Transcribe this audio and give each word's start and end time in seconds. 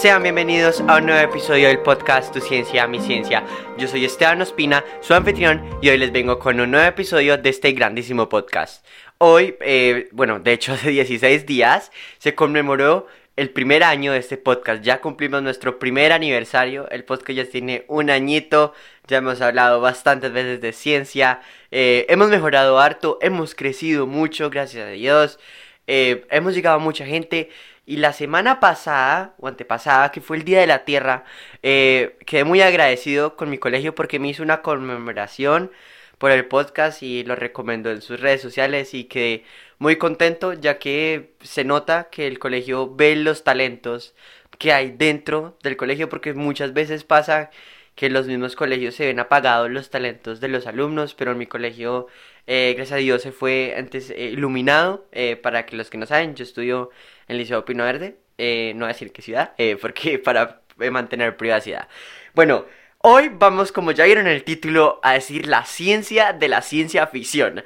Sean 0.00 0.22
bienvenidos 0.22 0.82
a 0.88 0.96
un 0.96 1.04
nuevo 1.04 1.20
episodio 1.20 1.68
del 1.68 1.80
podcast 1.80 2.32
Tu 2.32 2.40
Ciencia, 2.40 2.86
Mi 2.86 3.00
Ciencia. 3.00 3.44
Yo 3.76 3.86
soy 3.86 4.06
Esteban 4.06 4.40
Ospina, 4.40 4.82
su 5.02 5.12
anfitrión, 5.12 5.62
y 5.82 5.90
hoy 5.90 5.98
les 5.98 6.10
vengo 6.10 6.38
con 6.38 6.58
un 6.58 6.70
nuevo 6.70 6.86
episodio 6.86 7.36
de 7.36 7.50
este 7.50 7.72
grandísimo 7.72 8.26
podcast. 8.30 8.82
Hoy, 9.18 9.56
eh, 9.60 10.08
bueno, 10.12 10.40
de 10.40 10.54
hecho 10.54 10.72
hace 10.72 10.88
16 10.88 11.44
días, 11.44 11.92
se 12.16 12.34
conmemoró 12.34 13.08
el 13.36 13.50
primer 13.50 13.84
año 13.84 14.12
de 14.12 14.20
este 14.20 14.38
podcast. 14.38 14.82
Ya 14.82 15.02
cumplimos 15.02 15.42
nuestro 15.42 15.78
primer 15.78 16.12
aniversario. 16.12 16.88
El 16.88 17.04
podcast 17.04 17.36
ya 17.36 17.44
tiene 17.44 17.84
un 17.86 18.08
añito. 18.08 18.72
Ya 19.06 19.18
hemos 19.18 19.42
hablado 19.42 19.82
bastantes 19.82 20.32
veces 20.32 20.62
de 20.62 20.72
ciencia. 20.72 21.42
Eh, 21.70 22.06
hemos 22.08 22.30
mejorado 22.30 22.80
harto. 22.80 23.18
Hemos 23.20 23.54
crecido 23.54 24.06
mucho, 24.06 24.48
gracias 24.48 24.86
a 24.86 24.90
Dios. 24.92 25.38
Eh, 25.86 26.24
hemos 26.30 26.54
llegado 26.54 26.76
a 26.76 26.78
mucha 26.78 27.04
gente. 27.04 27.50
Y 27.90 27.96
la 27.96 28.12
semana 28.12 28.60
pasada, 28.60 29.34
o 29.38 29.48
antepasada, 29.48 30.12
que 30.12 30.20
fue 30.20 30.36
el 30.36 30.44
Día 30.44 30.60
de 30.60 30.68
la 30.68 30.84
Tierra, 30.84 31.24
eh, 31.64 32.16
quedé 32.24 32.44
muy 32.44 32.60
agradecido 32.60 33.34
con 33.34 33.50
mi 33.50 33.58
colegio 33.58 33.96
porque 33.96 34.20
me 34.20 34.28
hizo 34.28 34.44
una 34.44 34.62
conmemoración 34.62 35.72
por 36.18 36.30
el 36.30 36.46
podcast 36.46 37.02
y 37.02 37.24
lo 37.24 37.34
recomendó 37.34 37.90
en 37.90 38.00
sus 38.00 38.20
redes 38.20 38.42
sociales 38.42 38.94
y 38.94 39.06
quedé 39.06 39.44
muy 39.78 39.96
contento 39.96 40.52
ya 40.52 40.78
que 40.78 41.32
se 41.42 41.64
nota 41.64 42.10
que 42.12 42.28
el 42.28 42.38
colegio 42.38 42.94
ve 42.94 43.16
los 43.16 43.42
talentos 43.42 44.14
que 44.58 44.72
hay 44.72 44.92
dentro 44.92 45.58
del 45.64 45.76
colegio 45.76 46.08
porque 46.08 46.32
muchas 46.32 46.72
veces 46.72 47.02
pasa 47.02 47.50
que 48.00 48.08
los 48.08 48.26
mismos 48.26 48.56
colegios 48.56 48.94
se 48.94 49.06
ven 49.06 49.20
apagados 49.20 49.70
los 49.70 49.90
talentos 49.90 50.40
de 50.40 50.48
los 50.48 50.66
alumnos, 50.66 51.14
pero 51.14 51.32
en 51.32 51.38
mi 51.38 51.46
colegio, 51.46 52.06
eh, 52.46 52.72
gracias 52.74 52.96
a 52.96 53.00
Dios, 53.00 53.20
se 53.20 53.30
fue 53.30 53.74
antes 53.76 54.10
eh, 54.10 54.30
iluminado. 54.32 55.06
Eh, 55.12 55.36
para 55.36 55.66
que 55.66 55.76
los 55.76 55.90
que 55.90 55.98
no 55.98 56.06
saben, 56.06 56.34
yo 56.34 56.44
estudio 56.44 56.90
en 57.30 57.38
Liceo 57.38 57.64
Pino 57.64 57.84
Verde, 57.84 58.16
no 58.38 58.80
voy 58.80 58.84
a 58.84 58.88
decir 58.88 59.12
qué 59.12 59.22
ciudad, 59.22 59.54
porque 59.80 60.18
para 60.24 60.62
mantener 60.90 61.36
privacidad. 61.36 61.88
Bueno, 62.34 62.64
Hoy 63.02 63.30
vamos, 63.32 63.72
como 63.72 63.92
ya 63.92 64.04
vieron 64.04 64.26
el 64.26 64.44
título, 64.44 65.00
a 65.02 65.14
decir 65.14 65.46
la 65.46 65.64
ciencia 65.64 66.34
de 66.34 66.48
la 66.48 66.60
ciencia 66.60 67.06
ficción. 67.06 67.64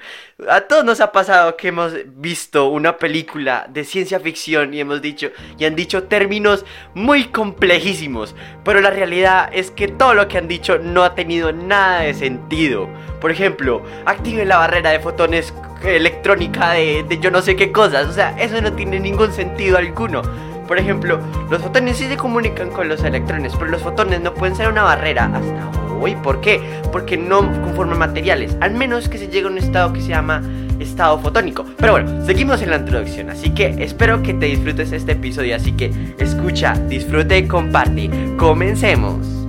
A 0.48 0.61
todos 0.61 0.85
nos 0.85 1.01
ha 1.01 1.11
pasado 1.11 1.57
que 1.57 1.69
hemos 1.69 1.92
visto 2.07 2.69
una 2.69 2.98
película 2.98 3.67
de 3.69 3.83
ciencia 3.83 4.20
ficción 4.20 4.73
y 4.73 4.79
hemos 4.79 5.03
dicho 5.03 5.33
y 5.59 5.65
han 5.65 5.75
dicho 5.75 6.05
términos 6.05 6.65
muy 6.95 7.25
complejísimos, 7.25 8.37
pero 8.65 8.81
la 8.81 8.91
realidad 8.91 9.51
es 9.53 9.73
que 9.73 9.89
todo 9.89 10.15
lo 10.15 10.29
que 10.29 10.39
han 10.39 10.47
dicho 10.47 10.79
no 10.79 11.03
ha 11.03 11.17
tenido 11.17 11.51
nada 11.51 12.03
de 12.03 12.15
sentido. 12.15 12.89
Por 13.20 13.33
ejemplo, 13.33 13.83
activen 14.07 14.47
la 14.47 14.59
barrera 14.59 14.91
de 14.91 15.01
fotones 15.01 15.53
electrónica 15.85 16.73
de, 16.73 17.05
de 17.09 17.19
yo 17.19 17.31
no 17.31 17.43
sé 17.43 17.57
qué 17.57 17.73
cosas, 17.73 18.07
o 18.07 18.13
sea, 18.13 18.35
eso 18.39 18.61
no 18.61 18.73
tiene 18.73 19.01
ningún 19.01 19.33
sentido 19.33 19.79
alguno. 19.79 20.23
Por 20.67 20.79
ejemplo, 20.79 21.21
los 21.51 21.61
fotones 21.61 21.99
sí 21.99 22.07
se 22.07 22.17
comunican 22.17 22.71
con 22.71 22.89
los 22.89 23.03
electrones, 23.05 23.55
pero 23.57 23.71
los 23.71 23.83
fotones 23.83 24.21
no 24.21 24.33
pueden 24.33 24.57
ser 24.57 24.69
una 24.69 24.83
barrera 24.83 25.27
hasta 25.27 25.71
hoy. 26.01 26.17
¿Por 26.17 26.41
qué? 26.41 26.61
Porque 26.91 27.17
no 27.17 27.41
conforman 27.63 27.99
materiales, 27.99 28.57
al 28.61 28.73
menos 28.73 29.09
que 29.09 29.19
se 29.19 29.29
llegue 29.29 29.47
a 29.47 29.51
un 29.51 29.59
estado 29.59 29.93
que 29.93 30.01
se 30.01 30.09
llama 30.09 30.43
estado 30.81 31.19
fotónico. 31.19 31.65
Pero 31.79 31.93
bueno, 31.93 32.25
seguimos 32.25 32.63
en 32.63 32.71
la 32.71 32.77
introducción, 32.77 33.31
así 33.31 33.51
que 33.51 33.77
espero 33.79 34.23
que 34.23 34.35
te 34.35 34.47
disfrutes 34.47 34.93
este 34.93 35.13
episodio, 35.13 35.57
así 35.57 35.73
que 35.73 35.93
escucha, 36.19 36.75
disfrute 36.89 37.39
y 37.39 37.47
comparte. 37.47 38.11
Comencemos. 38.39 39.44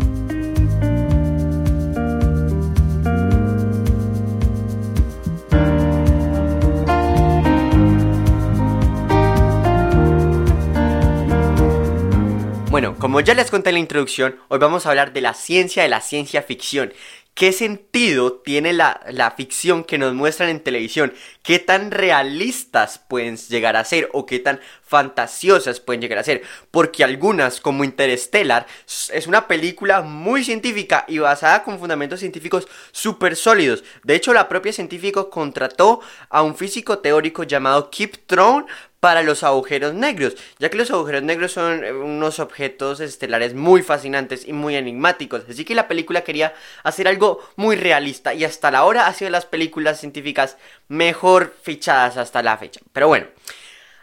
Como 12.99 13.19
ya 13.19 13.33
les 13.33 13.51
conté 13.51 13.69
en 13.69 13.75
la 13.75 13.79
introducción, 13.79 14.39
hoy 14.47 14.57
vamos 14.57 14.85
a 14.85 14.89
hablar 14.89 15.11
de 15.11 15.19
la 15.19 15.33
ciencia 15.33 15.83
de 15.83 15.89
la 15.89 15.99
ciencia 15.99 16.41
ficción. 16.41 16.93
¿Qué 17.33 17.51
sentido 17.51 18.41
tiene 18.45 18.71
la, 18.71 19.01
la, 19.11 19.31
ficción 19.31 19.83
que 19.83 19.97
nos 19.97 20.13
muestran 20.13 20.47
en 20.47 20.61
televisión? 20.61 21.13
¿Qué 21.43 21.59
tan 21.59 21.91
realistas 21.91 22.97
pueden 22.97 23.35
llegar 23.35 23.75
a 23.75 23.83
ser 23.83 24.09
o 24.13 24.25
qué 24.25 24.39
tan 24.39 24.61
fantasiosas 24.81 25.81
pueden 25.81 25.99
llegar 25.99 26.19
a 26.19 26.23
ser? 26.23 26.43
Porque 26.71 27.03
algunas, 27.03 27.59
como 27.59 27.83
Interstellar, 27.83 28.65
es 29.11 29.27
una 29.27 29.45
película 29.49 30.01
muy 30.01 30.45
científica 30.45 31.03
y 31.09 31.17
basada 31.17 31.63
con 31.63 31.77
fundamentos 31.77 32.21
científicos 32.21 32.69
súper 32.93 33.35
sólidos. 33.35 33.83
De 34.05 34.15
hecho, 34.15 34.33
la 34.33 34.47
propia 34.47 34.71
científico 34.71 35.29
contrató 35.29 35.99
a 36.29 36.41
un 36.41 36.55
físico 36.55 36.99
teórico 36.99 37.43
llamado 37.43 37.89
Kip 37.89 38.15
Thorne 38.27 38.67
para 39.05 39.21
los 39.21 39.43
agujeros 39.43 39.93
negros, 39.93 40.35
ya 40.57 40.71
que 40.71 40.79
los 40.79 40.89
agujeros 40.89 41.21
negros 41.21 41.51
son 41.51 41.83
eh, 41.83 41.93
unos 41.93 42.39
objetos 42.39 42.99
estelares 42.99 43.53
muy 43.53 43.83
fascinantes 43.83 44.47
y 44.47 44.51
muy 44.51 44.75
enigmáticos. 44.75 45.43
Así 45.47 45.63
que 45.63 45.75
la 45.75 45.87
película 45.87 46.23
quería 46.23 46.55
hacer 46.81 47.07
algo 47.07 47.39
muy 47.55 47.75
realista 47.75 48.33
y 48.33 48.43
hasta 48.43 48.71
la 48.71 48.83
hora 48.83 49.05
ha 49.05 49.13
sido 49.13 49.29
las 49.29 49.45
películas 49.45 49.99
científicas 49.99 50.57
mejor 50.87 51.55
fichadas 51.61 52.17
hasta 52.17 52.41
la 52.41 52.57
fecha. 52.57 52.81
Pero 52.93 53.07
bueno, 53.07 53.27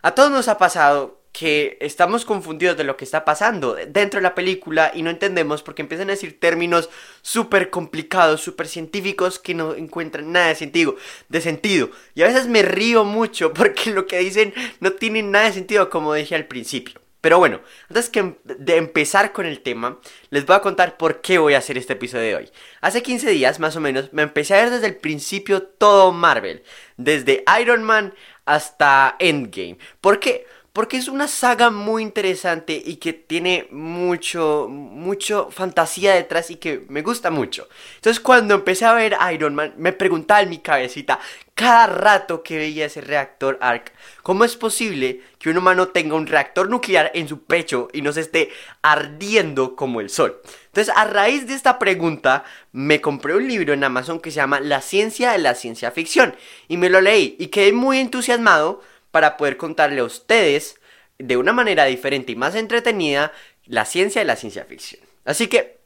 a 0.02 0.12
todos 0.12 0.30
nos 0.30 0.46
ha 0.46 0.56
pasado 0.56 1.21
que 1.32 1.78
estamos 1.80 2.26
confundidos 2.26 2.76
de 2.76 2.84
lo 2.84 2.96
que 2.96 3.06
está 3.06 3.24
pasando 3.24 3.74
dentro 3.74 4.18
de 4.18 4.22
la 4.22 4.34
película 4.34 4.92
y 4.94 5.02
no 5.02 5.08
entendemos 5.08 5.62
porque 5.62 5.80
empiezan 5.80 6.08
a 6.08 6.12
decir 6.12 6.38
términos 6.38 6.90
súper 7.22 7.70
complicados, 7.70 8.42
súper 8.42 8.68
científicos 8.68 9.38
que 9.38 9.54
no 9.54 9.74
encuentran 9.74 10.30
nada 10.30 10.48
de 10.48 10.54
sentido, 10.54 10.96
de 11.30 11.40
sentido. 11.40 11.90
Y 12.14 12.22
a 12.22 12.26
veces 12.26 12.48
me 12.48 12.62
río 12.62 13.04
mucho 13.04 13.52
porque 13.54 13.90
lo 13.90 14.06
que 14.06 14.18
dicen 14.18 14.52
no 14.80 14.92
tiene 14.92 15.22
nada 15.22 15.46
de 15.46 15.54
sentido 15.54 15.88
como 15.88 16.12
dije 16.12 16.34
al 16.34 16.46
principio. 16.46 17.00
Pero 17.22 17.38
bueno, 17.38 17.60
antes 17.88 18.10
que 18.10 18.34
de 18.44 18.76
empezar 18.76 19.32
con 19.32 19.46
el 19.46 19.60
tema, 19.60 20.00
les 20.30 20.44
voy 20.44 20.56
a 20.56 20.60
contar 20.60 20.96
por 20.96 21.20
qué 21.20 21.38
voy 21.38 21.54
a 21.54 21.58
hacer 21.58 21.78
este 21.78 21.92
episodio 21.92 22.24
de 22.24 22.34
hoy. 22.34 22.50
Hace 22.80 23.00
15 23.00 23.30
días, 23.30 23.60
más 23.60 23.76
o 23.76 23.80
menos, 23.80 24.12
me 24.12 24.22
empecé 24.22 24.54
a 24.54 24.62
ver 24.62 24.70
desde 24.70 24.88
el 24.88 24.96
principio 24.96 25.62
todo 25.62 26.10
Marvel. 26.10 26.64
Desde 26.96 27.44
Iron 27.60 27.84
Man 27.84 28.12
hasta 28.44 29.14
Endgame. 29.20 29.78
¿Por 30.00 30.18
qué? 30.18 30.46
Porque 30.72 30.96
es 30.96 31.08
una 31.08 31.28
saga 31.28 31.70
muy 31.70 32.02
interesante 32.02 32.80
y 32.84 32.96
que 32.96 33.12
tiene 33.12 33.68
mucho, 33.70 34.68
mucho 34.70 35.50
fantasía 35.50 36.14
detrás 36.14 36.50
y 36.50 36.56
que 36.56 36.84
me 36.88 37.02
gusta 37.02 37.30
mucho. 37.30 37.68
Entonces 37.96 38.20
cuando 38.20 38.54
empecé 38.54 38.86
a 38.86 38.94
ver 38.94 39.16
Iron 39.32 39.54
Man, 39.54 39.74
me 39.76 39.92
preguntaba 39.92 40.40
en 40.40 40.48
mi 40.48 40.58
cabecita, 40.58 41.20
cada 41.54 41.86
rato 41.86 42.42
que 42.42 42.56
veía 42.56 42.86
ese 42.86 43.02
reactor 43.02 43.58
ARC, 43.60 43.92
¿cómo 44.22 44.44
es 44.44 44.56
posible 44.56 45.20
que 45.38 45.50
un 45.50 45.58
humano 45.58 45.88
tenga 45.88 46.14
un 46.14 46.26
reactor 46.26 46.70
nuclear 46.70 47.10
en 47.14 47.28
su 47.28 47.42
pecho 47.42 47.88
y 47.92 48.00
no 48.00 48.12
se 48.12 48.22
esté 48.22 48.48
ardiendo 48.80 49.76
como 49.76 50.00
el 50.00 50.08
sol? 50.08 50.40
Entonces, 50.66 50.94
a 50.96 51.04
raíz 51.04 51.46
de 51.46 51.52
esta 51.52 51.78
pregunta, 51.78 52.44
me 52.72 53.02
compré 53.02 53.34
un 53.36 53.46
libro 53.46 53.74
en 53.74 53.84
Amazon 53.84 54.20
que 54.20 54.30
se 54.30 54.36
llama 54.36 54.60
La 54.60 54.80
ciencia 54.80 55.32
de 55.32 55.38
la 55.38 55.54
ciencia 55.54 55.90
ficción 55.90 56.34
y 56.66 56.78
me 56.78 56.88
lo 56.88 57.02
leí 57.02 57.36
y 57.38 57.48
quedé 57.48 57.74
muy 57.74 57.98
entusiasmado 57.98 58.80
para 59.12 59.36
poder 59.36 59.56
contarle 59.56 60.00
a 60.00 60.04
ustedes 60.04 60.80
de 61.18 61.36
una 61.36 61.52
manera 61.52 61.84
diferente 61.84 62.32
y 62.32 62.36
más 62.36 62.56
entretenida 62.56 63.32
la 63.64 63.84
ciencia 63.84 64.20
de 64.20 64.26
la 64.26 64.34
ciencia 64.34 64.64
ficción. 64.64 65.02
Así 65.24 65.46
que 65.46 65.78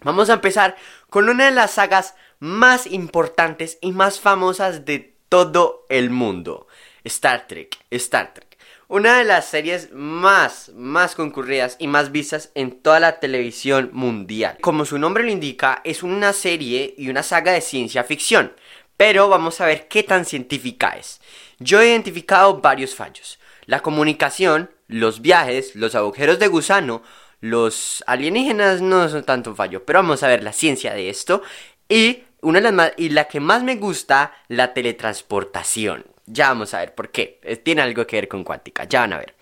vamos 0.00 0.30
a 0.30 0.34
empezar 0.34 0.76
con 1.08 1.28
una 1.28 1.44
de 1.44 1.52
las 1.52 1.72
sagas 1.72 2.16
más 2.40 2.86
importantes 2.86 3.78
y 3.80 3.92
más 3.92 4.18
famosas 4.18 4.84
de 4.84 5.14
todo 5.28 5.86
el 5.88 6.10
mundo. 6.10 6.66
Star 7.04 7.46
Trek. 7.46 7.76
Star 7.90 8.34
Trek. 8.34 8.58
Una 8.88 9.18
de 9.18 9.24
las 9.24 9.46
series 9.46 9.92
más, 9.92 10.70
más 10.74 11.14
concurridas 11.14 11.76
y 11.78 11.86
más 11.86 12.12
vistas 12.12 12.50
en 12.54 12.82
toda 12.82 13.00
la 13.00 13.18
televisión 13.18 13.90
mundial. 13.92 14.58
Como 14.60 14.84
su 14.84 14.98
nombre 14.98 15.24
lo 15.24 15.30
indica, 15.30 15.80
es 15.84 16.02
una 16.02 16.32
serie 16.32 16.94
y 16.98 17.08
una 17.08 17.22
saga 17.22 17.52
de 17.52 17.60
ciencia 17.60 18.04
ficción. 18.04 18.52
Pero 18.96 19.28
vamos 19.28 19.60
a 19.60 19.66
ver 19.66 19.88
qué 19.88 20.02
tan 20.02 20.24
científica 20.24 20.90
es. 20.90 21.20
Yo 21.58 21.80
he 21.80 21.88
identificado 21.88 22.60
varios 22.60 22.94
fallos. 22.94 23.38
La 23.66 23.80
comunicación, 23.80 24.70
los 24.88 25.20
viajes, 25.20 25.74
los 25.74 25.94
agujeros 25.94 26.38
de 26.38 26.48
gusano, 26.48 27.02
los 27.40 28.02
alienígenas 28.06 28.80
no 28.80 29.08
son 29.08 29.24
tanto 29.24 29.54
fallo, 29.54 29.84
pero 29.84 29.98
vamos 29.98 30.22
a 30.22 30.28
ver 30.28 30.42
la 30.42 30.52
ciencia 30.52 30.94
de 30.94 31.10
esto. 31.10 31.42
Y, 31.88 32.24
una 32.40 32.60
de 32.60 32.72
las 32.72 32.92
y 32.96 33.10
la 33.10 33.24
que 33.24 33.40
más 33.40 33.62
me 33.62 33.76
gusta, 33.76 34.32
la 34.48 34.74
teletransportación. 34.74 36.06
Ya 36.26 36.48
vamos 36.48 36.72
a 36.74 36.78
ver 36.78 36.94
por 36.94 37.10
qué. 37.10 37.40
Eh, 37.42 37.56
tiene 37.56 37.82
algo 37.82 38.06
que 38.06 38.16
ver 38.16 38.28
con 38.28 38.44
cuántica, 38.44 38.84
ya 38.84 39.00
van 39.00 39.12
a 39.14 39.18
ver. 39.18 39.34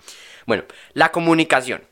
Bueno, 0.46 0.64
la 0.94 1.12
comunicación. 1.12 1.82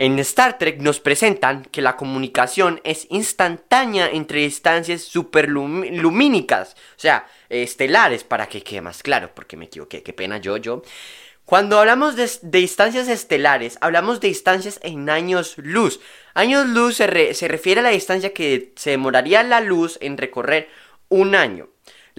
En 0.00 0.18
Star 0.20 0.56
Trek 0.56 0.80
nos 0.80 0.98
presentan 0.98 1.66
que 1.66 1.82
la 1.82 1.98
comunicación 1.98 2.80
es 2.84 3.06
instantánea 3.10 4.08
entre 4.10 4.40
distancias 4.40 5.02
superlumínicas, 5.02 6.72
o 6.72 6.98
sea, 6.98 7.28
estelares, 7.50 8.24
para 8.24 8.48
que 8.48 8.62
quede 8.62 8.80
más 8.80 9.02
claro, 9.02 9.30
porque 9.34 9.58
me 9.58 9.66
equivoqué, 9.66 10.02
qué 10.02 10.14
pena 10.14 10.38
yo, 10.38 10.56
yo. 10.56 10.80
Cuando 11.44 11.78
hablamos 11.78 12.16
de, 12.16 12.30
distancias 12.44 13.08
estelares, 13.08 13.76
hablamos 13.82 14.20
de 14.20 14.28
distancias 14.28 14.80
en 14.82 15.10
años 15.10 15.58
luz. 15.58 16.00
Años 16.32 16.66
luz 16.66 16.96
se, 16.96 17.34
se 17.34 17.48
refiere 17.48 17.80
a 17.80 17.82
la 17.82 17.90
distancia 17.90 18.32
que 18.32 18.72
se 18.76 18.88
demoraría 18.88 19.42
la 19.42 19.60
luz 19.60 19.98
en 20.00 20.16
recorrer 20.16 20.70
un 21.10 21.34
año. 21.34 21.68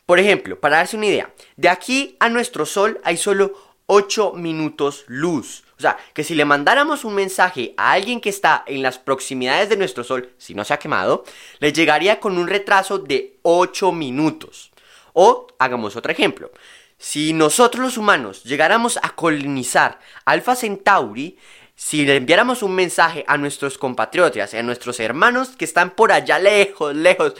Por 0.06 0.20
ejemplo, 0.20 0.60
para 0.60 0.76
darse 0.76 0.96
una 0.96 1.06
idea, 1.06 1.34
de 1.56 1.70
aquí 1.70 2.16
a 2.20 2.28
nuestro 2.28 2.64
Sol 2.64 3.00
hay 3.02 3.16
solo 3.16 3.54
8 3.86 4.34
minutos 4.34 5.02
luz. 5.08 5.64
O 5.78 5.80
sea, 5.80 5.96
que 6.12 6.25
si 6.25 6.34
le 6.34 6.44
mandáramos 6.44 7.04
un 7.04 7.14
mensaje 7.14 7.72
a 7.76 7.92
alguien 7.92 8.20
que 8.20 8.30
está 8.30 8.64
en 8.66 8.82
las 8.82 8.98
proximidades 8.98 9.69
de 9.69 9.76
nuestro 9.76 10.02
Sol, 10.02 10.32
si 10.36 10.54
no 10.54 10.64
se 10.64 10.75
ha 10.75 10.78
quemado, 10.78 11.25
le 11.60 11.72
llegaría 11.72 12.19
con 12.19 12.36
un 12.36 12.48
retraso 12.48 12.98
de 12.98 13.38
8 13.42 13.92
minutos. 13.92 14.72
O, 15.12 15.46
hagamos 15.58 15.94
otro 15.94 16.10
ejemplo, 16.10 16.50
si 16.98 17.32
nosotros 17.32 17.84
los 17.84 17.96
humanos 17.96 18.42
llegáramos 18.42 18.98
a 19.00 19.10
colonizar 19.10 20.00
Alpha 20.25 20.56
Centauri, 20.56 21.38
si 21.76 22.04
le 22.04 22.16
enviáramos 22.16 22.64
un 22.64 22.75
mensaje 22.75 23.25
a 23.28 23.36
nuestros 23.36 23.78
compatriotas, 23.78 24.52
a 24.52 24.62
nuestros 24.64 24.98
hermanos 24.98 25.50
que 25.50 25.64
están 25.64 25.90
por 25.90 26.10
allá 26.10 26.40
lejos, 26.40 26.92
lejos, 26.96 27.34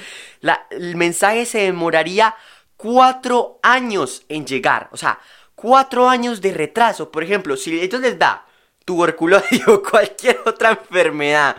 el 0.71 0.95
mensaje 0.95 1.45
se 1.45 1.59
demoraría 1.59 2.37
cuatro 2.77 3.59
años 3.65 4.23
en 4.29 4.47
llegar. 4.47 4.91
O 4.93 4.97
sea, 4.97 5.19
cuatro 5.61 6.09
años 6.09 6.41
de 6.41 6.53
retraso. 6.53 7.11
Por 7.11 7.25
ejemplo, 7.25 7.57
si 7.57 7.81
ellos 7.81 8.01
les 8.01 8.19
da 8.19 8.47
tuberculosis 8.85 9.67
o 9.69 9.83
cualquier 9.83 10.41
otra 10.47 10.71
enfermedad, 10.71 11.57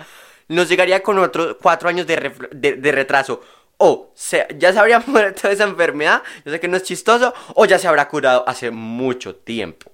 nos 0.47 0.69
llegaría 0.69 1.03
con 1.03 1.19
otros 1.19 1.57
cuatro 1.61 1.89
años 1.89 2.07
de, 2.07 2.91
retraso. 2.91 3.41
O 3.77 4.13
ya 4.57 4.73
se 4.73 4.79
habría 4.79 4.99
muerto 5.05 5.49
esa 5.49 5.65
enfermedad, 5.65 6.23
yo 6.45 6.51
sé 6.51 6.59
que 6.59 6.67
no 6.67 6.77
es 6.77 6.83
chistoso, 6.83 7.33
o 7.55 7.65
ya 7.65 7.77
se 7.77 7.87
habrá 7.87 8.07
curado 8.07 8.43
hace 8.47 8.71
mucho 8.71 9.35
tiempo. 9.35 9.91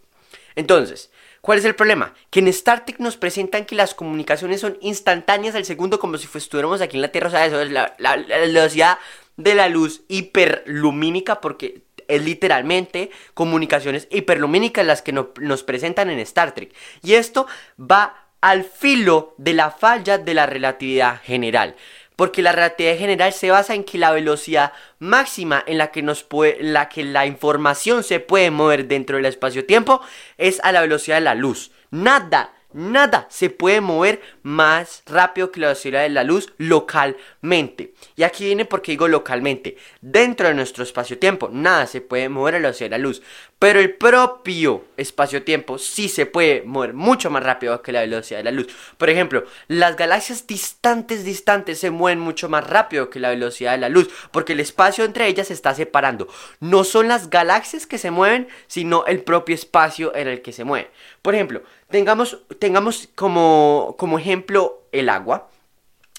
Entonces, 0.55 1.09
¿Cuál 1.45 1.59
es 1.59 1.65
el 1.65 1.75
problema? 1.75 2.15
Que 2.31 2.39
en 2.39 2.47
Star 2.47 2.85
Trek 2.85 2.97
nos 2.97 3.17
presentan 3.17 3.65
que 3.65 3.75
las 3.75 3.93
comunicaciones 3.93 4.61
son 4.61 4.79
instantáneas 4.81 5.53
al 5.53 5.63
segundo 5.63 5.99
como 5.99 6.17
si 6.17 6.27
estuviéramos 6.35 6.81
aquí 6.81 6.97
en 6.97 7.03
la 7.03 7.09
Tierra. 7.09 7.27
O 7.27 7.29
sea, 7.29 7.45
eso 7.45 7.61
es 7.61 7.69
la, 7.69 7.95
velocidad 7.99 8.97
de 9.37 9.53
la 9.53 9.69
luz 9.69 10.01
hiperlumínica 10.07 11.41
porque 11.41 11.83
es 12.07 12.23
literalmente 12.23 13.09
comunicaciones 13.33 14.07
hiperlumínicas 14.11 14.85
las 14.85 15.01
que 15.01 15.13
nos 15.13 15.63
presentan 15.63 16.09
en 16.09 16.19
Star 16.19 16.53
Trek. 16.53 16.73
Y 17.03 17.13
esto 17.13 17.47
va 17.79 18.27
al 18.41 18.63
filo 18.63 19.33
de 19.37 19.53
la 19.53 19.71
falla 19.71 20.17
de 20.17 20.33
la 20.33 20.45
relatividad 20.45 21.21
general 21.23 21.75
porque 22.15 22.41
la 22.41 22.51
relatividad 22.51 22.97
general 22.97 23.33
se 23.33 23.51
basa 23.51 23.73
en 23.73 23.83
que 23.83 23.97
la 23.97 24.11
velocidad 24.11 24.73
máxima 24.99 25.63
en 25.67 25.77
la 25.77 25.91
que, 25.91 26.01
nos 26.01 26.23
puede, 26.23 26.57
la, 26.61 26.89
que 26.89 27.03
la 27.03 27.25
información 27.25 28.03
se 28.03 28.19
puede 28.19 28.51
mover 28.51 28.87
dentro 28.87 29.17
del 29.17 29.25
espacio-tiempo 29.25 30.01
es 30.37 30.59
a 30.63 30.71
la 30.71 30.81
velocidad 30.81 31.17
de 31.17 31.21
la 31.21 31.35
luz. 31.35 31.71
Nada, 31.91 32.53
nada 32.75 33.25
se 33.29 33.49
puede 33.49 33.81
mover 33.81 34.21
más 34.43 35.01
rápido 35.05 35.51
que 35.51 35.61
la 35.61 35.67
velocidad 35.67 36.03
de 36.03 36.09
la 36.09 36.23
luz 36.23 36.53
localmente. 36.57 37.93
Y 38.15 38.23
aquí 38.23 38.45
viene 38.45 38.65
porque 38.65 38.91
digo 38.91 39.07
localmente. 39.07 39.77
Dentro 40.01 40.47
de 40.47 40.53
nuestro 40.53 40.83
espacio-tiempo, 40.83 41.49
nada 41.51 41.87
se 41.87 42.01
puede 42.01 42.29
mover 42.29 42.55
a 42.55 42.59
la 42.59 42.67
velocidad 42.67 42.89
de 42.89 42.97
la 42.97 43.03
luz. 43.03 43.23
Pero 43.57 43.79
el 43.79 43.95
propio 43.95 44.83
espacio-tiempo 44.97 45.77
sí 45.77 46.09
se 46.09 46.25
puede 46.25 46.63
mover 46.63 46.93
mucho 46.93 47.29
más 47.29 47.41
rápido 47.41 47.81
que 47.81 47.93
la 47.93 48.01
velocidad 48.01 48.39
de 48.39 48.43
la 48.43 48.51
luz. 48.51 48.67
Por 48.97 49.09
ejemplo, 49.09 49.45
las 49.69 49.95
galaxias 49.95 50.45
distantes, 50.45 51.23
distantes 51.23 51.79
se 51.79 51.89
mueven 51.89 52.19
mucho 52.19 52.49
más 52.49 52.67
rápido 52.67 53.09
que 53.09 53.21
la 53.21 53.29
velocidad 53.29 53.71
de 53.71 53.77
la 53.77 53.89
luz. 53.89 54.09
Porque 54.31 54.53
el 54.53 54.59
espacio 54.59 55.05
entre 55.05 55.27
ellas 55.27 55.47
se 55.47 55.53
está 55.53 55.73
separando. 55.73 56.27
No 56.59 56.83
son 56.83 57.07
las 57.07 57.29
galaxias 57.29 57.87
que 57.87 57.97
se 57.97 58.11
mueven, 58.11 58.49
sino 58.67 59.05
el 59.05 59.23
propio 59.23 59.55
espacio 59.55 60.13
en 60.15 60.27
el 60.27 60.41
que 60.41 60.51
se 60.51 60.65
mueve. 60.65 60.91
Por 61.21 61.33
ejemplo, 61.33 61.63
tengamos, 61.89 62.39
tengamos 62.59 63.07
como, 63.15 63.95
como 63.97 64.19
ejemplo 64.19 64.83
el 64.91 65.07
agua. 65.07 65.49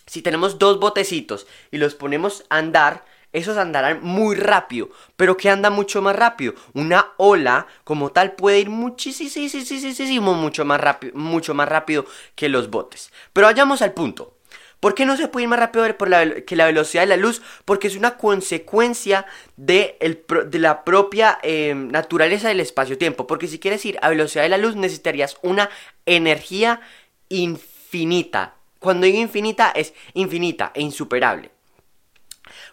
Si 0.07 0.23
tenemos 0.23 0.59
dos 0.59 0.81
botecitos 0.81 1.47
y 1.71 1.77
los 1.77 1.95
ponemos 1.95 2.45
a 2.49 2.59
andar, 2.59 3.05
esos 3.37 3.59
andarán 3.59 4.01
muy 4.03 4.35
rápido. 4.35 4.89
Pero 5.17 5.37
que 5.37 5.51
anda 5.51 5.71
mucho 5.71 6.01
más 6.01 6.17
rápido. 6.17 6.55
Una 6.73 7.13
ola 7.19 7.67
como 7.85 8.11
tal 8.11 8.33
puede 8.33 8.61
ir 8.61 8.71
muchísimo, 8.71 10.35
mucho 10.35 10.65
más 10.65 10.81
rápido, 10.81 11.13
mucho 11.17 11.55
más 11.55 11.69
rápido 11.69 12.07
que 12.35 12.49
los 12.49 12.71
botes. 12.71 13.13
Pero 13.33 13.47
vayamos 13.47 13.83
al 13.83 13.93
punto. 13.93 14.33
¿Por 14.81 14.95
qué 14.95 15.07
no 15.07 15.17
se 15.17 15.29
puede 15.29 15.45
ir 15.45 15.49
más 15.49 15.59
rápido 15.59 15.85
por 15.97 16.45
que 16.45 16.57
la 16.57 16.67
velocidad 16.67 17.03
de 17.03 17.09
la 17.09 17.17
luz? 17.17 17.43
Porque 17.65 17.89
es 17.89 17.97
una 17.97 18.17
consecuencia 18.17 19.27
de, 19.57 19.99
la 20.53 20.85
propia 20.85 21.39
em, 21.43 21.89
naturaleza 21.89 22.49
del 22.49 22.61
espacio-tiempo. 22.61 23.27
Porque 23.27 23.49
si 23.49 23.59
quieres 23.59 23.85
ir 23.85 23.99
a 24.01 24.09
velocidad 24.09 24.45
de 24.45 24.51
la 24.51 24.59
luz 24.59 24.77
necesitarías 24.77 25.37
una 25.43 25.71
energía 26.07 26.81
infinita. 27.29 28.55
Cuando 28.79 29.07
digo 29.07 29.19
infinita 29.19 29.71
es 29.71 29.95
infinita 30.15 30.73
e 30.75 30.83
insuperable. 30.83 31.56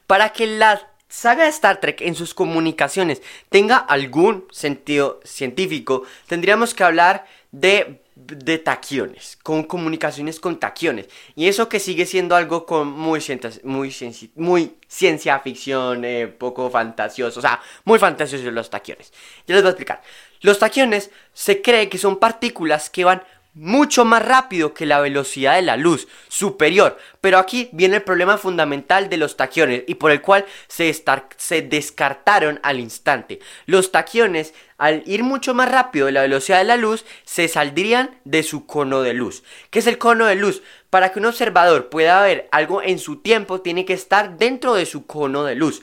Para 0.08 0.32
que 0.32 0.48
la 0.48 0.94
saga 1.14 1.44
de 1.44 1.50
Star 1.52 1.80
Trek 1.80 2.02
en 2.02 2.16
sus 2.16 2.34
comunicaciones 2.34 3.22
tenga 3.50 3.78
algún 3.78 4.46
sentido 4.52 5.20
científico, 5.24 6.04
tendríamos 6.28 6.74
que 6.74 6.84
hablar 6.84 7.26
de, 7.52 8.02
de 8.16 8.58
taquiones, 8.58 9.38
con 9.44 9.64
comunicaciones 9.64 10.40
con 10.40 10.60
taquiones. 10.60 11.08
Y 11.36 11.48
eso 11.48 11.70
que 11.70 11.80
sigue 11.80 12.08
siendo 12.08 12.36
algo 12.36 12.66
con 12.66 12.88
muy, 12.88 13.22
muy, 13.64 14.76
ciencia 14.88 15.40
ficción, 15.40 16.04
eh, 16.04 16.28
poco 16.28 16.70
fantasioso, 16.72 17.40
o 17.40 17.42
sea, 17.44 17.62
muy 17.86 18.00
fantasiosos 18.00 18.52
los 18.52 18.72
taquiones. 18.72 19.14
Ya 19.46 19.54
les 19.54 19.64
voy 19.64 19.70
a 19.70 19.72
explicar. 19.72 20.02
Los 20.42 20.58
taquiones 20.58 21.12
se 21.32 21.62
cree 21.62 21.90
que 21.90 21.98
son 22.00 22.18
partículas 22.18 22.90
que 22.90 23.06
van 23.06 23.24
mucho 23.54 24.04
más 24.04 24.26
rápido 24.26 24.74
que 24.74 24.86
la 24.86 25.00
velocidad 25.00 25.56
de 25.56 25.62
la 25.62 25.78
luz, 25.78 26.08
superior. 26.28 26.98
Pero 27.22 27.38
aquí 27.38 27.70
viene 27.72 27.98
el 27.98 28.02
problema 28.02 28.38
fundamental 28.38 29.10
de 29.10 29.18
los 29.18 29.38
taquiones 29.38 29.84
y 29.88 29.96
por 29.96 30.12
el 30.12 30.22
cual 30.22 30.46
se, 30.68 30.94
se, 31.38 31.62
descartaron 31.62 32.60
al 32.64 32.80
instante. 32.80 33.40
Los 33.66 33.92
taquiones, 33.92 34.54
al 34.78 35.04
ir 35.06 35.24
mucho 35.24 35.54
más 35.54 35.72
rápido 35.72 36.08
de 36.08 36.14
la 36.14 36.22
velocidad 36.22 36.58
de 36.58 36.64
la 36.64 36.78
luz, 36.78 37.06
se 37.26 37.48
saldrían 37.48 38.20
de 38.26 38.44
su 38.44 38.66
cono 38.66 39.02
de 39.02 39.14
luz. 39.14 39.44
¿Qué 39.70 39.80
es 39.80 39.88
el 39.88 39.98
cono 39.98 40.26
de 40.26 40.36
luz? 40.36 40.64
Para 40.90 41.12
que 41.12 41.20
un 41.20 41.26
observador 41.26 41.90
pueda 41.90 42.22
ver 42.24 42.48
algo 42.52 42.82
en 42.82 43.00
su 43.00 43.18
tiempo, 43.18 43.62
tiene 43.62 43.86
que 43.86 43.94
estar 43.94 44.38
dentro 44.38 44.74
de 44.74 44.86
su 44.86 45.06
cono 45.06 45.44
de 45.44 45.56
luz. 45.56 45.82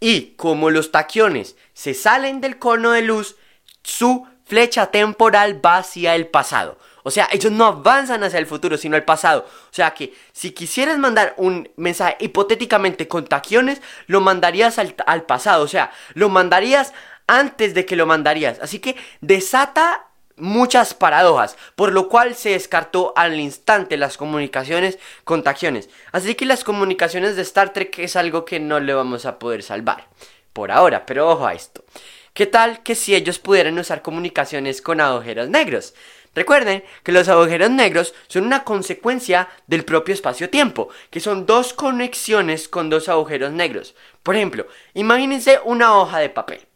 Y 0.00 0.34
como 0.36 0.70
los 0.70 0.90
taquiones 0.90 1.56
se 1.72 1.94
salen 1.94 2.40
del 2.40 2.58
cono 2.58 2.90
de 2.90 3.02
luz, 3.02 3.36
su 3.82 4.26
flecha 4.44 4.90
temporal 4.90 5.64
va 5.64 5.78
hacia 5.78 6.14
el 6.14 6.26
pasado. 6.26 6.78
O 7.04 7.10
sea, 7.10 7.28
ellos 7.30 7.52
no 7.52 7.66
avanzan 7.66 8.24
hacia 8.24 8.38
el 8.38 8.46
futuro, 8.46 8.78
sino 8.78 8.96
al 8.96 9.04
pasado. 9.04 9.46
O 9.46 9.74
sea 9.74 9.92
que 9.92 10.14
si 10.32 10.52
quisieras 10.52 10.98
mandar 10.98 11.34
un 11.36 11.70
mensaje 11.76 12.16
hipotéticamente 12.18 13.06
con 13.06 13.26
taquiones, 13.26 13.82
lo 14.06 14.22
mandarías 14.22 14.78
al, 14.78 15.22
pasado. 15.24 15.62
O 15.64 15.68
sea, 15.68 15.92
lo 16.14 16.30
mandarías 16.30 16.94
antes 17.26 17.74
de 17.74 17.84
que 17.84 17.94
lo 17.94 18.06
mandarías. 18.06 18.58
Así 18.60 18.78
que 18.78 18.96
desata 19.20 20.06
muchas 20.36 20.94
paradojas, 20.94 21.58
por 21.76 21.92
lo 21.92 22.08
cual 22.08 22.34
se 22.34 22.50
descartó 22.50 23.12
al 23.16 23.38
instante 23.38 23.98
las 23.98 24.16
comunicaciones 24.16 24.98
con 25.24 25.42
taquiones. 25.42 25.90
Así 26.10 26.34
que 26.34 26.46
las 26.46 26.64
comunicaciones 26.64 27.36
de 27.36 27.42
Star 27.42 27.74
Trek 27.74 27.98
es 27.98 28.16
algo 28.16 28.46
que 28.46 28.60
no 28.60 28.80
le 28.80 28.94
vamos 28.94 29.26
a 29.26 29.38
poder 29.38 29.62
salvar. 29.62 30.08
Por 30.54 30.72
ahora, 30.72 31.04
pero 31.04 31.28
ojo 31.28 31.46
a 31.46 31.52
esto. 31.52 31.84
¿Qué 32.32 32.46
tal 32.46 32.82
que 32.82 32.94
si 32.94 33.14
ellos 33.14 33.38
pudieran 33.38 33.78
usar 33.78 34.02
comunicaciones 34.02 34.82
con 34.82 35.00
agujeros 35.00 35.50
negros? 35.50 35.94
Recuerden 36.34 36.84
que 37.02 37.12
los 37.12 37.28
agujeros 37.28 37.70
negros 37.70 38.14
son 38.26 38.44
una 38.44 38.64
consecuencia 38.64 39.48
del 39.66 39.84
propio 39.84 40.14
espacio-tiempo, 40.14 40.88
que 41.10 41.20
son 41.20 41.46
dos 41.46 41.72
conexiones 41.72 42.68
con 42.68 42.90
dos 42.90 43.08
agujeros 43.08 43.52
negros. 43.52 43.94
Por 44.22 44.34
ejemplo, 44.34 44.66
imagínense 44.94 45.60
una 45.64 45.96
hoja 45.96 46.18
de 46.18 46.30
papel 46.30 46.66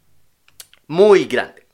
muy 0.87 1.25
grande. 1.25 1.67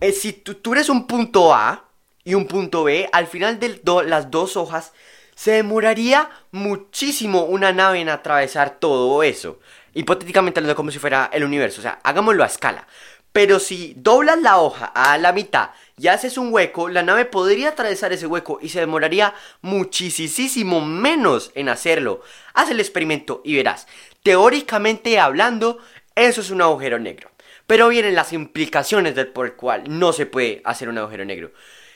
Eh, 0.00 0.12
si 0.12 0.32
tú, 0.32 0.72
eres 0.72 0.88
un 0.88 1.06
punto 1.06 1.54
A 1.54 1.88
y 2.24 2.34
un 2.34 2.46
punto 2.46 2.84
B, 2.84 3.08
al 3.12 3.26
final 3.26 3.58
de 3.58 3.80
las 4.06 4.30
dos 4.30 4.56
hojas 4.56 4.92
se 5.34 5.52
demoraría 5.52 6.28
muchísimo 6.50 7.44
una 7.44 7.72
nave 7.72 8.00
en 8.00 8.08
atravesar 8.08 8.78
todo 8.78 9.22
eso. 9.22 9.60
Hipotéticamente 9.94 10.74
como 10.74 10.90
si 10.90 10.98
fuera 10.98 11.30
el 11.32 11.44
universo, 11.44 11.80
o 11.80 11.82
sea, 11.82 12.00
hagámoslo 12.02 12.42
a 12.42 12.46
escala. 12.46 12.86
Pero 13.32 13.60
si 13.60 13.94
doblas 13.96 14.40
la 14.40 14.58
hoja 14.58 14.86
a 14.86 15.16
la 15.18 15.32
mitad 15.32 15.70
y 15.96 16.08
haces 16.08 16.38
un 16.38 16.52
hueco, 16.52 16.88
la 16.88 17.02
nave 17.02 17.24
podría 17.24 17.70
atravesar 17.70 18.12
ese 18.12 18.26
hueco 18.26 18.58
y 18.60 18.70
se 18.70 18.80
demoraría 18.80 19.34
muchísimo 19.60 20.80
menos 20.80 21.52
en 21.54 21.68
hacerlo. 21.68 22.22
Haz 22.54 22.70
el 22.70 22.80
experimento 22.80 23.42
y 23.44 23.56
verás. 23.56 23.86
Teóricamente 24.22 25.20
hablando, 25.20 25.78
eso 26.14 26.40
es 26.40 26.50
un 26.50 26.62
agujero 26.62 26.98
negro. 26.98 27.30
Pero 27.66 27.88
vienen 27.88 28.14
las 28.14 28.32
implicaciones 28.32 29.14
del 29.14 29.28
por 29.28 29.46
el 29.46 29.52
cual 29.52 29.84
no 29.86 30.12
se 30.12 30.26
puede 30.26 30.62
hacer 30.64 30.88
un 30.88 30.98
agujero 30.98 31.24
negro. 31.24 31.52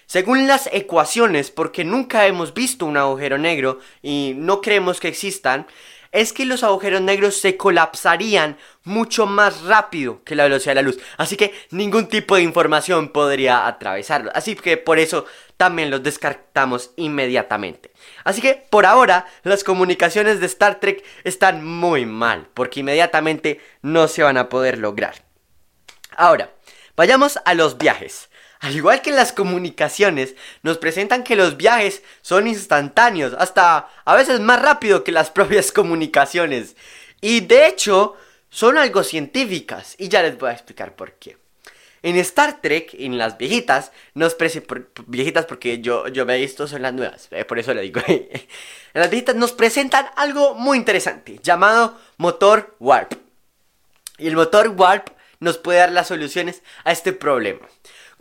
Según 0.07 0.47
las 0.47 0.69
ecuaciones, 0.73 1.51
porque 1.51 1.85
nunca 1.85 2.27
hemos 2.27 2.53
visto 2.53 2.85
un 2.85 2.99
agujero 2.99 3.39
negro 3.39 3.79
y 4.03 4.35
no 4.37 4.61
creemos 4.61 5.01
que 5.01 5.09
existan, 5.09 5.67
es 6.13 6.35
que 6.35 6.45
los 6.45 6.63
agujeros 6.63 7.01
negros 7.01 7.41
se 7.41 7.57
colapsarían 7.57 8.59
mucho 8.85 9.27
más 9.27 9.63
rápido 9.63 10.23
que 10.25 10.35
la 10.35 10.45
velocidad 10.45 10.73
de 10.73 10.83
la 10.83 10.83
luz. 10.83 10.99
Así 11.17 11.37
que 11.37 11.55
ningún 11.71 12.09
tipo 12.09 12.37
de 12.37 12.43
información 12.43 13.09
podría 13.09 13.67
atravesarlo. 13.67 14.31
Así 14.35 14.55
que 14.55 14.77
por 14.77 14.99
eso 14.99 15.25
también 15.57 15.91
los 15.91 16.03
descartamos 16.03 16.91
inmediatamente. 16.97 17.93
Así 18.25 18.43
que 18.43 18.67
por 18.69 18.85
ahora 18.85 19.27
las 19.43 19.65
comunicaciones 19.65 20.39
de 20.41 20.47
Star 20.47 20.81
Trek 20.81 21.03
están 21.25 21.65
muy 21.65 22.05
mal, 22.05 22.49
porque 22.53 22.81
inmediatamente 22.81 23.61
no 23.81 24.07
se 24.07 24.23
van 24.23 24.37
a 24.37 24.49
poder 24.51 24.79
lograr. 24.79 25.25
Ahora, 26.17 26.53
vayamos 26.95 27.39
a 27.45 27.55
los 27.55 27.79
viajes. 27.79 28.29
Al 28.63 28.77
igual 28.77 29.03
que 29.03 29.11
en 29.11 29.17
las 29.17 29.33
comunicaciones, 29.33 30.37
nos 30.63 30.79
presentan 30.79 31.25
que 31.25 31.35
los 31.35 31.57
viajes 31.57 32.05
son 32.23 32.47
instantáneos, 32.47 33.35
hasta 33.37 33.89
a 34.05 34.15
veces 34.15 34.39
más 34.39 34.63
rápido 34.63 35.03
que 35.03 35.11
las 35.11 35.31
propias 35.37 35.73
comunicaciones. 35.73 36.77
Y 37.21 37.41
de 37.41 37.67
hecho, 37.67 38.17
son 38.51 38.79
algo 38.79 39.03
científicas, 39.03 39.97
y 39.99 40.09
ya 40.09 40.23
les 40.23 40.39
voy 40.39 40.51
a 40.51 40.53
explicar 40.53 40.95
por 40.95 41.15
qué. 41.15 41.37
En 42.05 42.17
Star 42.19 42.61
Trek, 42.61 42.95
en 42.95 43.19
las 43.19 43.37
viejitas, 43.37 43.91
nos 44.15 44.37
presentan, 44.37 44.87
viejitas 45.07 45.45
porque 45.47 45.81
yo, 45.81 46.07
yo 46.07 46.23
he 46.23 46.39
visto, 46.39 46.69
son 46.69 46.83
las 46.83 46.95
nuevas, 46.95 47.27
eh, 47.33 47.45
por 47.45 47.59
eso 47.59 47.75
le 47.75 47.83
digo. 47.83 48.01
en 48.07 48.31
las 48.95 49.11
viejitas 49.11 49.35
nos 49.35 49.51
presentan 49.51 50.07
algo 50.15 50.55
muy 50.55 50.79
interesante, 50.79 51.41
llamado 51.43 51.99
motor 52.17 52.77
warp. 52.79 53.15
Y 54.19 54.29
el 54.29 54.37
motor 54.37 54.69
warp 54.69 55.09
nos 55.41 55.59
puede 55.59 55.81
dar 55.81 55.91
las 55.91 56.07
soluciones 56.07 56.63
a 56.85 56.93
este 56.93 57.13
problema. 57.13 57.67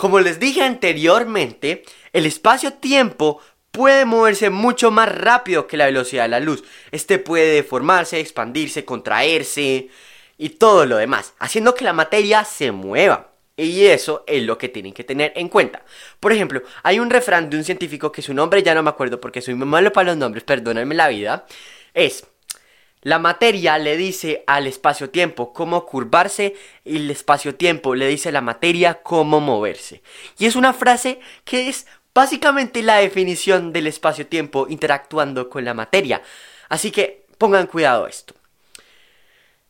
Como 0.02 0.20
les 0.20 0.40
dije 0.40 0.64
anteriormente, 0.64 1.84
el 2.12 2.26
espacio-tiempo 2.26 3.40
puede 3.70 4.04
moverse 4.06 4.50
mucho 4.50 4.90
más 4.90 5.08
rápido 5.16 5.68
que 5.68 5.78
la 5.78 5.86
velocidad 5.86 6.24
de 6.24 6.30
la 6.30 6.40
luz. 6.40 6.64
Este 6.90 7.20
puede 7.20 7.54
deformarse, 7.54 8.20
expandirse, 8.20 8.84
contraerse 8.84 9.90
y 10.40 10.50
todo 10.50 10.88
lo 10.88 10.98
demás, 10.98 11.36
haciendo 11.38 11.76
que 11.76 11.84
la 11.84 11.94
materia 11.94 12.44
se 12.46 12.72
mueva. 12.72 13.30
Y 13.56 13.86
eso 13.86 14.24
es 14.26 14.42
lo 14.42 14.58
que 14.58 14.70
tienen 14.70 14.94
que 14.94 15.04
tener 15.04 15.34
en 15.36 15.50
cuenta. 15.50 15.86
Por 16.20 16.32
ejemplo, 16.32 16.64
hay 16.82 16.98
un 16.98 17.12
refrán 17.12 17.52
de 17.52 17.58
un 17.58 17.64
científico 17.64 18.12
que 18.12 18.24
su 18.24 18.34
nombre 18.34 18.64
ya 18.64 18.74
no 18.74 18.82
me 18.82 18.90
acuerdo 18.90 19.22
porque 19.22 19.40
soy 19.44 19.54
muy 19.54 19.68
malo 19.68 19.94
para 19.94 20.10
los 20.10 20.18
nombres, 20.18 20.44
perdónenme 20.44 20.96
la 20.96 21.10
vida. 21.10 21.46
Es 21.94 22.26
la 23.02 23.18
materia 23.18 23.78
le 23.78 23.98
dice 23.98 24.44
al 24.46 24.68
espacio-tiempo 24.68 25.54
cómo 25.54 25.86
curvarse 25.86 26.56
y 26.86 26.98
el 26.98 27.12
espacio-tiempo 27.12 27.96
le 27.96 28.08
dice 28.08 28.30
a 28.30 28.32
la 28.32 28.42
materia 28.42 29.02
cómo 29.02 29.40
moverse. 29.40 30.04
Y 30.38 30.46
es 30.46 30.56
una 30.56 30.74
frase 30.74 31.20
que 31.44 31.68
es 31.68 31.88
básicamente 32.14 32.84
la 32.84 32.98
definición 32.98 33.74
del 33.74 33.88
espacio-tiempo 33.88 34.68
interactuando 34.70 35.50
con 35.50 35.66
la 35.66 35.74
materia. 35.74 36.22
Así 36.70 36.92
que 36.92 37.26
pongan 37.38 37.68
cuidado 37.68 38.06
a 38.06 38.10
esto. 38.10 38.36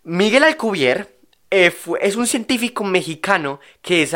Miguel 0.03 0.43
Alcubierre 0.43 1.07
eh, 1.49 1.73
es 2.01 2.15
un 2.15 2.27
científico 2.27 2.83
mexicano 2.83 3.59
que 3.81 4.07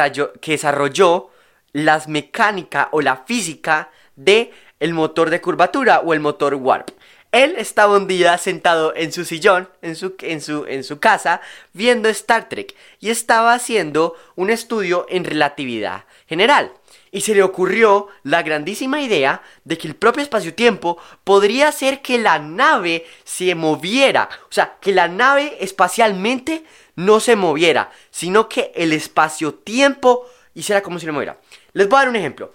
desarrolló, 0.42 1.32
las 1.72 2.08
mecánicas 2.08 2.88
o 2.92 3.02
la 3.02 3.18
física 3.26 3.92
de 4.16 4.54
el 4.80 4.94
motor 4.94 5.30
de 5.30 5.42
curvatura 5.42 6.00
o 6.00 6.14
el 6.14 6.22
motor 6.22 6.56
warp. 6.56 6.90
Él 7.36 7.56
estaba 7.58 7.98
un 7.98 8.08
día 8.08 8.38
sentado 8.38 8.96
en 8.96 9.12
su 9.12 9.26
sillón, 9.26 9.68
en 9.82 9.98
su, 9.98 11.00
casa, 11.02 11.42
viendo 11.74 12.08
Star 12.08 12.48
Trek 12.48 12.74
y 13.02 13.10
estaba 13.10 13.54
haciendo 13.54 14.16
un 14.38 14.50
estudio 14.50 15.06
en 15.10 15.26
relatividad 15.26 16.06
general. 16.28 16.72
Y 17.12 17.20
se 17.22 17.36
le 17.36 17.44
ocurrió 17.44 18.08
la 18.24 18.42
grandísima 18.42 19.02
idea 19.02 19.42
de 19.66 19.78
que 19.78 19.90
el 19.90 19.98
propio 19.98 20.24
espacio-tiempo 20.24 20.98
podría 21.26 21.68
hacer 21.68 22.02
que 22.02 22.20
la 22.20 22.40
nave 22.40 23.06
se 23.26 23.54
moviera. 23.54 24.30
O 24.50 24.54
sea, 24.54 24.78
que 24.80 24.94
la 24.94 25.10
nave 25.10 25.58
espacialmente 25.60 26.64
no 26.96 27.20
se 27.20 27.36
moviera, 27.36 27.92
sino 28.12 28.48
que 28.48 28.72
el 28.76 28.94
espacio-tiempo 28.94 30.26
hiciera 30.54 30.82
como 30.82 31.00
si 31.00 31.06
se 31.06 31.12
moviera. 31.12 31.38
Les 31.74 31.90
voy 31.90 31.98
a 31.98 32.00
dar 32.00 32.10
un 32.10 32.16
ejemplo. 32.16 32.54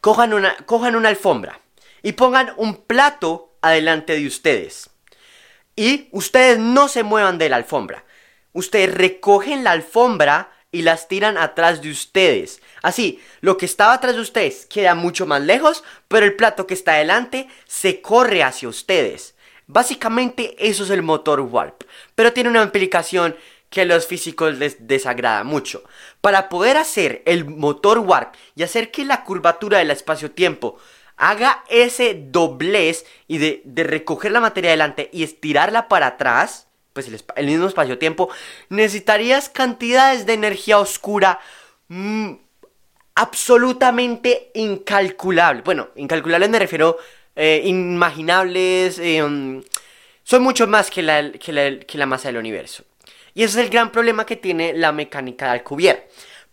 Cojan 0.00 0.32
una, 0.32 0.56
cojan 0.64 0.96
una 0.96 1.10
alfombra 1.10 1.60
y 2.02 2.12
pongan 2.12 2.54
un 2.56 2.76
plato 2.76 3.49
adelante 3.62 4.14
de 4.14 4.26
ustedes. 4.26 4.90
Y 5.76 6.08
ustedes 6.12 6.58
no 6.58 6.88
se 6.88 7.02
muevan 7.02 7.38
de 7.38 7.48
la 7.48 7.56
alfombra. 7.56 8.04
Ustedes 8.52 8.92
recogen 8.94 9.64
la 9.64 9.72
alfombra 9.72 10.52
y 10.72 10.82
las 10.82 11.08
tiran 11.08 11.36
atrás 11.36 11.82
de 11.82 11.90
ustedes. 11.90 12.60
Así, 12.82 13.20
lo 13.40 13.56
que 13.56 13.66
estaba 13.66 13.94
atrás 13.94 14.14
de 14.14 14.20
ustedes 14.20 14.66
queda 14.66 14.94
mucho 14.94 15.26
más 15.26 15.42
lejos, 15.42 15.84
pero 16.08 16.26
el 16.26 16.36
plato 16.36 16.66
que 16.66 16.74
está 16.74 16.94
adelante 16.94 17.48
se 17.66 18.00
corre 18.00 18.42
hacia 18.42 18.68
ustedes. 18.68 19.34
Básicamente 19.66 20.56
eso 20.58 20.84
es 20.84 20.90
el 20.90 21.02
motor 21.02 21.40
warp, 21.40 21.82
pero 22.14 22.32
tiene 22.32 22.50
una 22.50 22.62
implicación 22.62 23.36
que 23.68 23.82
a 23.82 23.84
los 23.84 24.06
físicos 24.06 24.58
les 24.58 24.88
desagrada 24.88 25.44
mucho. 25.44 25.84
Para 26.20 26.48
poder 26.48 26.76
hacer 26.76 27.22
el 27.24 27.44
motor 27.44 28.00
warp 28.00 28.34
y 28.56 28.64
hacer 28.64 28.90
que 28.90 29.04
la 29.04 29.22
curvatura 29.22 29.78
del 29.78 29.92
espacio-tiempo 29.92 30.76
haga 31.20 31.64
ese 31.68 32.14
doblez 32.14 33.04
y 33.28 33.38
de, 33.38 33.62
recoger 33.84 34.32
la 34.32 34.40
materia 34.40 34.70
adelante 34.70 35.10
y 35.12 35.22
estirarla 35.22 35.86
para 35.86 36.06
atrás, 36.06 36.66
pues 36.94 37.08
el, 37.36 37.46
mismo 37.46 37.66
espacio-tiempo, 37.66 38.30
necesitarías 38.70 39.50
cantidades 39.50 40.24
de 40.24 40.32
energía 40.32 40.78
oscura 40.78 41.38
mm, 41.88 42.32
absolutamente 43.14 44.50
incalculables. 44.54 45.62
Bueno, 45.62 45.90
incalculables 45.94 46.48
me 46.48 46.58
refiero 46.58 46.96
eh, 47.36 47.60
inimaginables, 47.66 48.98
eh, 48.98 49.22
mm, 49.22 49.60
son 50.24 50.42
mucho 50.42 50.66
más 50.66 50.90
que 50.90 51.02
la, 51.02 51.32
que, 51.32 51.98
la, 51.98 52.06
masa 52.06 52.28
del 52.28 52.38
universo. 52.38 52.84
Y 53.34 53.42
ese 53.42 53.60
es 53.60 53.66
el 53.66 53.70
gran 53.70 53.92
problema 53.92 54.24
que 54.24 54.36
tiene 54.36 54.72
la 54.72 54.90
mecánica 54.90 55.46
de 55.46 55.52
Alcubierre. 55.52 56.08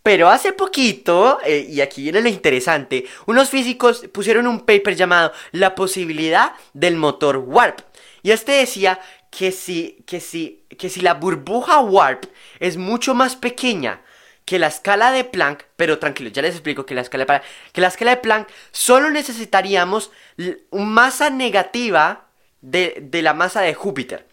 Pero 0.08 0.30
hace 0.30 0.54
poquito, 0.54 1.38
eh, 1.44 1.66
y 1.68 1.82
aquí 1.82 2.04
viene 2.04 2.22
lo 2.22 2.30
interesante, 2.30 3.04
unos 3.26 3.50
físicos 3.50 4.06
pusieron 4.10 4.46
un 4.46 4.60
paper 4.60 4.96
llamado 4.96 5.34
La 5.52 5.74
posibilidad 5.74 6.54
del 6.72 6.96
motor 6.96 7.36
warp. 7.36 7.80
Y 8.22 8.30
este 8.30 8.52
decía 8.52 9.00
que 9.30 9.52
si, 9.52 10.02
que 10.06 10.20
si, 10.20 10.64
que 10.78 10.88
si 10.88 11.02
la 11.02 11.12
burbuja 11.12 11.80
warp 11.80 12.24
es 12.58 12.78
mucho 12.78 13.14
más 13.14 13.36
pequeña 13.36 14.00
que 14.46 14.58
la 14.58 14.68
escala 14.68 15.12
de 15.12 15.24
Planck, 15.24 15.66
pero 15.76 15.98
tranquilo, 15.98 16.30
ya 16.30 16.40
les 16.40 16.54
explico 16.54 16.86
que 16.86 16.94
la 16.94 17.02
escala 17.02 17.24
de 17.24 17.26
Planck, 17.26 17.42
que 17.74 17.82
la 17.82 17.88
escala 17.88 18.12
de 18.12 18.22
Planck 18.22 18.48
solo 18.72 19.10
necesitaríamos 19.10 20.10
masa 20.70 21.28
negativa 21.28 22.28
de, 22.62 22.96
de, 23.02 23.20
la 23.20 23.34
masa 23.34 23.60
de 23.60 23.74
Júpiter. 23.74 24.26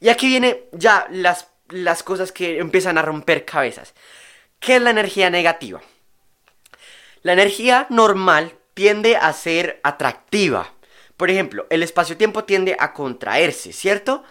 Y 0.00 0.08
aquí 0.08 0.26
viene 0.26 0.62
ya 0.72 1.06
las, 1.10 1.48
las 1.68 2.02
cosas 2.02 2.32
que 2.32 2.60
empiezan 2.60 2.96
a 2.96 3.02
romper 3.02 3.44
cabezas. 3.44 3.92
¿Qué 4.60 4.76
es 4.76 4.82
la 4.82 4.90
energía 4.90 5.30
negativa? 5.30 5.80
La 7.22 7.32
energía 7.32 7.86
normal 7.90 8.54
tiende 8.74 9.16
a 9.16 9.32
ser 9.32 9.80
atractiva. 9.82 10.72
Por 11.16 11.30
ejemplo, 11.30 11.66
el 11.70 11.82
espacio-tiempo 11.82 12.44
tiende 12.44 12.76
a 12.78 12.92
contraerse, 12.92 13.72
¿cierto? 13.72 14.22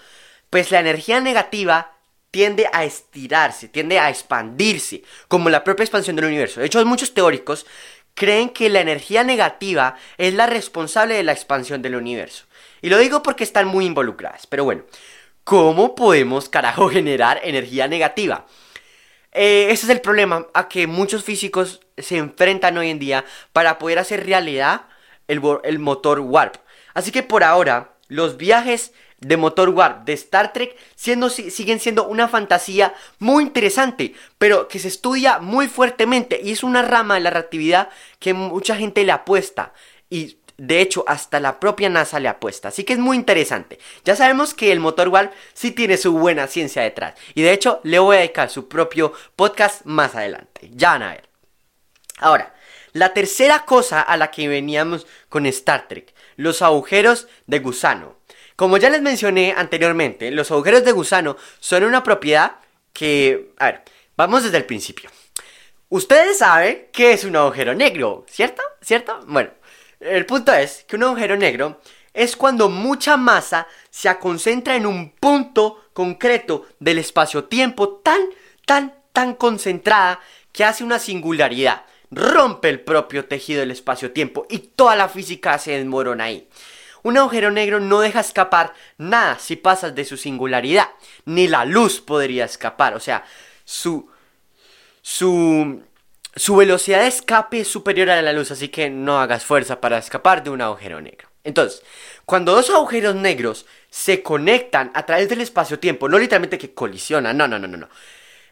Pues 0.49 0.71
la 0.71 0.79
energía 0.79 1.19
negativa 1.19 1.97
tiende 2.31 2.69
a 2.71 2.85
estirarse, 2.85 3.67
tiende 3.67 3.99
a 3.99 4.09
expandirse, 4.09 5.03
como 5.27 5.49
la 5.49 5.63
propia 5.63 5.83
expansión 5.83 6.15
del 6.15 6.25
universo. 6.25 6.59
De 6.59 6.65
hecho, 6.65 6.85
muchos 6.85 7.13
teóricos 7.13 7.65
creen 8.13 8.49
que 8.49 8.69
la 8.69 8.81
energía 8.81 9.23
negativa 9.23 9.95
es 10.17 10.33
la 10.33 10.47
responsable 10.47 11.15
de 11.15 11.23
la 11.23 11.33
expansión 11.33 11.81
del 11.81 11.95
universo. 11.95 12.45
Y 12.81 12.89
lo 12.89 12.97
digo 12.97 13.21
porque 13.21 13.43
están 13.43 13.67
muy 13.67 13.85
involucradas. 13.85 14.47
Pero 14.47 14.63
bueno, 14.63 14.83
¿cómo 15.43 15.95
podemos, 15.95 16.49
carajo, 16.49 16.89
generar 16.91 17.39
energía 17.43 17.87
negativa? 17.87 18.45
Eh, 19.39 19.71
ese 19.71 19.85
es 19.85 19.91
el 19.91 20.01
problema 20.01 20.47
a 20.55 20.67
que 20.67 20.87
muchos 20.87 21.23
físicos 21.23 21.81
se 21.95 22.17
enfrentan 22.17 22.75
hoy 22.75 22.89
en 22.89 22.97
día 22.97 23.23
para 23.53 23.77
poder 23.77 23.99
hacer 23.99 24.25
realidad 24.25 24.87
el, 25.27 25.43
el 25.63 25.77
motor 25.77 26.21
warp. 26.21 26.55
Así 26.95 27.11
que 27.11 27.21
por 27.21 27.43
ahora, 27.43 27.93
los 28.07 28.37
viajes 28.37 28.93
de 29.19 29.37
motor 29.37 29.69
warp 29.69 30.05
de 30.05 30.13
Star 30.13 30.53
Trek 30.53 30.75
siguen 30.95 31.79
siendo 31.79 32.07
una 32.07 32.27
fantasía 32.27 32.95
muy 33.19 33.43
interesante, 33.43 34.15
pero 34.39 34.67
que 34.67 34.79
se 34.79 34.87
estudia 34.87 35.37
muy 35.37 35.67
fuertemente 35.67 36.39
y 36.43 36.51
es 36.51 36.63
una 36.63 36.81
rama 36.81 37.13
de 37.13 37.19
la 37.19 37.29
relatividad 37.29 37.89
que 38.17 38.33
mucha 38.33 38.75
gente 38.75 39.03
le 39.03 39.11
apuesta. 39.11 39.71
Y 40.09 40.39
de 40.57 40.81
hecho, 40.81 41.03
hasta 41.07 41.39
la 41.39 41.59
propia 41.59 41.87
NASA 41.87 42.19
le 42.19 42.27
apuesta. 42.27 42.69
Así 42.69 42.83
que 42.83 42.93
es 42.93 42.99
muy 42.99 43.15
interesante. 43.15 43.77
Ya 44.03 44.15
sabemos 44.15 44.53
que 44.53 44.71
el 44.71 44.79
motor 44.79 45.09
warp 45.09 45.31
sí 45.53 45.71
tiene 45.71 45.97
su 45.97 46.13
buena 46.13 46.47
ciencia 46.47 46.81
detrás. 46.81 47.13
Y 47.35 47.43
de 47.43 47.53
hecho, 47.53 47.79
le 47.83 47.99
voy 47.99 48.15
a 48.15 48.19
dedicar 48.19 48.49
su 48.49 48.67
propio 48.67 49.13
podcast 49.35 49.85
más 49.85 50.15
adelante. 50.15 50.71
Ya 50.73 50.91
van 50.91 51.03
a 51.03 51.09
ver. 51.11 51.29
Ahora, 52.17 52.55
la 52.93 53.13
tercera 53.13 53.65
cosa 53.65 54.01
a 54.01 54.17
la 54.17 54.31
que 54.31 54.47
veníamos 54.47 55.05
con 55.29 55.45
Star 55.45 55.87
Trek. 55.87 56.15
Los 56.35 56.63
agujeros 56.63 57.27
de 57.45 57.59
gusano. 57.59 58.17
Como 58.55 58.77
ya 58.77 58.89
les 58.89 59.03
mencioné 59.03 59.53
anteriormente, 59.55 60.31
los 60.31 60.49
agujeros 60.49 60.83
de 60.83 60.91
gusano 60.91 61.37
son 61.59 61.83
una 61.83 62.01
propiedad 62.01 62.53
que... 62.93 63.53
A 63.59 63.65
ver, 63.65 63.83
vamos 64.15 64.43
desde 64.43 64.57
el 64.57 64.65
principio. 64.65 65.11
Ustedes 65.89 66.39
saben 66.39 66.87
que 66.91 67.13
es 67.13 67.23
un 67.23 67.35
agujero 67.35 67.75
negro, 67.75 68.25
¿cierto? 68.27 68.63
¿Cierto? 68.81 69.19
Bueno, 69.27 69.51
el 69.99 70.25
punto 70.25 70.53
es 70.53 70.83
que 70.87 70.95
un 70.95 71.03
agujero 71.03 71.37
negro 71.37 71.81
es 72.13 72.35
cuando 72.35 72.69
mucha 72.69 73.15
masa 73.17 73.67
se 73.89 74.15
concentra 74.17 74.75
en 74.75 74.85
un 74.85 75.11
punto 75.11 75.89
concreto 75.93 76.65
del 76.79 76.99
espacio-tiempo 76.99 78.01
tan, 78.03 78.21
tan, 78.65 78.93
tan 79.13 79.35
concentrada 79.35 80.19
que 80.51 80.63
hace 80.63 80.83
una 80.83 80.99
singularidad. 80.99 81.85
Rompe 82.09 82.69
el 82.69 82.79
propio 82.79 83.25
tejido 83.25 83.59
del 83.59 83.71
espacio-tiempo 83.71 84.45
y 84.49 84.59
toda 84.59 84.95
la 84.95 85.09
física 85.09 85.59
se 85.59 85.71
desmorona 85.71 86.25
ahí. 86.25 86.47
Un 87.03 87.17
agujero 87.17 87.51
negro 87.51 87.79
no 87.79 87.99
deja 87.99 88.19
escapar 88.19 88.73
nada 88.97 89.37
si 89.39 89.55
pasas 89.55 89.93
de 89.93 90.03
su 90.03 90.17
singularidad. 90.17 90.89
Ni 91.25 91.47
la 91.47 91.65
luz 91.65 92.01
podría 92.01 92.45
escapar. 92.45 92.95
O 92.95 92.99
sea, 92.99 93.23
su, 93.63 94.09
su, 95.01 95.83
su 96.35 96.55
velocidad 96.55 97.01
de 97.01 97.07
escape 97.07 97.61
es 97.61 97.67
superior 97.67 98.09
a 98.09 98.21
la 98.21 98.33
luz, 98.33 98.51
así 98.51 98.69
que 98.69 98.89
no 98.89 99.19
hagas 99.19 99.45
fuerza 99.45 99.81
para 99.81 99.97
escapar 99.97 100.43
de 100.43 100.49
un 100.49 100.61
agujero 100.61 101.01
negro. 101.01 101.29
Entonces, 101.43 101.81
cuando 102.25 102.53
dos 102.53 102.69
agujeros 102.69 103.15
negros 103.15 103.65
se 103.89 104.21
conectan 104.21 104.91
a 104.93 105.05
través 105.05 105.29
del 105.29 105.41
espacio-tiempo, 105.41 106.09
no 106.09 106.19
literalmente 106.19 106.57
que 106.57 106.73
colisionan, 106.73 107.37
no, 107.37 107.47
no, 107.47 107.57
no, 107.57 107.67
no, 107.67 107.77
no. 107.77 107.89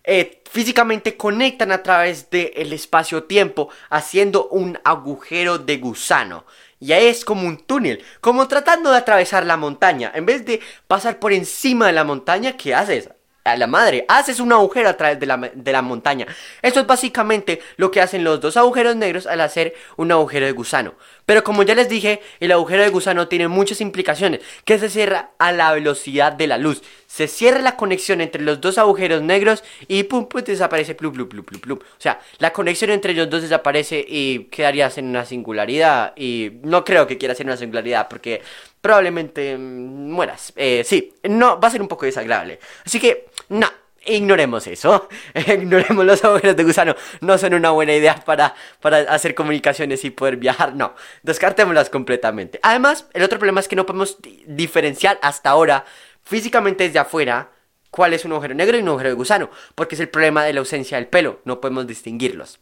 Eh, 0.06 0.42
físicamente 0.50 1.18
conectan 1.18 1.72
a 1.72 1.84
través 1.84 2.30
del 2.30 2.72
espacio-tiempo 2.72 3.70
haciendo 3.90 4.48
un 4.50 4.80
agujero 4.84 5.58
de 5.58 5.78
gusano. 5.78 6.46
Ya 6.80 7.00
es 7.00 7.26
como 7.26 7.48
un 7.48 7.58
túnel, 7.58 8.04
como 8.22 8.48
tratando 8.48 8.92
de 8.92 8.98
atravesar 8.98 9.46
la 9.46 9.58
montaña. 9.58 10.12
En 10.16 10.26
vez 10.26 10.46
de 10.46 10.62
pasar 10.88 11.20
por 11.20 11.34
encima 11.34 11.88
de 11.88 11.94
la 11.94 12.04
montaña, 12.04 12.56
¿qué 12.56 12.76
haces? 12.76 13.10
A 13.46 13.56
la 13.56 13.68
madre, 13.68 14.06
haces 14.08 14.40
un 14.40 14.52
agujero 14.52 14.90
a 14.90 14.98
través 14.98 15.20
de 15.20 15.26
la, 15.28 15.38
de 15.38 15.72
la, 15.72 15.82
montaña. 15.82 16.26
Esto 16.62 16.80
es 16.80 16.88
básicamente 16.88 17.62
lo 17.78 17.92
que 17.92 18.02
hacen 18.02 18.24
los 18.24 18.42
dos 18.42 18.58
agujeros 18.58 18.96
negros 18.96 19.28
al 19.28 19.40
hacer 19.40 19.76
un 19.98 20.12
agujero 20.12 20.48
de 20.48 20.52
gusano. 20.52 20.96
Pero 21.26 21.44
como 21.44 21.64
ya 21.64 21.76
les 21.76 21.90
dije, 21.90 22.22
el 22.40 22.52
agujero 22.52 22.84
de 22.84 22.90
gusano 22.90 23.28
tiene 23.28 23.48
muchas 23.48 23.82
implicaciones, 23.82 24.42
que 24.64 24.78
se 24.78 24.90
cierra 24.90 25.32
a 25.40 25.52
la 25.52 25.74
velocidad 25.74 26.32
de 26.34 26.48
la 26.48 26.58
luz. 26.58 26.82
Se 27.08 27.28
cierra 27.28 27.62
la 27.62 27.78
conexión 27.78 28.22
entre 28.22 28.42
los 28.42 28.62
dos 28.62 28.78
agujeros 28.78 29.22
negros 29.22 29.64
y 29.88 30.04
pum, 30.04 30.28
pum, 30.28 30.42
desaparece 30.42 30.96
plum, 30.96 31.14
plum, 31.14 31.28
plum, 31.28 31.46
plum, 31.46 31.62
plum. 31.62 31.80
O 31.80 32.02
sea, 32.02 32.20
la 32.40 32.52
conexión 32.54 32.92
entre 32.92 33.14
ellos 33.14 33.30
dos 33.30 33.42
desaparece 33.42 34.06
y 34.08 34.46
quedarías 34.46 34.98
en 34.98 35.08
una 35.08 35.26
singularidad. 35.26 36.14
Y 36.16 36.52
no 36.64 36.84
creo 36.84 37.08
que 37.08 37.18
quieras 37.18 37.40
en 37.40 37.48
una 37.48 37.58
singularidad 37.58 38.08
porque 38.08 38.42
probablemente 38.82 39.58
mm, 39.58 40.12
mueras. 40.12 40.54
Eh, 40.56 40.84
sí, 40.86 41.14
no, 41.24 41.60
va 41.60 41.70
a 41.70 41.72
ser 41.72 41.82
un 41.82 41.88
poco 41.88 42.06
desagradable. 42.06 42.60
Así 42.86 43.00
que, 43.00 43.26
no, 43.50 43.68
ignoremos 44.06 44.68
eso. 44.68 45.08
ignoremos 45.36 46.06
los 46.06 46.24
agujeros 46.24 46.56
de 46.56 46.64
gusano. 46.64 46.96
No 47.22 47.38
son 47.38 47.54
una 47.54 47.72
buena 47.72 47.94
idea 47.94 48.16
para, 48.24 48.56
para 48.82 49.00
hacer 49.14 49.36
comunicaciones 49.36 50.04
y 50.06 50.10
poder 50.10 50.38
viajar. 50.38 50.76
No, 50.76 50.96
descartémoslas 51.24 51.90
completamente. 51.90 52.60
Además, 52.64 53.08
el 53.14 53.24
otro 53.24 53.40
problema 53.40 53.60
es 53.60 53.68
que 53.68 53.76
no 53.76 53.86
podemos 53.86 54.18
diferenciar 54.46 55.20
hasta 55.22 55.50
ahora, 55.50 55.86
físicamente 56.24 56.86
desde 56.86 57.00
afuera, 57.00 57.52
cuál 57.90 58.14
es 58.14 58.26
un 58.26 58.34
agujero 58.34 58.56
negro 58.56 58.78
y 58.78 58.82
un 58.82 58.90
agujero 58.90 59.10
de 59.10 59.16
gusano. 59.16 59.50
Porque 59.76 59.96
es 59.96 60.02
el 60.02 60.10
problema 60.10 60.44
de 60.44 60.54
la 60.54 60.60
ausencia 60.60 60.98
del 60.98 61.08
pelo. 61.08 61.42
No 61.46 61.60
podemos 61.62 61.88
distinguirlos. 61.88 62.60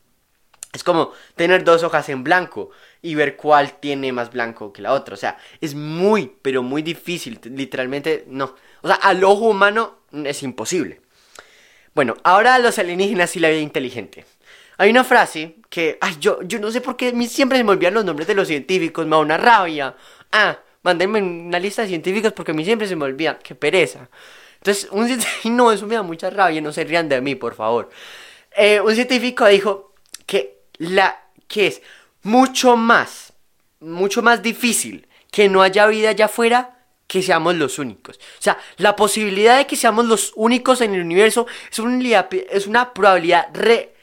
Es 0.73 0.83
como 0.83 1.11
tener 1.35 1.63
dos 1.63 1.83
hojas 1.83 2.09
en 2.09 2.23
blanco 2.23 2.71
y 3.03 3.13
ver 3.13 3.35
cuál 3.37 3.79
tiene 3.79 4.11
más 4.11 4.31
blanco 4.31 4.73
que 4.73 4.81
la 4.81 4.93
otra. 4.93 5.13
O 5.13 5.17
sea, 5.17 5.37
es 5.61 5.75
muy, 5.75 6.35
pero 6.41 6.63
muy 6.63 6.81
difícil. 6.81 7.39
Literalmente, 7.43 8.25
no. 8.27 8.55
O 8.81 8.87
sea, 8.87 8.95
al 8.95 9.23
ojo 9.23 9.49
humano 9.49 9.99
es 10.11 10.41
imposible. 10.41 11.02
Bueno, 11.93 12.15
ahora 12.23 12.57
los 12.59 12.79
alienígenas 12.79 13.35
y 13.35 13.39
la 13.39 13.49
vida 13.49 13.61
inteligente. 13.61 14.25
Hay 14.77 14.89
una 14.89 15.03
frase 15.03 15.57
que, 15.69 15.97
ay, 16.01 16.15
yo, 16.19 16.41
yo 16.43 16.59
no 16.59 16.71
sé 16.71 16.81
por 16.81 16.97
qué 16.97 17.11
siempre 17.27 17.57
se 17.57 17.63
me 17.63 17.71
olvidan 17.71 17.93
los 17.93 18.05
nombres 18.05 18.27
de 18.27 18.33
los 18.33 18.47
científicos, 18.47 19.05
me 19.05 19.11
da 19.11 19.19
una 19.19 19.37
rabia. 19.37 19.95
Ah, 20.31 20.57
mándenme 20.81 21.21
una 21.21 21.59
lista 21.59 21.83
de 21.83 21.89
científicos 21.89 22.33
porque 22.33 22.51
a 22.51 22.55
mí 22.55 22.65
siempre 22.65 22.87
se 22.87 22.95
me 22.95 23.05
olvida, 23.05 23.37
qué 23.37 23.53
pereza. 23.53 24.09
Entonces, 24.55 24.87
un 24.91 25.05
científico, 25.05 25.49
no, 25.49 25.71
eso 25.71 25.85
me 25.85 25.95
da 25.95 26.03
mucha 26.03 26.29
rabia, 26.29 26.61
no 26.61 26.71
se 26.71 26.83
rían 26.83 27.07
de 27.09 27.21
mí, 27.21 27.35
por 27.35 27.53
favor. 27.53 27.89
Eh, 28.55 28.81
un 28.81 28.93
científico 28.95 29.45
dijo 29.47 29.93
que 30.25 30.63
la 30.77 31.19
que 31.47 31.67
es 31.67 31.81
mucho 32.23 32.75
más, 32.75 33.33
mucho 33.79 34.21
más 34.23 34.41
difícil 34.41 35.07
que 35.31 35.49
no 35.49 35.61
haya 35.61 35.85
vida 35.87 36.09
allá 36.09 36.25
afuera 36.25 36.82
que 37.13 37.21
seamos 37.21 37.53
los 37.53 37.77
únicos. 37.77 38.17
O 38.17 38.41
sea, 38.41 38.57
la 38.77 38.95
posibilidad 38.95 39.59
de 39.59 39.67
que 39.67 39.75
seamos 39.75 40.05
los 40.05 40.33
únicos 40.35 40.81
en 40.81 40.95
el 40.95 41.01
universo 41.01 41.45
es, 41.71 41.79
es 42.49 42.65
una 42.65 42.91
probabilidad 42.91 43.49
re, 43.53 43.93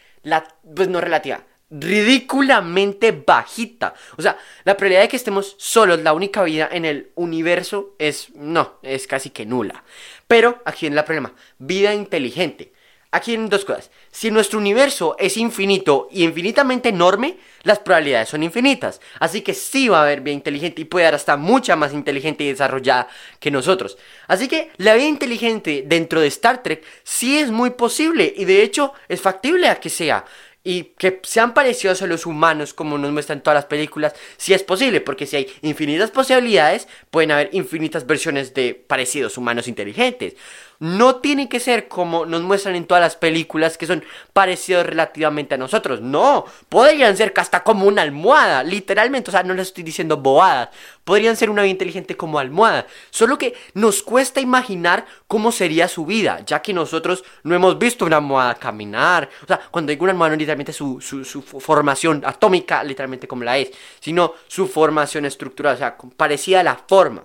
pues 0.77 0.87
no 0.87 1.01
relativa, 1.01 1.45
ridículamente 1.71 3.11
bajita. 3.11 3.95
O 4.17 4.23
sea, 4.23 4.39
la 4.63 4.77
probabilidad 4.77 5.03
de 5.03 5.09
que 5.09 5.17
estemos 5.17 5.57
solos, 5.59 5.99
la 6.03 6.13
única 6.13 6.45
vida 6.45 6.69
en 6.71 6.85
el 6.85 7.11
universo 7.17 7.97
es, 7.99 8.31
no, 8.37 8.79
es 8.85 9.09
casi 9.09 9.31
que 9.31 9.45
nula. 9.45 9.83
Pero 10.29 10.63
aquí 10.65 10.87
viene 10.87 11.01
el 11.01 11.05
problema, 11.05 11.35
vida 11.59 11.93
inteligente. 11.93 12.73
Aquí 13.13 13.33
hay 13.33 13.49
dos 13.49 13.65
cosas. 13.65 13.91
Si 14.13 14.31
nuestro 14.31 14.61
universo 14.61 15.17
es 15.19 15.37
infinito 15.37 16.07
y 16.13 16.23
infinitamente 16.23 16.91
enorme, 16.91 17.39
las 17.65 17.81
probabilidades 17.81 18.29
son 18.29 18.45
infinitas. 18.45 19.01
Así 19.19 19.41
que 19.41 19.53
sí 19.53 19.89
va 19.89 19.99
a 19.99 20.03
haber 20.05 20.21
vida 20.21 20.35
inteligente 20.35 20.83
y 20.83 20.85
puede 20.85 21.07
dar 21.07 21.17
hasta 21.17 21.37
mucha 21.37 21.75
más 21.75 21.93
inteligente 21.93 22.45
y 22.45 22.49
desarrollada 22.49 23.09
que 23.41 23.51
nosotros. 23.51 23.99
Así 24.29 24.47
que 24.47 24.71
la 24.77 24.95
vida 24.95 25.09
inteligente 25.09 25.83
dentro 25.87 26.21
de 26.21 26.29
Star 26.29 26.63
Trek 26.63 26.85
sí 27.03 27.39
es 27.39 27.51
muy 27.51 27.71
posible 27.71 28.33
y 28.37 28.45
de 28.45 28.63
hecho 28.63 28.93
es 29.09 29.21
factible 29.21 29.69
a 29.69 29.81
que 29.81 29.91
sea 29.91 30.25
y 30.63 30.85
que 30.99 31.21
sean 31.23 31.55
parecidos 31.55 32.03
a 32.03 32.07
los 32.07 32.27
humanos 32.27 32.75
como 32.75 32.99
nos 32.99 33.11
muestran 33.13 33.43
todas 33.43 33.57
las 33.57 33.65
películas, 33.65 34.15
si 34.37 34.53
es 34.53 34.63
posible, 34.63 35.01
porque 35.01 35.27
si 35.27 35.37
hay 35.37 35.47
infinitas 35.63 36.11
posibilidades, 36.11 36.87
pueden 37.11 37.31
haber 37.31 37.49
infinitas 37.53 38.07
versiones 38.07 38.53
de 38.53 38.75
parecidos 38.75 39.39
humanos 39.39 39.69
inteligentes. 39.69 40.35
No 40.81 41.17
tiene 41.17 41.51
que 41.51 41.61
ser 41.61 41.89
como 41.89 42.25
nos 42.25 42.41
muestran 42.41 42.75
en 42.75 42.87
todas 42.87 43.03
las 43.03 43.15
películas 43.15 43.77
que 43.77 43.87
son 43.87 44.03
parecidos 44.33 44.87
relativamente 44.87 45.55
a 45.55 45.59
nosotros. 45.59 46.01
No, 46.01 46.47
podrían 46.71 47.19
ser 47.19 47.35
hasta 47.37 47.63
como 47.63 47.85
una 47.87 48.01
almohada, 48.01 48.63
literalmente, 48.63 49.31
o 49.31 49.33
sea, 49.33 49.43
no 49.43 49.53
les 49.53 49.69
estoy 49.69 49.85
diciendo 49.85 50.17
bobadas. 50.17 50.71
Podrían 51.05 51.37
ser 51.37 51.51
una 51.51 51.63
vida 51.63 51.73
inteligente 51.73 52.17
como 52.17 52.39
almohada. 52.39 52.87
Solo 53.11 53.37
que 53.37 53.55
nos 53.75 54.03
cuesta 54.03 54.41
imaginar 54.41 55.05
cómo 55.27 55.53
sería 55.53 55.87
su 55.87 56.07
vida, 56.07 56.41
ya 56.47 56.63
que 56.63 56.73
nosotros 56.73 57.25
no 57.43 57.55
hemos 57.55 57.79
visto 57.79 58.07
una 58.07 58.17
almohada 58.17 58.55
caminar. 58.55 59.29
O 59.45 59.47
sea, 59.47 59.61
cuando 59.71 59.91
digo 59.91 60.05
una 60.05 60.13
almohada, 60.13 60.35
no 60.35 60.39
literalmente 60.39 60.73
su, 60.73 60.99
su, 61.03 61.27
su 61.27 61.43
formación 61.43 62.23
atómica, 62.25 62.83
literalmente 62.83 63.29
como 63.29 63.45
la 63.45 63.59
es, 63.59 63.71
sino 64.01 64.33
su 64.49 64.67
formación 64.67 65.27
estructural, 65.27 65.75
o 65.75 65.79
sea, 65.79 65.99
parecida 66.17 66.61
a 66.61 66.63
la 66.63 66.77
forma 66.77 67.25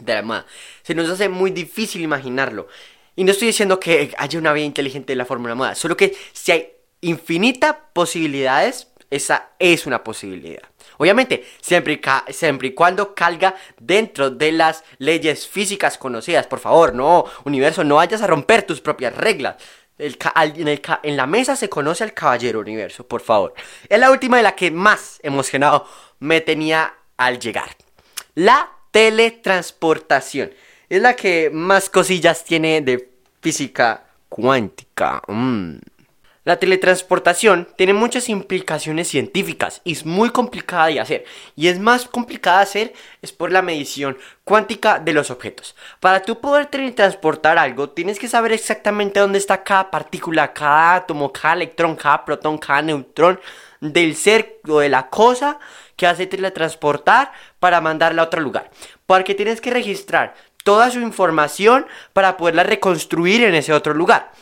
de 0.00 0.12
la 0.12 0.18
almohada. 0.20 0.46
Se 0.82 0.94
nos 0.94 1.08
hace 1.08 1.28
muy 1.28 1.50
difícil 1.50 2.02
imaginarlo. 2.02 2.68
Y 3.16 3.24
no 3.24 3.32
estoy 3.32 3.48
diciendo 3.48 3.80
que 3.80 4.14
haya 4.16 4.38
una 4.38 4.52
vida 4.52 4.64
inteligente 4.64 5.12
de 5.12 5.16
la 5.16 5.24
forma 5.24 5.44
de 5.44 5.48
la 5.48 5.52
almohada, 5.52 5.74
solo 5.74 5.96
que 5.96 6.16
si 6.32 6.52
hay 6.52 6.72
infinitas 7.00 7.76
posibilidades, 7.92 8.88
esa 9.10 9.50
es 9.58 9.86
una 9.86 10.04
posibilidad. 10.04 10.62
Obviamente, 10.98 11.46
siempre 11.60 11.94
y, 11.94 12.32
siempre 12.32 12.68
y 12.68 12.74
cuando 12.74 13.14
calga 13.14 13.54
dentro 13.78 14.30
de 14.30 14.52
las 14.52 14.84
leyes 14.98 15.46
físicas 15.46 15.96
conocidas. 15.96 16.46
Por 16.46 16.58
favor, 16.58 16.94
no, 16.94 17.24
universo, 17.44 17.84
no 17.84 17.96
vayas 17.96 18.20
a 18.22 18.26
romper 18.26 18.62
tus 18.64 18.80
propias 18.80 19.16
reglas. 19.16 19.56
En, 19.98 20.16
en, 21.02 21.16
la 21.16 21.26
mesa 21.26 21.56
se 21.56 21.68
conoce 21.68 22.04
al 22.04 22.14
caballero 22.14 22.60
universo, 22.60 23.06
por 23.06 23.20
favor. 23.20 23.54
Es 23.88 23.98
la 23.98 24.10
última 24.10 24.36
de 24.36 24.42
la 24.42 24.54
que 24.54 24.70
más 24.70 25.18
emocionado 25.22 25.86
me 26.18 26.40
tenía 26.40 26.94
al 27.16 27.38
llegar. 27.38 27.76
La 28.34 28.70
teletransportación. 28.98 30.50
Es 30.88 31.00
la 31.00 31.14
que 31.14 31.50
más 31.50 31.88
cosillas 31.88 32.42
tiene 32.42 32.80
de 32.80 33.08
física 33.40 34.02
cuántica. 34.28 35.22
Mm. 35.28 35.76
La 36.42 36.58
teletransportación 36.58 37.68
tiene 37.76 37.92
muchas 37.92 38.28
implicaciones 38.28 39.06
científicas 39.06 39.82
y 39.84 39.92
es 39.92 40.04
muy 40.04 40.30
complicada 40.30 40.86
de 40.86 40.98
hacer. 40.98 41.24
Y 41.54 41.68
es 41.68 41.78
más 41.78 42.06
complicada 42.06 42.56
de 42.56 42.62
hacer 42.64 42.92
es 43.22 43.30
por 43.30 43.52
la 43.52 43.62
medición 43.62 44.18
cuántica 44.42 44.98
de 44.98 45.12
los 45.12 45.30
objetos. 45.30 45.76
Para 46.00 46.22
tú 46.22 46.40
poder 46.40 46.66
teletransportar 46.66 47.56
algo, 47.56 47.90
tienes 47.90 48.18
que 48.18 48.26
saber 48.26 48.50
exactamente 48.50 49.20
dónde 49.20 49.38
está 49.38 49.62
cada 49.62 49.92
partícula, 49.92 50.52
cada 50.52 50.96
átomo, 50.96 51.32
cada 51.32 51.54
electrón, 51.54 51.94
cada 51.94 52.24
protón, 52.24 52.58
cada 52.58 52.82
neutrón 52.82 53.38
del 53.80 54.16
ser 54.16 54.58
o 54.66 54.80
de 54.80 54.88
la 54.88 55.08
cosa 55.08 55.60
que 55.94 56.06
hace 56.06 56.26
teletransportar 56.26 57.32
para 57.60 57.80
mandarla 57.80 58.22
a 58.22 58.24
otro 58.26 58.40
lugar. 58.40 58.70
Porque 59.06 59.34
tienes 59.34 59.60
que 59.60 59.70
registrar 59.70 60.34
toda 60.64 60.90
su 60.90 61.00
información 61.00 61.86
para 62.12 62.36
poderla 62.36 62.62
reconstruir 62.62 63.42
en 63.44 63.54
ese 63.54 63.72
otro 63.72 63.94
lugar. 63.94 64.32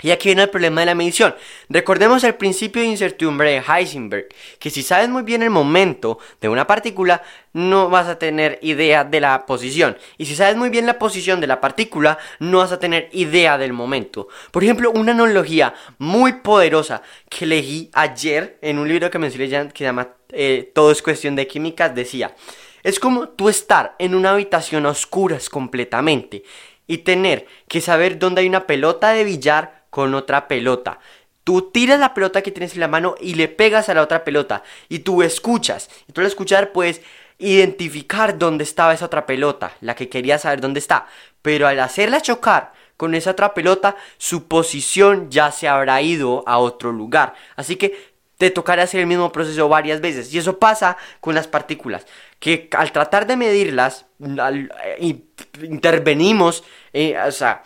Y 0.00 0.12
aquí 0.12 0.28
viene 0.28 0.44
el 0.44 0.50
problema 0.50 0.82
de 0.82 0.86
la 0.86 0.94
medición. 0.94 1.34
Recordemos 1.68 2.22
el 2.22 2.36
principio 2.36 2.82
de 2.82 2.88
incertidumbre 2.88 3.50
de 3.50 3.62
Heisenberg, 3.66 4.28
que 4.60 4.70
si 4.70 4.84
sabes 4.84 5.08
muy 5.08 5.22
bien 5.22 5.42
el 5.42 5.50
momento 5.50 6.20
de 6.40 6.48
una 6.48 6.68
partícula, 6.68 7.22
no 7.52 7.88
vas 7.90 8.06
a 8.06 8.16
tener 8.16 8.60
idea 8.62 9.02
de 9.02 9.20
la 9.20 9.44
posición. 9.44 9.98
Y 10.16 10.26
si 10.26 10.36
sabes 10.36 10.56
muy 10.56 10.70
bien 10.70 10.86
la 10.86 11.00
posición 11.00 11.40
de 11.40 11.48
la 11.48 11.60
partícula, 11.60 12.18
no 12.38 12.58
vas 12.58 12.70
a 12.70 12.78
tener 12.78 13.08
idea 13.12 13.58
del 13.58 13.72
momento. 13.72 14.28
Por 14.52 14.62
ejemplo, 14.62 14.92
una 14.92 15.10
analogía 15.10 15.74
muy 15.98 16.34
poderosa 16.34 17.02
que 17.28 17.46
leí 17.46 17.90
ayer 17.92 18.58
en 18.62 18.78
un 18.78 18.86
libro 18.86 19.10
que 19.10 19.18
me 19.18 19.28
que 19.28 19.72
se 19.74 19.84
llama 19.84 20.08
eh, 20.30 20.70
Todo 20.74 20.92
es 20.92 21.02
cuestión 21.02 21.34
de 21.34 21.48
química, 21.48 21.88
decía, 21.88 22.36
Es 22.84 23.00
como 23.00 23.30
tú 23.30 23.48
estar 23.48 23.96
en 23.98 24.14
una 24.14 24.30
habitación 24.30 24.86
a 24.86 24.90
oscuras 24.90 25.48
completamente 25.48 26.44
y 26.86 26.98
tener 26.98 27.46
que 27.68 27.80
saber 27.80 28.18
dónde 28.18 28.40
hay 28.40 28.48
una 28.48 28.66
pelota 28.66 29.10
de 29.10 29.24
billar 29.24 29.77
con 29.90 30.14
otra 30.14 30.48
pelota. 30.48 30.98
Tú 31.44 31.70
tiras 31.70 31.98
la 31.98 32.12
pelota 32.12 32.42
que 32.42 32.50
tienes 32.50 32.74
en 32.74 32.80
la 32.80 32.88
mano 32.88 33.14
y 33.20 33.34
le 33.34 33.48
pegas 33.48 33.88
a 33.88 33.94
la 33.94 34.02
otra 34.02 34.24
pelota 34.24 34.62
y 34.88 35.00
tú 35.00 35.22
escuchas. 35.22 35.88
Y 36.06 36.12
tú 36.12 36.20
al 36.20 36.26
escuchar 36.26 36.72
puedes 36.72 37.00
identificar 37.38 38.36
dónde 38.36 38.64
estaba 38.64 38.92
esa 38.92 39.06
otra 39.06 39.24
pelota, 39.24 39.72
la 39.80 39.94
que 39.94 40.08
quería 40.08 40.38
saber 40.38 40.60
dónde 40.60 40.80
está. 40.80 41.06
Pero 41.40 41.66
al 41.66 41.80
hacerla 41.80 42.20
chocar 42.20 42.72
con 42.96 43.14
esa 43.14 43.30
otra 43.30 43.54
pelota, 43.54 43.96
su 44.18 44.48
posición 44.48 45.30
ya 45.30 45.52
se 45.52 45.68
habrá 45.68 46.02
ido 46.02 46.44
a 46.46 46.58
otro 46.58 46.92
lugar. 46.92 47.34
Así 47.56 47.76
que 47.76 48.18
te 48.38 48.50
tocará 48.50 48.84
hacer 48.84 49.00
el 49.00 49.06
mismo 49.06 49.30
proceso 49.32 49.68
varias 49.68 50.00
veces. 50.00 50.32
Y 50.32 50.38
eso 50.38 50.58
pasa 50.58 50.96
con 51.20 51.34
las 51.34 51.46
partículas, 51.46 52.06
que 52.38 52.68
al 52.76 52.92
tratar 52.92 53.26
de 53.26 53.36
medirlas, 53.36 54.06
eh, 54.20 55.16
intervenimos, 55.62 56.64
eh, 56.92 57.18
o 57.18 57.32
sea, 57.32 57.62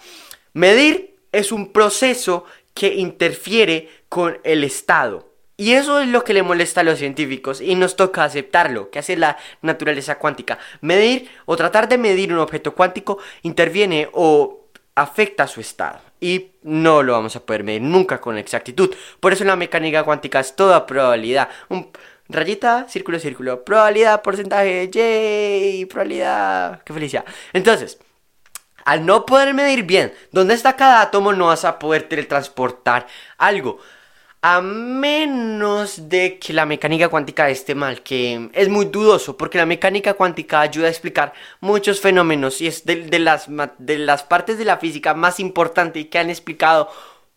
medir 0.55 1.12
es 1.33 1.53
un 1.53 1.73
proceso 1.73 2.45
que 2.75 2.95
interfiere 2.95 3.89
con 4.09 4.39
el 4.45 4.65
estado. 4.65 5.31
Y 5.57 5.73
eso 5.73 6.01
es 6.01 6.09
lo 6.09 6.25
que 6.25 6.35
le 6.35 6.43
molesta 6.43 6.81
a 6.81 6.85
los 6.85 6.99
científicos 6.99 7.61
y 7.61 7.75
nos 7.75 7.97
toca 7.97 8.25
aceptarlo, 8.25 8.91
que 8.91 8.99
hace 8.99 9.17
la 9.17 9.37
naturaleza 9.61 10.19
cuántica. 10.19 10.59
Medir 10.81 11.31
o 11.45 11.57
tratar 11.57 11.89
de 11.89 11.99
medir 11.99 12.33
un 12.33 12.41
objeto 12.41 12.75
cuántico 12.75 13.19
interviene 13.43 14.09
o 14.13 14.67
afecta 14.95 15.47
su 15.47 15.61
estado 15.61 16.01
y 16.21 16.53
no 16.63 17.03
lo 17.03 17.13
vamos 17.13 17.35
a 17.37 17.45
poder 17.45 17.65
medir 17.65 17.83
nunca 17.83 18.21
con 18.21 18.39
exactitud. 18.39 18.95
Por 19.21 19.33
eso 19.33 19.45
la 19.45 19.57
mecánica 19.57 20.05
cuántica 20.05 20.41
es 20.41 20.55
toda 20.55 20.87
probabilidad. 20.87 21.49
Un 21.69 21.91
rayita, 22.29 22.87
círculo, 22.89 23.19
círculo, 23.19 23.65
probabilidad, 23.65 24.23
porcentaje, 24.23 24.89
y 24.95 25.85
probabilidad, 25.87 26.83
qué 26.85 26.93
felicidad. 26.93 27.25
Entonces, 27.53 27.99
al 28.85 29.07
no 29.07 29.27
poder 29.27 29.55
medir 29.55 29.85
bien 29.85 30.13
dónde 30.31 30.55
está 30.55 30.77
cada 30.77 31.01
átomo, 31.01 31.33
no 31.33 31.47
vas 31.47 31.65
a 31.65 31.79
poder 31.79 32.05
teletransportar 32.05 33.07
algo. 33.39 33.79
A 34.45 34.61
menos 34.61 36.09
de 36.09 36.41
que 36.41 36.53
la 36.53 36.67
mecánica 36.67 37.09
cuántica 37.09 37.49
esté 37.49 37.77
mal, 37.77 38.03
que 38.03 38.51
es 38.55 38.69
muy 38.69 38.87
dudoso, 38.87 39.37
porque 39.37 39.59
la 39.59 39.67
mecánica 39.67 40.15
cuántica 40.15 40.61
ayuda 40.61 40.89
a 40.89 40.91
explicar 40.91 41.33
muchos 41.61 42.01
fenómenos 42.01 42.61
y 42.61 42.67
es 42.67 42.85
de, 42.85 43.19
las, 43.21 43.47
de 43.79 43.99
las 43.99 44.25
partes 44.25 44.59
de 44.59 44.65
la 44.65 44.79
física 44.79 45.15
más 45.15 45.39
importantes 45.39 46.07
que 46.07 46.19
han 46.19 46.29
explicado 46.29 46.91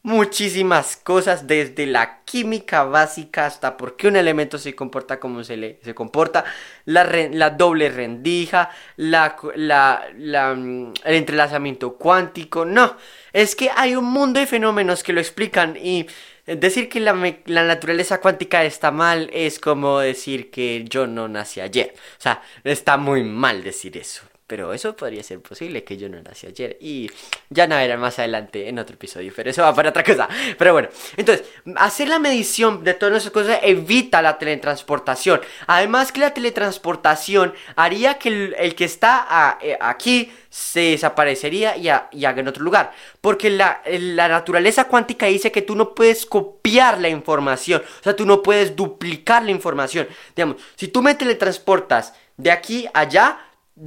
muchísimas 0.06 0.98
cosas, 0.98 1.48
desde 1.48 1.88
la 1.88 2.22
química 2.26 2.84
básica 2.84 3.48
hasta 3.48 3.76
por 3.76 3.96
qué 3.98 4.08
un 4.08 4.16
elemento 4.16 4.60
se 4.60 4.76
comporta 4.76 5.20
como 5.20 5.44
se, 5.44 5.58
le, 5.58 5.80
se 5.84 5.96
comporta, 5.96 6.46
la, 6.86 7.04
la 7.32 7.50
doble 7.50 7.90
rendija, 7.90 8.70
la, 8.98 9.36
la, 9.56 10.54
mm, 10.56 10.94
el 11.04 11.16
entrelazamiento 11.16 11.96
cuántico. 11.96 12.66
No, 12.66 12.96
es 13.34 13.56
que 13.56 13.72
hay 13.76 13.96
un 13.96 14.06
mundo 14.06 14.40
de 14.40 14.46
fenómenos 14.46 15.02
que 15.02 15.12
lo 15.12 15.20
explican 15.20 15.76
y 15.76 16.08
Decir 16.46 16.90
que 16.90 17.00
la, 17.00 17.16
naturaleza 17.64 18.22
cuántica 18.22 18.64
está 18.66 18.92
mal 18.92 19.32
es 19.34 19.58
como 19.58 19.98
decir 19.98 20.52
que 20.52 20.86
yo 20.88 21.08
no 21.08 21.28
nací 21.28 21.60
ayer. 21.60 21.96
O 21.96 22.22
sea, 22.22 22.44
está 22.64 22.98
muy 22.98 23.24
mal 23.24 23.64
decir 23.64 23.98
eso. 23.98 24.22
Pero 24.48 24.74
eso 24.74 24.96
podría 24.96 25.24
ser 25.24 25.42
posible 25.42 25.84
que 25.84 25.98
yo 25.98 26.08
no 26.08 26.22
nací 26.22 26.46
ayer. 26.46 26.78
Y 26.80 27.10
ya 27.50 27.66
no 27.66 27.76
era 27.76 27.98
más 27.98 28.20
adelante 28.20 28.70
en 28.70 28.78
otro 28.78 28.94
episodio. 28.94 29.34
Pero 29.36 29.50
eso 29.50 29.64
va 29.64 29.74
para 29.74 29.90
otra 29.90 30.04
cosa. 30.04 30.30
Pero 30.58 30.74
bueno. 30.74 30.90
Entonces, 31.18 31.48
hacer 31.78 32.10
la 32.10 32.20
medición 32.20 32.84
de 32.84 32.94
todas 32.94 33.18
esas 33.18 33.32
cosas 33.32 33.60
evita 33.64 34.22
la 34.22 34.38
teletransportación. 34.38 35.42
Además 35.66 36.12
que 36.12 36.20
la 36.20 36.32
teletransportación 36.32 37.56
haría 37.76 38.20
que 38.20 38.54
el, 38.60 38.76
que 38.76 38.86
está 38.86 39.58
eh, 39.62 39.78
aquí 39.82 40.32
se 40.50 40.92
desaparecería 40.92 41.76
y, 41.76 41.90
haga 41.90 42.40
en 42.40 42.48
otro 42.48 42.64
lugar. 42.64 42.94
Porque 43.22 43.50
la, 43.50 43.82
la, 43.88 44.28
naturaleza 44.28 44.88
cuántica 44.88 45.26
dice 45.26 45.52
que 45.52 45.64
tú 45.64 45.76
no 45.76 45.96
puedes 45.96 46.28
copiar 46.28 47.02
la 47.02 47.10
información. 47.10 47.82
O 47.82 48.04
sea, 48.04 48.16
tú 48.16 48.28
no 48.28 48.44
puedes 48.44 48.76
duplicar 48.76 49.44
la 49.44 49.52
información. 49.52 50.08
Digamos, 50.36 50.58
si 50.76 50.88
tú 50.88 51.02
me 51.02 51.16
teletransportas 51.16 52.14
de 52.38 52.52
aquí 52.52 52.86
a 52.94 53.00
allá, 53.00 53.40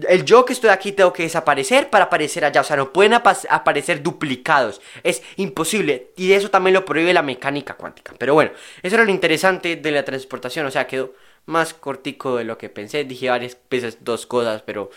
el 0.06 0.24
yo 0.24 0.44
que 0.44 0.52
estoy 0.52 0.70
aquí 0.70 0.92
tengo 0.92 1.12
que 1.12 1.22
desaparecer 1.22 1.88
para 1.90 2.06
aparecer 2.06 2.44
allá. 2.44 2.60
O 2.60 2.64
sea, 2.64 2.76
no 2.76 2.92
pueden 2.92 3.14
aparecer 3.14 4.02
duplicados. 4.02 4.80
Es 5.02 5.22
imposible. 5.36 6.10
Y 6.16 6.32
eso 6.32 6.50
también 6.50 6.74
lo 6.74 6.84
prohíbe 6.84 7.14
la 7.14 7.22
mecánica 7.22 7.74
cuántica. 7.74 8.14
Pero 8.18 8.34
bueno, 8.34 8.52
eso 8.82 8.96
era 8.96 9.04
lo 9.04 9.10
interesante 9.10 9.76
de 9.76 9.90
la 9.90 10.04
transportación. 10.04 10.66
O 10.66 10.70
sea, 10.70 10.86
quedó 10.86 11.14
más 11.46 11.72
cortico 11.72 12.36
de 12.36 12.44
lo 12.44 12.58
que 12.58 12.68
pensé. 12.68 13.04
Dije 13.04 13.30
varias 13.30 13.56
veces 13.70 13.98
dos 14.04 14.26
cosas, 14.26 14.62
pero 14.62 14.90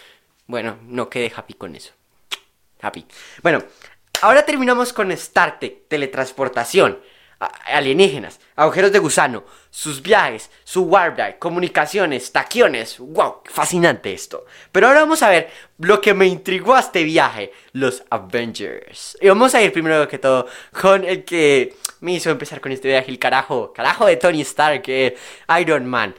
bueno, 0.47 0.77
no 0.83 1.09
quedé 1.09 1.31
happy 1.33 1.53
con 1.53 1.75
eso. 1.75 1.93
Happy. 2.81 3.05
Bueno, 3.41 3.63
ahora 4.21 4.45
terminamos 4.45 4.91
con 4.91 5.11
Star 5.11 5.59
Trek, 5.59 5.87
teletransportación, 5.87 6.99
alienígenas, 7.65 8.39
agujeros 8.55 8.91
de 8.91 8.99
gusano, 8.99 9.43
sus 9.69 10.01
viajes, 10.01 10.49
su 10.63 10.83
warp 10.83 11.19
comunicaciones, 11.39 12.31
taquiones. 12.31 12.99
¡Wow! 12.99 13.41
Fascinante 13.45 14.13
esto. 14.13 14.45
Pero 14.71 14.87
ahora 14.87 15.01
vamos 15.01 15.23
a 15.23 15.29
ver 15.29 15.49
lo 15.79 16.01
que 16.01 16.13
me 16.13 16.27
intrigó 16.27 16.75
a 16.75 16.81
este 16.81 17.03
viaje, 17.03 17.51
los 17.73 18.03
Avengers. 18.09 19.17
Y 19.19 19.27
vamos 19.27 19.55
a 19.55 19.61
ir 19.61 19.71
primero 19.71 20.07
que 20.07 20.19
todo 20.19 20.47
con 20.79 21.03
el 21.03 21.23
que 21.23 21.75
me 22.01 22.13
hizo 22.13 22.29
empezar 22.29 22.61
con 22.61 22.71
este 22.71 22.87
viaje, 22.87 23.11
el 23.11 23.19
carajo, 23.19 23.73
carajo 23.73 24.05
de 24.05 24.17
Tony 24.17 24.41
Stark, 24.41 24.81
que 24.81 25.17
Iron 25.59 25.85
Man. 25.85 26.15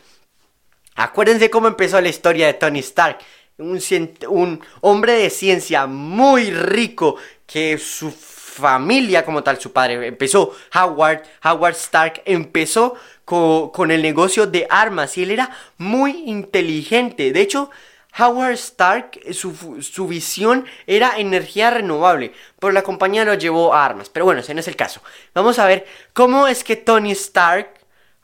Acuérdense 0.94 1.50
cómo 1.50 1.68
empezó 1.68 2.00
la 2.00 2.08
historia 2.08 2.46
de 2.46 2.54
Tony 2.54 2.80
Stark 2.80 3.18
un, 3.58 4.60
hombre 4.80 5.12
de 5.14 5.30
ciencia 5.30 5.86
muy 5.86 6.50
rico 6.50 7.16
que 7.46 7.78
su 7.78 8.10
familia 8.52 9.24
como 9.24 9.42
tal, 9.42 9.60
su 9.60 9.72
padre 9.72 10.06
empezó, 10.06 10.54
Howard, 10.74 11.22
Howard 11.42 11.74
Stark 11.74 12.22
empezó 12.24 12.94
con 13.24 13.90
el 13.90 14.02
negocio 14.02 14.46
de 14.46 14.66
armas 14.68 15.16
y 15.16 15.22
él 15.22 15.30
era 15.30 15.50
muy 15.78 16.24
inteligente. 16.26 17.32
De 17.32 17.40
hecho, 17.40 17.70
Howard 18.18 18.52
Stark, 18.52 19.20
su, 19.32 19.80
su, 19.80 20.06
visión 20.06 20.66
era 20.86 21.16
energía 21.16 21.70
renovable, 21.70 22.32
pero 22.58 22.72
la 22.72 22.82
compañía 22.82 23.24
lo 23.24 23.34
llevó 23.34 23.72
a 23.72 23.86
armas. 23.86 24.10
Pero 24.10 24.26
bueno, 24.26 24.40
ese 24.42 24.52
no 24.52 24.60
es 24.60 24.68
el 24.68 24.76
caso. 24.76 25.00
Vamos 25.34 25.58
a 25.58 25.66
ver 25.66 25.86
cómo 26.12 26.46
es 26.46 26.62
que 26.62 26.76
Tony 26.76 27.12
Stark 27.12 27.72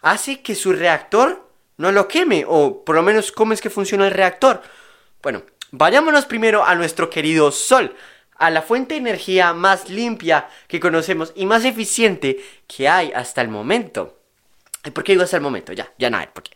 hace 0.02 0.42
que 0.42 0.54
su 0.54 0.74
reactor 0.74 1.48
no 1.78 1.90
lo 1.90 2.06
queme, 2.06 2.44
o 2.46 2.84
por 2.84 2.96
lo 2.96 3.02
menos 3.02 3.32
cómo 3.32 3.54
es 3.54 3.62
que 3.62 3.70
funciona 3.70 4.06
el 4.06 4.12
reactor. 4.12 4.62
Bueno, 5.22 5.42
vayámonos 5.70 6.26
primero 6.26 6.64
a 6.64 6.74
nuestro 6.74 7.08
querido 7.08 7.50
Sol, 7.50 7.94
a 8.38 8.50
la 8.50 8.62
fuente 8.62 8.94
de 8.94 9.00
energía 9.00 9.52
más 9.52 9.88
limpia 9.90 10.48
que 10.66 10.80
conocemos 10.80 11.32
y 11.34 11.46
más 11.46 11.64
eficiente 11.64 12.38
que 12.66 12.88
hay 12.88 13.12
hasta 13.12 13.42
el 13.42 13.48
momento. 13.48 14.18
¿Por 14.94 15.04
qué 15.04 15.12
digo 15.12 15.24
hasta 15.24 15.36
el 15.36 15.42
momento? 15.42 15.72
Ya, 15.72 15.92
ya 15.98 16.08
nada, 16.08 16.30
¿por 16.32 16.42
qué? 16.44 16.52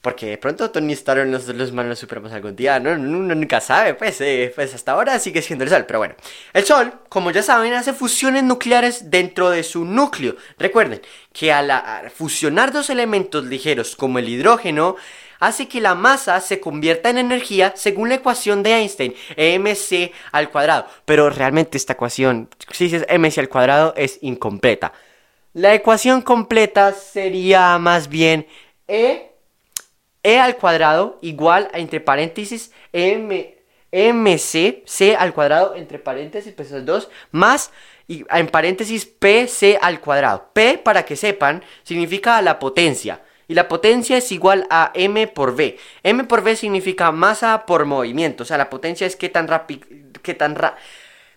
Porque 0.00 0.26
de 0.26 0.38
pronto 0.38 0.70
Tony 0.70 0.94
Stark 0.94 1.26
nosotros 1.26 1.58
los 1.58 1.70
humanos 1.72 1.98
superamos 1.98 2.32
algún 2.32 2.56
día, 2.56 2.80
¿no? 2.80 2.92
Uno 2.92 3.34
nunca 3.34 3.60
sabe, 3.60 3.92
pues, 3.92 4.18
eh, 4.22 4.50
pues 4.54 4.74
hasta 4.74 4.92
ahora 4.92 5.18
sigue 5.18 5.42
siendo 5.42 5.62
el 5.64 5.70
Sol, 5.70 5.84
pero 5.86 5.98
bueno. 5.98 6.14
El 6.54 6.64
Sol, 6.64 6.94
como 7.10 7.30
ya 7.30 7.42
saben, 7.42 7.74
hace 7.74 7.92
fusiones 7.92 8.42
nucleares 8.42 9.10
dentro 9.10 9.50
de 9.50 9.62
su 9.62 9.84
núcleo. 9.84 10.36
Recuerden 10.58 11.02
que 11.34 11.52
al 11.52 12.10
fusionar 12.10 12.72
dos 12.72 12.88
elementos 12.88 13.44
ligeros 13.44 13.94
como 13.94 14.18
el 14.18 14.30
hidrógeno, 14.30 14.96
hace 15.40 15.66
que 15.66 15.80
la 15.80 15.94
masa 15.94 16.40
se 16.40 16.60
convierta 16.60 17.10
en 17.10 17.18
energía 17.18 17.72
según 17.74 18.10
la 18.10 18.16
ecuación 18.16 18.62
de 18.62 18.74
Einstein, 18.74 19.14
mc 19.36 20.12
al 20.30 20.50
cuadrado. 20.50 20.86
Pero 21.04 21.30
realmente 21.30 21.76
esta 21.76 21.94
ecuación, 21.94 22.48
si 22.70 22.84
dices 22.84 23.06
mc 23.08 23.38
al 23.38 23.48
cuadrado, 23.48 23.94
es 23.96 24.18
incompleta. 24.20 24.92
La 25.52 25.74
ecuación 25.74 26.22
completa 26.22 26.92
sería 26.92 27.76
más 27.78 28.08
bien 28.08 28.46
e, 28.86 29.32
e 30.22 30.38
al 30.38 30.56
cuadrado 30.56 31.18
igual 31.22 31.68
a 31.72 31.78
entre 31.78 31.98
paréntesis 31.98 32.70
m, 32.92 33.56
mc 33.90 34.82
c 34.86 35.16
al 35.16 35.34
cuadrado 35.34 35.74
entre 35.74 35.98
paréntesis 35.98 36.52
pues 36.52 36.70
2 36.84 37.08
más 37.32 37.72
y 38.06 38.24
en 38.30 38.46
paréntesis 38.48 39.06
pc 39.06 39.78
al 39.80 40.00
cuadrado. 40.00 40.50
P 40.52 40.78
para 40.78 41.04
que 41.04 41.16
sepan 41.16 41.64
significa 41.82 42.40
la 42.42 42.58
potencia 42.58 43.20
y 43.50 43.54
la 43.54 43.66
potencia 43.66 44.16
es 44.16 44.30
igual 44.30 44.68
a 44.70 44.92
m 44.94 45.26
por 45.26 45.56
v. 45.56 45.76
m 46.04 46.22
por 46.22 46.42
v 46.42 46.54
significa 46.54 47.10
masa 47.10 47.66
por 47.66 47.84
movimiento, 47.84 48.44
o 48.44 48.46
sea, 48.46 48.56
la 48.56 48.70
potencia 48.70 49.08
es 49.08 49.16
qué 49.16 49.28
tan 49.28 49.48
rápido, 49.48 49.88
qué 50.22 50.34
tan 50.34 50.56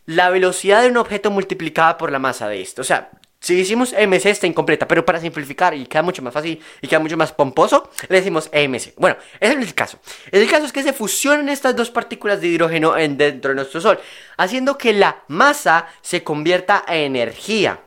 la 0.06 0.30
velocidad 0.30 0.84
de 0.84 0.90
un 0.90 0.98
objeto 0.98 1.32
multiplicada 1.32 1.98
por 1.98 2.12
la 2.12 2.20
masa 2.20 2.48
de 2.48 2.62
esto. 2.62 2.84
O 2.84 2.86
sea, 2.86 3.10
si 3.40 3.56
decimos 3.56 3.94
MC 3.94 4.28
está 4.28 4.46
incompleta, 4.46 4.88
pero 4.88 5.04
para 5.04 5.20
simplificar 5.20 5.74
y 5.74 5.88
queda 5.88 6.04
mucho 6.04 6.22
más 6.22 6.36
fácil 6.36 6.62
y 6.84 6.88
queda 6.88 7.00
mucho 7.00 7.18
más 7.18 7.32
pomposo, 7.32 7.90
le 8.10 8.18
decimos 8.18 8.48
MC. 8.54 8.94
Bueno, 8.98 9.18
ese 9.40 9.54
es 9.54 9.68
el 9.68 9.74
caso. 9.74 9.98
El 10.32 10.48
caso 10.48 10.66
es 10.66 10.72
que 10.72 10.84
se 10.84 10.94
fusionan 10.94 11.50
estas 11.50 11.76
dos 11.76 11.90
partículas 11.90 12.42
de 12.42 12.48
hidrógeno 12.48 12.96
en, 12.96 13.18
dentro 13.18 13.50
de 13.50 13.56
nuestro 13.56 13.82
Sol, 13.82 14.00
haciendo 14.38 14.78
que 14.78 14.94
la 14.94 15.24
masa 15.30 15.88
se 16.04 16.24
convierta 16.24 16.86
en 16.88 17.16
energía. 17.16 17.80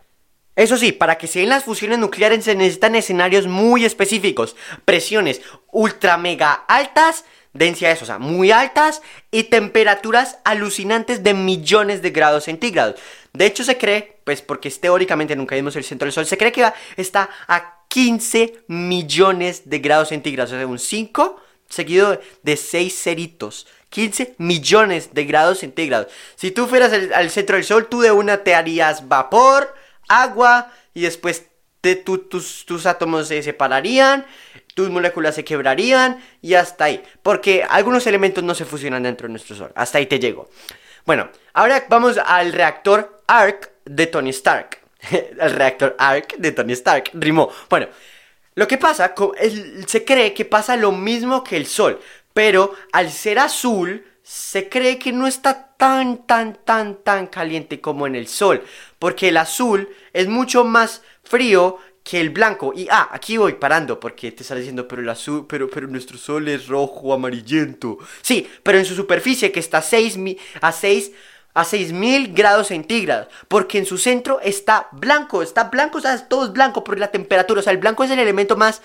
Eso 0.57 0.79
sí, 0.79 0.93
para 0.93 1.19
que 1.19 1.27
se 1.27 1.41
den 1.41 1.51
las 1.51 1.65
fusiones 1.65 1.99
nucleares 1.99 2.45
se 2.45 2.55
necesitan 2.55 2.95
escenarios 2.95 3.47
muy 3.47 3.85
específicos, 3.85 4.57
presiones 4.85 5.43
ultra 5.71 6.17
mega 6.17 6.53
altas 6.53 7.25
densidades, 7.53 8.03
o 8.03 8.07
sea, 8.07 8.19
muy 8.19 8.51
altas 8.51 9.03
y 9.31 9.45
temperaturas 9.45 10.39
alucinantes 10.45 11.23
de 11.23 11.35
millones 11.35 12.03
de 12.03 12.11
grados 12.11 12.45
centígrados. 12.45 12.97
De 13.33 13.47
hecho, 13.47 13.65
se 13.65 13.77
cree, 13.77 14.19
pues 14.25 14.43
porque 14.43 14.71
teóricamente 14.71 15.37
nunca 15.37 15.55
vimos 15.55 15.77
el 15.77 15.85
centro 15.85 16.07
del 16.07 16.13
Sol, 16.13 16.27
se 16.27 16.39
cree 16.39 16.53
que 16.53 16.67
está 16.97 17.29
a 17.49 17.85
15 17.89 18.65
millones 18.69 19.69
de 19.69 19.79
grados 19.79 20.09
centígrados, 20.09 20.53
o 20.53 20.57
sea, 20.57 20.67
un 20.67 20.79
5 20.79 21.41
seguido 21.69 22.21
de 22.43 22.57
6 22.57 22.95
ceritos. 22.95 23.67
15 23.91 24.35
millones 24.39 25.15
de 25.15 25.25
grados 25.25 25.61
centígrados. 25.61 26.09
Si 26.35 26.51
tú 26.51 26.67
fueras 26.67 26.93
al, 26.93 27.31
centro 27.31 27.57
del 27.57 27.65
Sol, 27.65 27.89
tú 27.89 28.01
de 28.01 28.11
una 28.11 28.43
te 28.43 28.55
harías 28.55 29.09
vapor, 29.09 29.75
agua 30.09 30.73
y 30.95 31.03
después 31.03 31.47
tus, 31.95 32.87
átomos 32.87 33.29
se 33.29 33.43
separarían, 33.43 34.27
tus 34.75 34.91
moléculas 34.91 35.35
se 35.37 35.45
quebrarían 35.45 36.23
y 36.43 36.55
hasta 36.55 36.85
ahí. 36.85 37.03
Porque 37.23 37.65
algunos 37.69 38.07
elementos 38.07 38.43
no 38.43 38.55
se 38.55 38.65
fusionan 38.65 39.05
dentro 39.05 39.29
de 39.29 39.33
nuestro 39.33 39.55
Sol. 39.55 39.73
Hasta 39.75 39.99
ahí 39.99 40.07
te 40.07 40.19
llego. 40.19 40.51
Bueno, 41.05 41.31
ahora 41.53 41.87
vamos 41.89 42.19
al 42.19 42.53
reactor 42.53 43.23
ARC 43.27 43.71
de 43.85 44.07
Tony 44.07 44.31
Stark. 44.31 44.79
el 45.11 45.51
reactor 45.51 45.95
ARC 45.99 46.37
de 46.37 46.53
Tony 46.53 46.73
Stark. 46.73 47.11
Rimó. 47.13 47.51
Bueno, 47.71 47.87
lo 48.55 48.67
que 48.67 48.79
pasa, 48.79 49.15
se 49.87 50.05
cree 50.05 50.35
que 50.35 50.45
pasa 50.45 50.77
lo 50.77 50.91
mismo 50.91 51.45
que 51.45 51.57
el 51.57 51.67
Sol. 51.67 52.01
Pero 52.33 52.75
al 52.93 53.11
ser 53.11 53.39
azul, 53.39 54.05
se 54.23 54.69
cree 54.69 54.99
que 54.99 55.13
no 55.13 55.27
está 55.27 55.66
tan, 55.77 56.27
tan, 56.27 56.59
tan, 56.65 56.97
tan 57.03 57.27
caliente 57.27 57.81
como 57.81 58.07
en 58.07 58.15
el 58.17 58.29
Sol. 58.29 58.63
Porque 58.99 59.29
el 59.29 59.37
azul 59.37 59.89
es 60.13 60.29
mucho 60.29 60.65
más 60.65 61.03
frío 61.23 61.79
que 62.07 62.21
el 62.21 62.31
blanco. 62.31 62.73
Y 62.75 62.87
ah, 62.91 63.09
aquí 63.11 63.37
voy 63.37 63.55
parando 63.55 63.99
porque 63.99 64.31
te 64.31 64.43
está 64.43 64.55
diciendo, 64.55 64.87
pero 64.87 65.03
el 65.03 65.09
azul, 65.09 65.47
pero, 65.49 65.69
pero 65.69 65.89
nuestro 65.89 66.17
sol 66.17 66.47
es 66.49 66.69
rojo, 66.69 67.13
amarillento. 67.13 67.99
Sí, 68.23 68.49
pero 68.63 68.79
en 68.79 68.85
su 68.85 68.95
superficie 68.95 69.51
que 69.51 69.59
está 69.59 69.79
a 69.79 69.83
6, 69.83 70.19
a 70.61 70.73
6 70.73 71.13
a 71.57 71.65
6000 71.65 72.35
grados 72.35 72.67
centígrados, 72.67 73.29
porque 73.49 73.79
en 73.79 73.87
su 73.87 73.97
centro 73.97 74.41
está 74.43 74.89
blanco, 74.93 75.43
está 75.43 75.65
blanco, 75.65 75.97
o 75.97 76.01
sea, 76.03 76.29
todo 76.29 76.45
es 76.45 76.53
blanco 76.53 76.85
por 76.85 76.99
la 76.99 77.11
temperatura, 77.11 77.61
o 77.61 77.63
sea, 77.63 77.73
el 77.73 77.79
blanco 77.79 78.05
es 78.05 78.11
el 78.11 78.19
elemento 78.19 78.57
más 78.57 78.83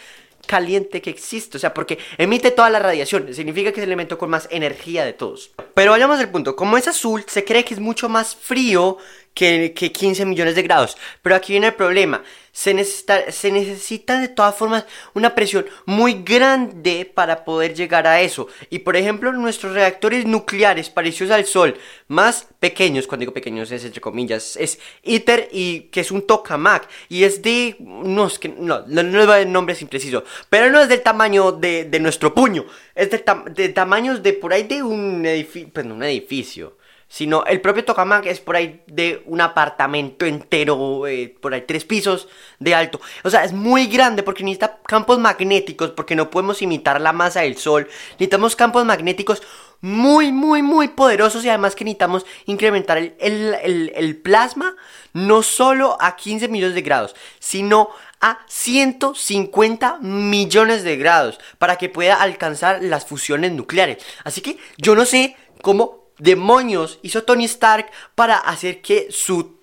caliente 0.52 1.02
que 1.02 1.10
existe, 1.10 1.56
o 1.56 1.60
sea, 1.62 1.74
porque 1.74 1.98
emite 2.18 2.52
toda 2.52 2.70
la 2.70 2.80
radiación, 2.80 3.34
significa 3.34 3.72
que 3.72 3.80
es 3.80 3.84
el 3.84 3.90
elemento 3.90 4.18
con 4.18 4.30
más 4.30 4.50
energía 4.52 5.06
de 5.06 5.14
todos. 5.14 5.52
Pero 5.74 5.92
vayamos 5.92 6.20
al 6.20 6.30
punto, 6.30 6.58
como 6.58 6.76
es 6.76 6.90
azul, 6.90 7.24
se 7.26 7.46
cree 7.46 7.64
que 7.64 7.74
es 7.74 7.80
mucho 7.80 8.10
más 8.10 8.36
frío 8.36 8.98
que, 9.34 9.74
15 9.74 10.26
millones 10.26 10.56
de 10.56 10.64
grados. 10.64 10.98
Pero 11.22 11.36
aquí 11.36 11.54
viene 11.54 11.68
el 11.68 11.74
problema. 11.74 12.24
Se 12.54 12.74
necesita, 12.74 13.32
se 13.32 13.50
necesita 13.50 14.20
de 14.20 14.28
todas 14.28 14.54
formas 14.56 14.86
una 15.14 15.34
presión 15.34 15.66
muy 15.86 16.22
grande 16.22 17.10
para 17.12 17.46
poder 17.46 17.74
llegar 17.74 18.06
a 18.08 18.20
eso. 18.20 18.48
Y 18.70 18.80
por 18.80 18.98
ejemplo, 18.98 19.32
nuestros 19.32 19.74
reactores 19.74 20.26
nucleares 20.26 20.90
parecidos 20.90 21.32
al 21.32 21.46
Sol, 21.46 21.78
más 22.10 22.48
pequeños, 22.60 23.08
cuando 23.08 23.22
digo 23.22 23.34
pequeños 23.34 23.72
es 23.72 23.86
entre 23.86 24.02
comillas, 24.02 24.58
es 24.58 24.80
ITER 25.04 25.48
y 25.52 25.84
que 25.84 26.02
es 26.02 26.12
un 26.12 26.28
tokamak. 26.28 26.90
Y 27.08 27.24
es 27.24 27.42
de. 27.42 27.78
No, 27.80 28.28
es 28.28 28.38
que, 28.38 28.50
no, 28.50 28.84
no, 28.86 29.04
no 29.04 29.34
es 29.34 29.48
nombres 29.48 29.82
impreciso. 29.82 30.26
Pero 30.50 30.70
no 30.70 30.82
es 30.82 30.90
del 30.90 31.02
tamaño 31.02 31.54
de, 31.54 32.00
nuestro 32.02 32.34
puño. 32.34 32.66
Es 32.96 33.10
de, 33.12 33.24
de 33.56 33.70
tamaños 33.70 34.22
de 34.22 34.34
por 34.34 34.52
ahí 34.52 34.64
de 34.64 34.84
un 34.84 35.26
edificio. 35.26 35.70
Pues 35.74 35.86
no, 35.86 35.96
un 35.96 36.04
edificio 36.04 36.81
sino 37.12 37.44
el 37.44 37.60
propio 37.60 37.84
tokamak 37.84 38.26
es 38.26 38.40
por 38.40 38.56
ahí 38.56 38.84
de 38.88 39.22
un 39.26 39.42
apartamento 39.42 40.26
entero, 40.26 41.06
eh, 41.08 41.36
por 41.42 41.54
ahí 41.54 41.66
tres 41.68 41.84
pisos 41.84 42.30
de 42.58 42.74
alto. 42.74 43.02
O 43.26 43.30
sea, 43.30 43.44
es 43.44 43.52
muy 43.52 43.88
grande 43.88 44.24
porque 44.24 44.46
necesita 44.46 44.80
campos 44.88 45.20
magnéticos, 45.20 45.90
porque 45.90 46.16
no 46.16 46.30
podemos 46.30 46.62
imitar 46.62 47.02
la 47.02 47.12
masa 47.12 47.42
del 47.42 47.58
Sol. 47.58 47.90
Necesitamos 48.12 48.56
campos 48.56 48.86
magnéticos 48.86 49.44
muy, 49.82 50.32
muy, 50.32 50.62
muy 50.62 50.88
poderosos 50.88 51.44
y 51.44 51.50
además 51.50 51.76
que 51.76 51.84
necesitamos 51.84 52.26
incrementar 52.46 52.98
el, 52.98 53.92
el 53.94 54.16
plasma 54.16 54.78
no 55.12 55.44
solo 55.44 55.98
a 56.00 56.16
15 56.16 56.48
millones 56.48 56.76
de 56.76 56.82
grados, 56.82 57.14
sino 57.40 57.90
a 58.22 58.40
150 58.48 59.98
millones 60.00 60.84
de 60.84 60.96
grados 60.96 61.42
para 61.58 61.76
que 61.76 61.90
pueda 61.90 62.22
alcanzar 62.22 62.82
las 62.82 63.06
fusiones 63.06 63.52
nucleares. 63.52 63.98
Así 64.24 64.40
que 64.40 64.58
yo 64.78 64.96
no 64.96 65.04
sé 65.04 65.36
cómo 65.62 66.01
demonios 66.22 67.00
hizo 67.02 67.24
Tony 67.24 67.46
Stark 67.46 67.90
para 68.14 68.38
hacer 68.38 68.82
que 68.82 69.08
su, 69.10 69.58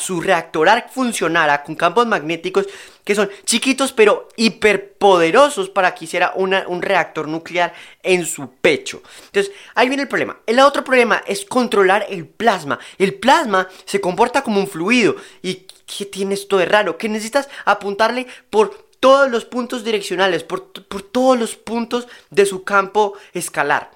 su 0.00 0.20
reactor 0.20 0.68
ARC 0.68 0.90
funcionara 0.90 1.62
con 1.62 1.76
campos 1.76 2.06
magnéticos 2.06 2.66
que 3.04 3.14
son 3.14 3.30
chiquitos 3.44 3.92
pero 3.92 4.28
hiperpoderosos 4.36 5.70
para 5.70 5.94
que 5.94 6.06
hiciera 6.06 6.32
un 6.34 6.82
reactor 6.82 7.28
nuclear 7.28 7.72
en 8.02 8.26
su 8.26 8.50
pecho. 8.50 9.02
Entonces, 9.26 9.52
ahí 9.74 9.88
viene 9.88 10.02
el 10.02 10.08
problema. 10.08 10.38
El 10.44 10.58
otro 10.58 10.82
problema 10.82 11.22
es 11.26 11.44
controlar 11.44 12.06
el 12.08 12.26
plasma. 12.26 12.80
El 12.98 13.14
plasma 13.14 13.68
se 13.84 14.00
comporta 14.00 14.42
como 14.42 14.60
un 14.60 14.68
fluido. 14.68 15.16
¿Y 15.40 15.66
qué 15.86 16.06
tiene 16.06 16.34
esto 16.34 16.58
de 16.58 16.66
raro? 16.66 16.98
Que 16.98 17.08
necesitas 17.08 17.48
apuntarle 17.64 18.26
por 18.50 18.88
todos 18.98 19.30
los 19.30 19.44
puntos 19.44 19.84
direccionales, 19.84 20.44
por, 20.44 20.72
por 20.84 21.02
todos 21.02 21.38
los 21.38 21.56
puntos 21.56 22.06
de 22.30 22.46
su 22.46 22.62
campo 22.62 23.14
escalar 23.34 23.90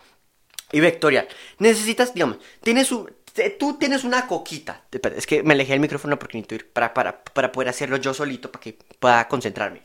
y 0.72 0.80
vectorial. 0.80 1.28
Necesitas, 1.58 2.14
digamos, 2.14 2.38
tienes 2.62 2.90
un, 2.92 3.10
tú 3.58 3.74
tienes 3.78 4.04
una 4.04 4.26
coquita. 4.26 4.82
Es 5.16 5.26
que 5.26 5.42
me 5.42 5.54
alejé 5.54 5.74
el 5.74 5.80
micrófono 5.80 6.18
porque 6.18 6.38
necesito 6.38 6.54
ir 6.56 6.68
para, 6.70 6.94
para, 6.94 7.22
para 7.22 7.52
poder 7.52 7.68
hacerlo 7.68 7.96
yo 7.96 8.14
solito, 8.14 8.50
para 8.50 8.62
que 8.62 8.78
pueda 8.98 9.28
concentrarme. 9.28 9.82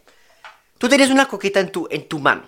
Tú 0.77 0.89
tienes 0.89 1.09
una 1.09 1.27
coquita 1.27 1.59
en 1.59 1.71
tu, 1.71 1.87
en 1.91 2.07
tu 2.07 2.19
mano 2.19 2.43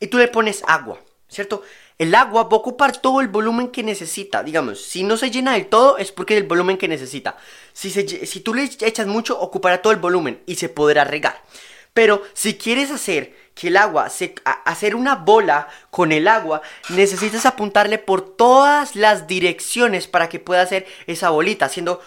y 0.00 0.08
tú 0.08 0.18
le 0.18 0.28
pones 0.28 0.62
agua, 0.66 0.98
¿cierto? 1.28 1.62
El 1.96 2.14
agua 2.14 2.44
va 2.44 2.50
a 2.50 2.60
ocupar 2.60 2.96
todo 2.96 3.20
el 3.20 3.28
volumen 3.28 3.68
que 3.68 3.82
necesita. 3.82 4.42
Digamos, 4.42 4.82
si 4.82 5.02
no 5.02 5.16
se 5.16 5.30
llena 5.30 5.54
del 5.54 5.66
todo 5.66 5.98
es 5.98 6.12
porque 6.12 6.34
es 6.34 6.42
el 6.42 6.48
volumen 6.48 6.76
que 6.76 6.88
necesita. 6.88 7.36
Si, 7.72 7.90
si 7.90 8.40
tú 8.40 8.54
le 8.54 8.64
echas 8.64 9.06
mucho, 9.06 9.38
ocupará 9.38 9.82
todo 9.82 9.92
el 9.92 9.98
volumen 9.98 10.42
y 10.46 10.56
se 10.56 10.68
podrá 10.68 11.04
regar. 11.04 11.42
Pero 11.94 12.22
si 12.32 12.54
quieres 12.54 12.90
hacer 12.90 13.34
que 13.54 13.68
el 13.68 13.76
agua, 13.76 14.08
se, 14.08 14.34
hacer 14.44 14.94
una 14.94 15.16
bola 15.16 15.68
con 15.90 16.12
el 16.12 16.28
agua, 16.28 16.62
necesitas 16.90 17.44
apuntarle 17.44 17.98
por 17.98 18.36
todas 18.36 18.94
las 18.94 19.26
direcciones 19.26 20.06
para 20.06 20.28
que 20.28 20.38
pueda 20.38 20.62
hacer 20.62 20.86
esa 21.06 21.30
bolita, 21.30 21.66
haciendo 21.66 22.00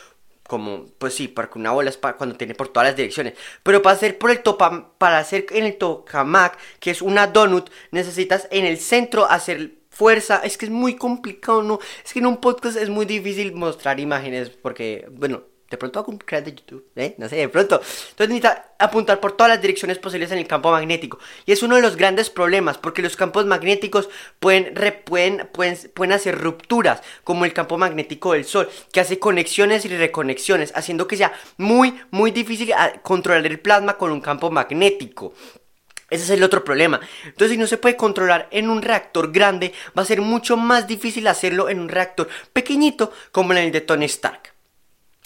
como, 0.48 0.88
pues 0.98 1.16
sí, 1.16 1.30
porque 1.30 1.60
una 1.60 1.72
bola 1.72 1.90
es 1.90 1.98
cuando 1.98 2.36
tiene 2.36 2.56
por 2.56 2.68
todas 2.68 2.90
las 2.90 2.98
direcciones. 2.98 3.36
Pero 3.64 3.82
para 3.82 3.96
hacer 3.96 4.18
por 4.18 4.32
el 4.32 4.44
topa, 4.44 4.92
para 4.98 5.18
hacer 5.18 5.46
en 5.52 5.64
el 5.66 5.78
tokamak, 5.78 6.58
que 6.82 6.92
es 6.92 7.02
una 7.02 7.28
donut, 7.28 7.70
necesitas 7.92 8.50
en 8.52 8.66
el 8.66 8.78
centro 8.78 9.26
hacer 9.32 9.76
fuerza. 9.90 10.42
Es 10.44 10.58
que 10.58 10.66
es 10.66 10.72
muy 10.72 10.96
complicado, 10.96 11.64
¿no? 11.64 11.80
Es 12.04 12.12
que 12.12 12.20
en 12.20 12.26
un 12.26 12.42
podcast 12.42 12.76
es 12.76 12.90
muy 12.90 13.06
difícil 13.06 13.54
mostrar 13.54 14.00
imágenes 14.02 14.50
porque, 14.50 15.08
bueno, 15.12 15.44
de 15.72 15.78
pronto 15.78 16.00
hago 16.00 16.12
un 16.12 16.18
canal 16.18 16.44
de 16.44 16.54
YouTube, 16.54 16.86
¿eh? 16.98 17.16
No 17.18 17.30
sé, 17.30 17.38
de 17.38 17.48
pronto. 17.48 17.76
Entonces 17.76 18.28
necesita 18.28 18.74
apuntar 18.78 19.22
por 19.22 19.32
todas 19.32 19.54
las 19.54 19.62
direcciones 19.62 19.98
posibles 20.00 20.30
en 20.32 20.38
el 20.38 20.46
campo 20.46 20.70
magnético. 20.70 21.18
Y 21.46 21.54
es 21.54 21.64
uno 21.64 21.78
de 21.78 21.82
los 21.82 21.96
grandes 21.96 22.30
problemas, 22.30 22.78
porque 22.78 23.02
los 23.02 23.16
campos 23.16 23.46
magnéticos 23.46 24.10
pueden, 24.42 24.74
pueden, 25.06 25.50
pueden, 25.54 26.12
hacer 26.12 26.38
rupturas, 26.38 27.02
como 27.24 27.46
el 27.46 27.54
campo 27.54 27.78
magnético 27.78 28.34
del 28.34 28.44
Sol, 28.44 28.70
que 28.92 29.00
hace 29.00 29.18
conexiones 29.18 29.86
y 29.86 29.88
reconexiones, 29.88 30.74
haciendo 30.76 31.08
que 31.08 31.16
sea 31.16 31.32
muy, 31.56 31.98
muy 32.12 32.32
difícil 32.32 32.74
ah, 32.74 32.92
controlar 33.02 33.46
el 33.46 33.60
plasma 33.60 33.98
con 33.98 34.12
un 34.12 34.20
campo 34.20 34.52
magnético. 34.52 35.34
Ese 36.10 36.26
es 36.26 36.30
el 36.32 36.44
otro 36.44 36.66
problema. 36.66 37.00
Entonces, 37.24 37.52
si 37.52 37.58
no 37.58 37.66
se 37.66 37.78
puede 37.78 37.96
controlar 37.96 38.50
en 38.52 38.70
un 38.70 38.82
reactor 38.82 39.32
grande, 39.32 39.72
va 39.98 40.02
a 40.02 40.06
ser 40.06 40.20
mucho 40.20 40.58
más 40.58 40.86
difícil 40.86 41.26
hacerlo 41.28 41.70
en 41.70 41.80
un 41.80 41.88
reactor 41.88 42.28
pequeñito 42.52 43.14
como 43.32 43.54
en 43.54 43.60
el 43.60 43.72
de 43.72 43.80
Tony 43.80 44.06
Stark. 44.06 44.52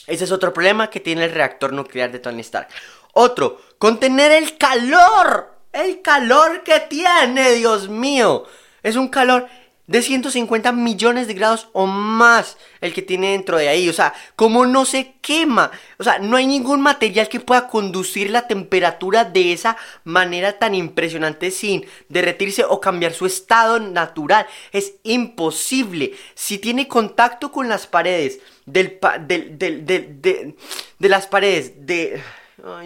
Ese 0.08 0.24
es 0.26 0.32
otro 0.32 0.54
problema 0.54 0.90
que 0.90 1.00
tiene 1.00 1.26
el 1.26 1.32
reactor 1.32 1.74
nuclear 1.74 2.12
de 2.12 2.20
Tony 2.20 2.42
Stark. 2.42 2.68
Otro, 3.14 3.62
contener 3.78 4.32
el 4.32 4.58
calor. 4.58 5.54
El 5.72 6.02
calor 6.02 6.64
que 6.64 6.80
tiene, 6.82 7.54
Dios 7.54 7.90
mío. 7.90 8.46
Es 8.82 8.96
un 8.96 9.10
calor 9.10 9.48
de 9.88 10.02
150 10.02 10.72
millones 10.72 11.28
de 11.28 11.34
grados 11.34 11.70
o 11.74 11.86
más 11.86 12.58
el 12.82 12.94
que 12.94 13.02
tiene 13.02 13.32
dentro 13.32 13.58
de 13.58 13.70
ahí. 13.70 13.88
O 13.90 13.94
sea, 13.94 14.14
como 14.36 14.66
no 14.66 14.86
se 14.86 15.16
quema. 15.22 15.72
O 15.98 16.04
sea, 16.04 16.20
no 16.20 16.38
hay 16.38 16.48
ningún 16.48 16.82
material 16.82 17.30
que 17.30 17.40
pueda 17.40 17.68
conducir 17.68 18.30
la 18.30 18.48
temperatura 18.48 19.26
de 19.26 19.54
esa 19.54 19.78
manera 20.04 20.60
tan 20.60 20.76
impresionante 20.76 21.52
sin 21.52 21.86
derretirse 22.10 22.64
o 22.64 22.80
cambiar 22.80 23.14
su 23.14 23.26
estado 23.26 23.80
natural. 23.80 24.48
Es 24.72 24.94
imposible. 25.04 26.14
Si 26.34 26.58
tiene 26.58 26.88
contacto 26.88 27.52
con 27.52 27.70
las 27.70 27.88
paredes 27.88 28.40
del, 28.66 29.00
del, 29.28 29.58
del, 29.58 29.86
de, 29.86 30.56
de 31.00 31.10
las 31.10 31.28
paredes 31.28 31.86
de 31.86 32.22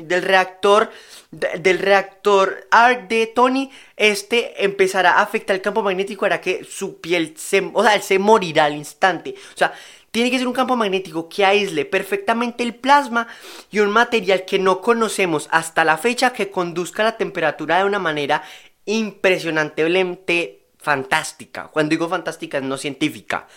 del 0.03 0.23
reactor 0.23 0.91
del 1.31 1.79
reactor 1.79 2.67
ARC 2.71 3.07
de 3.07 3.27
Tony, 3.27 3.69
este 3.95 4.65
empezará 4.65 5.13
a 5.13 5.21
afectar 5.21 5.55
el 5.55 5.61
campo 5.61 5.83
magnético 5.83 6.25
hará 6.25 6.41
que 6.41 6.63
su 6.63 6.99
piel 6.99 7.35
se, 7.37 7.69
o 7.73 7.83
sea, 7.83 8.01
se 8.01 8.19
morirá 8.19 8.65
al 8.65 8.75
instante. 8.75 9.35
O 9.53 9.57
sea, 9.57 9.73
tiene 10.11 10.31
que 10.31 10.39
ser 10.39 10.47
un 10.47 10.53
campo 10.53 10.75
magnético 10.75 11.29
que 11.29 11.45
aísle 11.45 11.85
perfectamente 11.85 12.63
el 12.63 12.75
plasma 12.75 13.27
y 13.69 13.79
un 13.79 13.91
material 13.91 14.43
que 14.43 14.57
no 14.57 14.81
conocemos 14.81 15.47
hasta 15.51 15.85
la 15.85 15.97
fecha 15.97 16.33
que 16.33 16.49
conduzca 16.49 17.03
la 17.03 17.17
temperatura 17.17 17.77
de 17.77 17.85
una 17.85 17.99
manera 17.99 18.43
impresionantemente 18.85 20.65
fantástica. 20.79 21.67
Cuando 21.67 21.91
digo 21.91 22.09
fantástica, 22.09 22.59
no 22.59 22.77
científica. 22.77 23.47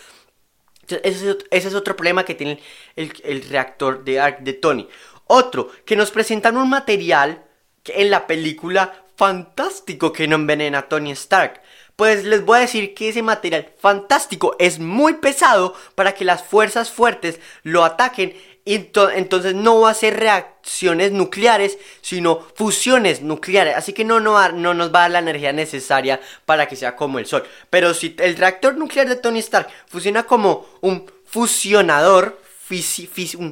Ese 1.03 1.39
es, 1.51 1.75
otro 1.75 1.97
problema 1.97 2.25
que 2.25 2.35
tiene 2.35 2.61
el, 2.97 3.49
reactor 3.49 4.05
de 4.05 4.21
Arc 4.21 4.41
de 4.41 4.53
Tony. 4.53 4.89
Otro, 5.27 5.71
que 5.85 5.97
nos 5.97 6.11
presentan 6.11 6.57
un 6.57 6.69
material 6.69 7.45
en 7.87 8.11
la 8.11 8.27
película 8.27 9.05
fantástico 9.17 10.13
que 10.13 10.29
no 10.29 10.37
envenena 10.37 10.79
a 10.79 10.89
Tony 10.89 11.13
Stark. 11.13 11.63
Pues 11.97 12.25
les 12.25 12.45
voy 12.45 12.59
a 12.59 12.63
decir 12.63 12.95
que 12.95 13.11
ese 13.11 13.23
material 13.23 13.73
fantástico 13.79 14.57
es 14.59 14.79
muy 14.79 15.15
pesado 15.15 15.75
para 15.95 16.13
que 16.15 16.25
las 16.25 16.43
fuerzas 16.43 16.91
fuertes 16.91 17.39
lo 17.63 17.85
ataquen 17.85 18.35
entonces 18.65 19.55
no 19.55 19.81
va 19.81 19.91
a 19.91 19.95
ser 19.95 20.19
reacciones 20.19 21.13
nucleares, 21.13 21.79
sino 22.01 22.47
fusiones 22.55 23.21
nucleares. 23.23 23.77
Así 23.77 23.93
que 23.93 24.05
no, 24.05 24.21
no, 24.21 24.49
no 24.53 24.75
nos 24.75 24.95
va 24.95 25.01
a 25.01 25.03
dar 25.03 25.11
la 25.11 25.19
energía 25.19 25.53
necesaria 25.53 26.21
para 26.47 26.67
que 26.67 26.77
sea 26.77 26.95
como 26.95 27.19
el 27.19 27.27
Sol. 27.27 27.45
Pero 27.71 27.93
si 27.95 28.15
el 28.19 28.37
reactor 28.37 28.77
nuclear 28.77 29.09
de 29.09 29.17
Tony 29.17 29.41
Stark 29.41 29.69
funciona 29.87 30.25
como 30.25 30.67
un 30.81 31.11
fusionador, 31.25 32.41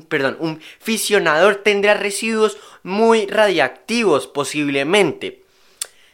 perdón, 0.09 0.37
un 0.41 0.61
fisionador 0.79 1.57
tendrá 1.57 1.95
residuos 1.95 2.57
muy 2.83 3.27
radiactivos 3.27 4.27
posiblemente. 4.27 5.43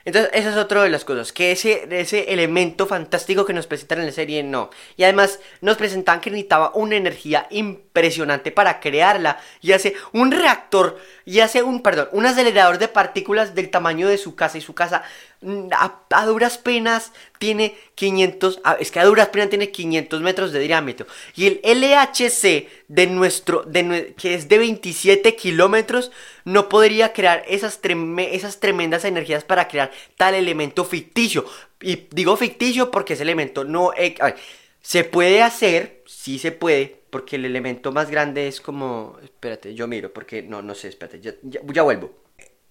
Entonces, 0.06 0.30
esa 0.34 0.50
es 0.50 0.56
otra 0.56 0.84
de 0.84 0.88
las 0.88 1.04
cosas, 1.04 1.32
que 1.32 1.50
ese, 1.50 1.88
ese 1.90 2.32
elemento 2.32 2.86
fantástico 2.86 3.44
que 3.44 3.52
nos 3.52 3.66
presentan 3.66 3.98
en 3.98 4.06
la 4.06 4.12
serie 4.12 4.44
no. 4.44 4.70
Y 4.96 5.02
además 5.02 5.40
nos 5.60 5.76
presentaban 5.76 6.20
que 6.20 6.30
necesitaba 6.30 6.70
una 6.74 6.94
energía 6.94 7.48
impresionante 7.50 8.52
para 8.52 8.78
crearla. 8.78 9.40
Y 9.60 9.72
hace 9.72 9.94
un 10.12 10.30
reactor, 10.30 10.96
y 11.24 11.40
hace 11.40 11.64
un, 11.64 11.82
perdón, 11.82 12.08
un 12.12 12.24
acelerador 12.24 12.78
de 12.78 12.86
partículas 12.86 13.56
del 13.56 13.68
tamaño 13.68 14.06
de 14.06 14.16
su 14.16 14.36
casa. 14.36 14.58
Y 14.58 14.60
su 14.60 14.76
casa 14.76 15.02
mm, 15.46 15.68
a, 15.72 16.26
duras 16.26 16.58
penas 16.58 17.12
tiene 17.38 17.76
500, 17.94 18.60
es 18.80 18.90
que 18.90 19.00
a 19.00 19.04
duras 19.04 19.28
penas 19.28 19.48
tiene 19.48 19.70
500 19.70 20.20
metros 20.20 20.52
de 20.52 20.60
diámetro. 20.60 21.06
Y 21.34 21.46
el 21.46 21.60
LHC 21.62 22.68
de 22.88 23.06
nuestro, 23.06 23.62
de, 23.62 24.14
que 24.16 24.34
es 24.34 24.48
de 24.48 24.58
27 24.58 25.36
kilómetros, 25.36 26.12
no 26.44 26.68
podría 26.68 27.12
crear 27.12 27.44
esas, 27.48 27.80
esas 28.18 28.60
tremendas 28.60 29.04
energías 29.04 29.44
para 29.44 29.68
crear 29.68 29.90
tal 30.16 30.34
elemento 30.34 30.84
ficticio. 30.84 31.46
Y 31.80 32.08
digo 32.10 32.36
ficticio 32.36 32.90
porque 32.90 33.14
ese 33.14 33.22
elemento 33.22 33.64
no... 33.64 33.92
Eh, 33.96 34.16
se 34.80 35.02
puede 35.02 35.42
hacer, 35.42 36.04
sí 36.06 36.38
se 36.38 36.52
puede, 36.52 37.00
porque 37.10 37.36
el 37.36 37.44
elemento 37.44 37.90
más 37.90 38.08
grande 38.08 38.46
es 38.46 38.60
como... 38.60 39.18
Espérate, 39.22 39.74
yo 39.74 39.88
miro, 39.88 40.12
porque 40.12 40.42
no, 40.42 40.62
no 40.62 40.76
sé, 40.76 40.88
espérate, 40.88 41.20
ya 41.20 41.82
vuelvo. 41.82 42.25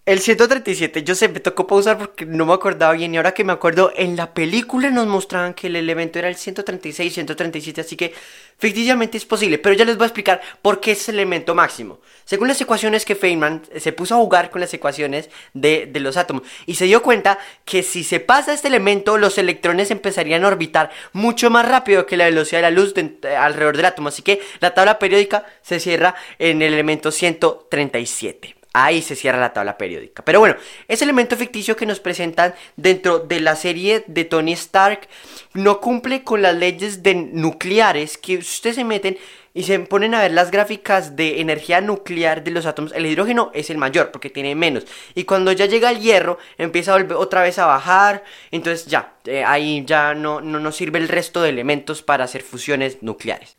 El 0.05 0.19
137, 0.19 1.03
yo 1.03 1.15
sé, 1.15 1.29
me 1.29 1.39
tocó 1.39 1.65
pausar 1.65 1.97
porque 1.97 2.27
no 2.27 2.45
me 2.45 2.53
acordaba 2.53 2.93
bien 2.93 3.15
y 3.15 3.17
ahora 3.17 3.33
que 3.33 3.43
me 3.43 3.53
acuerdo, 3.53 3.91
en 3.95 4.15
la 4.15 4.35
película 4.35 4.91
nos 4.91 5.07
mostraban 5.07 5.55
que 5.55 5.65
el 5.65 5.75
elemento 5.75 6.19
era 6.19 6.27
el 6.27 6.35
136, 6.35 7.11
137, 7.11 7.81
así 7.81 7.95
que 7.95 8.13
ficticiamente 8.59 9.17
es 9.17 9.25
posible, 9.25 9.57
pero 9.57 9.73
ya 9.73 9.83
les 9.83 9.97
voy 9.97 10.03
a 10.03 10.07
explicar 10.09 10.41
por 10.61 10.79
qué 10.79 10.91
es 10.91 11.09
el 11.09 11.15
elemento 11.15 11.55
máximo. 11.55 12.01
Según 12.23 12.49
las 12.49 12.61
ecuaciones 12.61 13.03
que 13.03 13.15
Feynman 13.15 13.63
se 13.79 13.93
puso 13.93 14.13
a 14.13 14.19
jugar 14.19 14.51
con 14.51 14.61
las 14.61 14.71
ecuaciones 14.75 15.31
de, 15.55 15.87
de 15.87 15.99
los 15.99 16.17
átomos 16.17 16.43
y 16.67 16.75
se 16.75 16.85
dio 16.85 17.01
cuenta 17.01 17.39
que 17.65 17.81
si 17.81 18.03
se 18.03 18.19
pasa 18.19 18.53
este 18.53 18.67
elemento, 18.67 19.17
los 19.17 19.39
electrones 19.39 19.89
empezarían 19.89 20.45
a 20.45 20.49
orbitar 20.49 20.91
mucho 21.13 21.49
más 21.49 21.67
rápido 21.67 22.05
que 22.05 22.15
la 22.15 22.25
velocidad 22.25 22.59
de 22.59 22.69
la 22.69 22.69
luz 22.69 22.93
alrededor 23.39 23.75
del 23.75 23.85
átomo, 23.85 24.09
así 24.09 24.21
que 24.21 24.39
la 24.59 24.75
tabla 24.75 24.99
periódica 24.99 25.47
se 25.63 25.79
cierra 25.79 26.13
en 26.37 26.61
el 26.61 26.75
elemento 26.75 27.09
137. 27.09 28.64
Ahí 28.77 29.01
se 29.01 29.15
cierra 29.15 29.39
la 29.39 29.53
tabla 29.53 29.77
periódica. 29.77 30.21
Pero 30.25 30.41
bueno, 30.41 30.57
ese 30.89 31.05
elemento 31.05 31.37
ficticio 31.37 31.77
que 31.77 31.85
nos 31.85 32.01
presentan 32.01 32.53
dentro 32.75 33.19
de 33.19 33.39
la 33.39 33.55
serie 33.55 34.03
de 34.05 34.25
Tony 34.25 34.51
Stark 34.51 35.07
no 35.53 35.79
cumple 35.79 36.25
con 36.25 36.41
las 36.41 36.53
leyes 36.53 37.01
de 37.01 37.15
nucleares 37.15 38.17
que 38.17 38.37
ustedes 38.37 38.75
se 38.75 38.83
meten 38.83 39.17
y 39.53 39.63
se 39.63 39.79
ponen 39.79 40.13
a 40.13 40.19
ver 40.19 40.33
las 40.33 40.51
gráficas 40.51 41.15
de 41.15 41.39
energía 41.39 41.79
nuclear 41.79 42.43
de 42.43 42.51
los 42.51 42.65
átomos. 42.65 42.91
El 42.91 43.05
hidrógeno 43.05 43.49
es 43.53 43.69
el 43.69 43.77
mayor 43.77 44.11
porque 44.11 44.29
tiene 44.29 44.55
menos. 44.55 44.85
Y 45.13 45.23
cuando 45.23 45.53
ya 45.53 45.67
llega 45.67 45.89
el 45.89 46.01
hierro, 46.01 46.37
empieza 46.57 46.91
a 46.91 46.97
volver 46.97 47.15
otra 47.15 47.43
vez 47.43 47.57
a 47.59 47.67
bajar. 47.67 48.25
Entonces 48.51 48.87
ya, 48.87 49.13
eh, 49.23 49.45
ahí 49.45 49.85
ya 49.85 50.13
no, 50.15 50.41
no 50.41 50.59
nos 50.59 50.75
sirve 50.75 50.99
el 50.99 51.07
resto 51.07 51.41
de 51.41 51.47
elementos 51.47 52.01
para 52.01 52.25
hacer 52.25 52.41
fusiones 52.41 53.01
nucleares. 53.01 53.55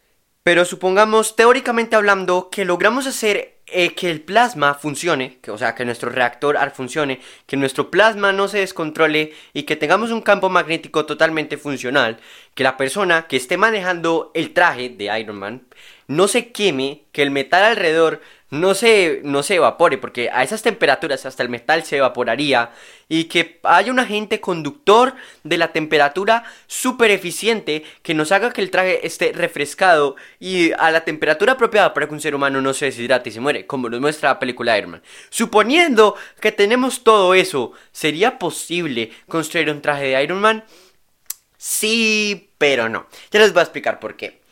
Pero 0.46 0.64
supongamos, 0.64 1.34
teóricamente 1.34 1.96
hablando, 1.96 2.50
que 2.50 2.64
logramos 2.64 3.08
hacer 3.08 3.58
eh, 3.66 3.96
que 3.96 4.12
el 4.12 4.20
plasma 4.20 4.74
funcione, 4.74 5.38
que, 5.42 5.50
o 5.50 5.58
sea, 5.58 5.74
que 5.74 5.84
nuestro 5.84 6.08
reactor 6.08 6.56
funcione, 6.72 7.18
que 7.46 7.56
nuestro 7.56 7.90
plasma 7.90 8.30
no 8.30 8.46
se 8.46 8.58
descontrole 8.58 9.32
y 9.54 9.64
que 9.64 9.74
tengamos 9.74 10.12
un 10.12 10.22
campo 10.22 10.48
magnético 10.48 11.04
totalmente 11.04 11.56
funcional, 11.56 12.20
que 12.54 12.62
la 12.62 12.76
persona 12.76 13.26
que 13.26 13.36
esté 13.36 13.56
manejando 13.56 14.30
el 14.34 14.52
traje 14.52 14.88
de 14.88 15.18
Iron 15.18 15.34
Man 15.34 15.66
no 16.06 16.28
se 16.28 16.52
queme, 16.52 17.04
que 17.12 17.22
el 17.22 17.30
metal 17.30 17.64
alrededor 17.64 18.20
no 18.50 18.74
se, 18.74 19.20
no 19.24 19.42
se 19.42 19.56
evapore, 19.56 19.98
porque 19.98 20.30
a 20.30 20.42
esas 20.44 20.62
temperaturas 20.62 21.26
hasta 21.26 21.42
el 21.42 21.48
metal 21.48 21.84
se 21.84 21.96
evaporaría, 21.96 22.70
y 23.08 23.24
que 23.24 23.58
haya 23.64 23.90
un 23.90 23.98
agente 23.98 24.40
conductor 24.40 25.14
de 25.42 25.58
la 25.58 25.72
temperatura 25.72 26.44
súper 26.66 27.10
eficiente 27.10 27.84
que 28.02 28.14
nos 28.14 28.32
haga 28.32 28.52
que 28.52 28.60
el 28.60 28.70
traje 28.70 29.06
esté 29.06 29.32
refrescado 29.32 30.16
y 30.38 30.72
a 30.72 30.90
la 30.90 31.04
temperatura 31.04 31.52
apropiada 31.52 31.94
para 31.94 32.06
que 32.06 32.14
un 32.14 32.20
ser 32.20 32.34
humano 32.34 32.60
no 32.60 32.72
se 32.72 32.86
deshidrate 32.86 33.30
y 33.30 33.32
se 33.32 33.40
muere, 33.40 33.66
como 33.66 33.88
nos 33.88 34.00
muestra 34.00 34.30
la 34.30 34.38
película 34.38 34.78
Iron 34.78 34.92
Man. 34.92 35.02
Suponiendo 35.30 36.16
que 36.40 36.52
tenemos 36.52 37.02
todo 37.02 37.34
eso, 37.34 37.72
¿sería 37.92 38.38
posible 38.38 39.10
construir 39.28 39.70
un 39.70 39.82
traje 39.82 40.04
de 40.04 40.22
Iron 40.22 40.40
Man? 40.40 40.64
Sí, 41.58 42.50
pero 42.58 42.88
no. 42.88 43.06
Ya 43.30 43.40
les 43.40 43.52
voy 43.52 43.60
a 43.60 43.64
explicar 43.64 43.98
por 43.98 44.16
qué. 44.16 44.45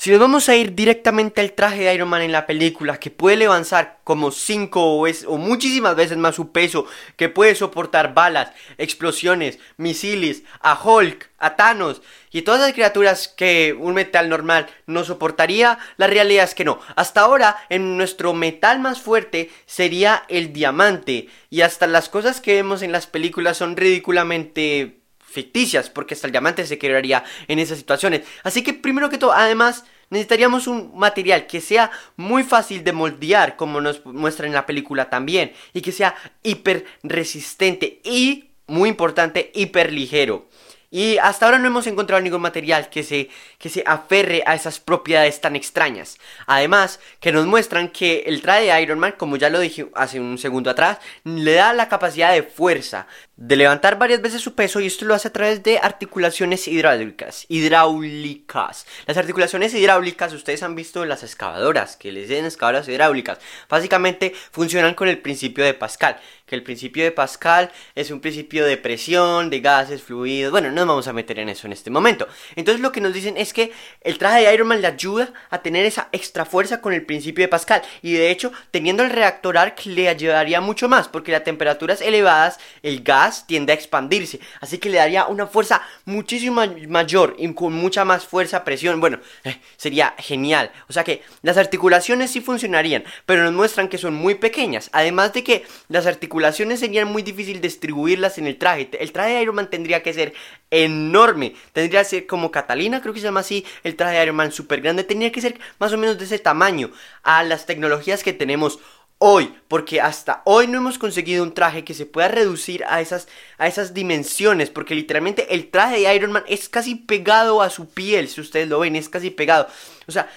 Si 0.00 0.10
nos 0.10 0.18
vamos 0.18 0.48
a 0.48 0.56
ir 0.56 0.74
directamente 0.74 1.42
al 1.42 1.52
traje 1.52 1.82
de 1.82 1.94
Iron 1.94 2.08
Man 2.08 2.22
en 2.22 2.32
la 2.32 2.46
película, 2.46 2.98
que 2.98 3.10
puede 3.10 3.36
levantar 3.36 3.98
como 4.02 4.30
5 4.30 4.80
o, 4.82 5.06
o, 5.06 5.36
muchísimas 5.36 5.94
veces 5.94 6.16
más 6.16 6.36
su 6.36 6.52
peso, 6.52 6.86
que 7.16 7.28
puede 7.28 7.54
soportar 7.54 8.14
balas, 8.14 8.50
explosiones, 8.78 9.58
misiles, 9.76 10.42
a 10.60 10.80
Hulk, 10.82 11.28
a 11.36 11.54
Thanos 11.54 12.00
y 12.30 12.40
todas 12.40 12.62
las 12.62 12.72
criaturas 12.72 13.28
que 13.28 13.76
un 13.78 13.92
metal 13.92 14.30
normal 14.30 14.68
no 14.86 15.04
soportaría, 15.04 15.78
la 15.98 16.06
realidad 16.06 16.44
es 16.44 16.54
que 16.54 16.64
no. 16.64 16.80
Hasta 16.96 17.20
ahora, 17.20 17.58
en 17.68 17.98
nuestro 17.98 18.32
metal 18.32 18.80
más 18.80 19.02
fuerte 19.02 19.50
sería 19.66 20.24
el 20.28 20.54
diamante, 20.54 21.28
y 21.50 21.60
hasta 21.60 21.86
las 21.86 22.08
cosas 22.08 22.40
que 22.40 22.54
vemos 22.54 22.80
en 22.80 22.92
las 22.92 23.06
películas 23.06 23.58
son 23.58 23.76
ridículamente 23.76 24.99
ficticias, 25.30 25.88
porque 25.90 26.14
hasta 26.14 26.26
el 26.26 26.32
diamante 26.32 26.66
se 26.66 26.78
quebraría 26.78 27.24
en 27.48 27.58
esas 27.58 27.78
situaciones. 27.78 28.22
Así 28.42 28.62
que 28.62 28.74
primero 28.74 29.08
que 29.08 29.18
todo, 29.18 29.32
además, 29.32 29.84
necesitaríamos 30.10 30.66
un 30.66 30.92
material 30.96 31.46
que 31.46 31.60
sea 31.60 31.90
muy 32.16 32.42
fácil 32.42 32.84
de 32.84 32.92
moldear, 32.92 33.56
como 33.56 33.80
nos 33.80 34.04
muestra 34.04 34.46
en 34.46 34.52
la 34.52 34.66
película 34.66 35.08
también, 35.08 35.52
y 35.72 35.80
que 35.80 35.92
sea 35.92 36.14
hiper 36.42 36.84
resistente 37.02 38.00
y, 38.04 38.50
muy 38.66 38.88
importante, 38.88 39.50
hiper 39.54 39.92
ligero. 39.92 40.48
Y 40.92 41.18
hasta 41.18 41.46
ahora 41.46 41.58
no 41.58 41.68
hemos 41.68 41.86
encontrado 41.86 42.20
ningún 42.20 42.40
material 42.40 42.90
que 42.90 43.04
se, 43.04 43.30
que 43.58 43.68
se 43.68 43.84
aferre 43.86 44.42
a 44.44 44.56
esas 44.56 44.80
propiedades 44.80 45.40
tan 45.40 45.54
extrañas. 45.54 46.18
Además, 46.46 46.98
que 47.20 47.30
nos 47.30 47.46
muestran 47.46 47.90
que 47.90 48.24
el 48.26 48.42
traje 48.42 48.62
de 48.64 48.82
Iron 48.82 48.98
Man, 48.98 49.14
como 49.16 49.36
ya 49.36 49.50
lo 49.50 49.60
dije 49.60 49.88
hace 49.94 50.18
un 50.18 50.36
segundo 50.36 50.68
atrás, 50.68 50.98
le 51.22 51.52
da 51.52 51.72
la 51.74 51.88
capacidad 51.88 52.32
de 52.32 52.42
fuerza, 52.42 53.06
de 53.40 53.56
levantar 53.56 53.98
varias 53.98 54.20
veces 54.20 54.42
su 54.42 54.54
peso 54.54 54.80
y 54.80 54.86
esto 54.86 55.06
lo 55.06 55.14
hace 55.14 55.28
a 55.28 55.32
través 55.32 55.62
de 55.62 55.78
articulaciones 55.78 56.68
hidráulicas. 56.68 57.46
Hidráulicas. 57.48 58.86
Las 59.06 59.16
articulaciones 59.16 59.72
hidráulicas, 59.72 60.34
ustedes 60.34 60.62
han 60.62 60.74
visto 60.74 61.06
las 61.06 61.22
excavadoras, 61.22 61.96
que 61.96 62.12
les 62.12 62.28
den 62.28 62.44
excavadoras 62.44 62.86
hidráulicas. 62.86 63.38
Básicamente 63.66 64.34
funcionan 64.50 64.92
con 64.92 65.08
el 65.08 65.18
principio 65.18 65.64
de 65.64 65.72
Pascal, 65.72 66.20
que 66.44 66.54
el 66.54 66.62
principio 66.62 67.02
de 67.02 67.12
Pascal 67.12 67.70
es 67.94 68.10
un 68.10 68.20
principio 68.20 68.66
de 68.66 68.76
presión, 68.76 69.48
de 69.48 69.60
gases, 69.60 70.02
fluidos. 70.02 70.52
Bueno, 70.52 70.68
no 70.68 70.84
nos 70.84 70.88
vamos 70.88 71.08
a 71.08 71.14
meter 71.14 71.38
en 71.38 71.48
eso 71.48 71.66
en 71.66 71.72
este 71.72 71.88
momento. 71.88 72.28
Entonces 72.56 72.82
lo 72.82 72.92
que 72.92 73.00
nos 73.00 73.14
dicen 73.14 73.38
es 73.38 73.54
que 73.54 73.72
el 74.02 74.18
traje 74.18 74.44
de 74.44 74.52
Iron 74.52 74.68
Man 74.68 74.82
le 74.82 74.88
ayuda 74.88 75.32
a 75.48 75.62
tener 75.62 75.86
esa 75.86 76.10
extra 76.12 76.44
fuerza 76.44 76.82
con 76.82 76.92
el 76.92 77.06
principio 77.06 77.42
de 77.42 77.48
Pascal. 77.48 77.80
Y 78.02 78.12
de 78.12 78.30
hecho, 78.30 78.52
teniendo 78.70 79.02
el 79.02 79.08
reactor 79.08 79.56
ARC 79.56 79.86
le 79.86 80.10
ayudaría 80.10 80.60
mucho 80.60 80.90
más, 80.90 81.08
porque 81.08 81.34
a 81.34 81.42
temperaturas 81.42 82.02
elevadas 82.02 82.58
el 82.82 83.02
gas 83.02 83.29
tiende 83.46 83.72
a 83.72 83.74
expandirse, 83.74 84.40
así 84.60 84.78
que 84.78 84.90
le 84.90 84.98
daría 84.98 85.26
una 85.26 85.46
fuerza 85.46 85.82
muchísimo 86.04 86.62
mayor 86.88 87.36
y 87.38 87.52
con 87.54 87.72
mucha 87.72 88.04
más 88.04 88.24
fuerza, 88.24 88.64
presión, 88.64 89.00
bueno, 89.00 89.18
eh, 89.44 89.60
sería 89.76 90.14
genial. 90.18 90.70
O 90.88 90.92
sea 90.92 91.04
que 91.04 91.22
las 91.42 91.56
articulaciones 91.56 92.30
sí 92.30 92.40
funcionarían, 92.40 93.04
pero 93.26 93.44
nos 93.44 93.52
muestran 93.52 93.88
que 93.88 93.98
son 93.98 94.14
muy 94.14 94.34
pequeñas, 94.34 94.90
además 94.92 95.32
de 95.32 95.44
que 95.44 95.64
las 95.88 96.06
articulaciones 96.06 96.80
serían 96.80 97.08
muy 97.08 97.22
difícil 97.22 97.60
distribuirlas 97.60 98.38
en 98.38 98.46
el 98.46 98.56
traje. 98.56 98.90
El 98.98 99.12
traje 99.12 99.34
de 99.34 99.42
Iron 99.42 99.56
Man 99.56 99.70
tendría 99.70 100.02
que 100.02 100.12
ser 100.12 100.34
enorme, 100.70 101.54
tendría 101.72 102.00
que 102.00 102.08
ser 102.08 102.26
como 102.26 102.50
Catalina, 102.50 103.00
creo 103.00 103.12
que 103.12 103.20
se 103.20 103.26
llama 103.26 103.40
así, 103.40 103.64
el 103.84 103.96
traje 103.96 104.16
de 104.16 104.22
Iron 104.22 104.36
Man 104.36 104.52
súper 104.52 104.80
grande, 104.80 105.04
tendría 105.04 105.32
que 105.32 105.40
ser 105.40 105.58
más 105.78 105.92
o 105.92 105.98
menos 105.98 106.18
de 106.18 106.24
ese 106.24 106.38
tamaño. 106.38 106.90
A 107.22 107.42
las 107.42 107.66
tecnologías 107.66 108.22
que 108.22 108.32
tenemos 108.32 108.78
hoy, 109.22 109.54
porque 109.68 110.00
hasta 110.00 110.40
hoy 110.46 110.66
no 110.66 110.78
hemos 110.78 110.98
conseguido 110.98 111.42
un 111.44 111.52
traje 111.52 111.84
que 111.84 111.94
se 111.94 112.06
pueda 112.06 112.28
reducir 112.28 112.84
a 112.88 113.02
esas, 113.02 113.28
a 113.58 113.68
esas 113.68 113.92
dimensiones, 113.92 114.70
porque 114.70 114.94
literalmente 114.94 115.54
el 115.54 115.70
traje 115.70 116.00
de 116.00 116.14
Iron 116.14 116.32
Man 116.32 116.44
es 116.48 116.70
casi 116.70 116.94
pegado 116.94 117.60
a 117.60 117.68
su 117.68 117.90
piel, 117.90 118.28
si 118.28 118.40
ustedes 118.40 118.68
lo 118.68 118.80
ven, 118.80 118.96
es 118.96 119.10
casi 119.10 119.30
pegado. 119.30 119.68
O 120.08 120.12
sea, 120.12 120.30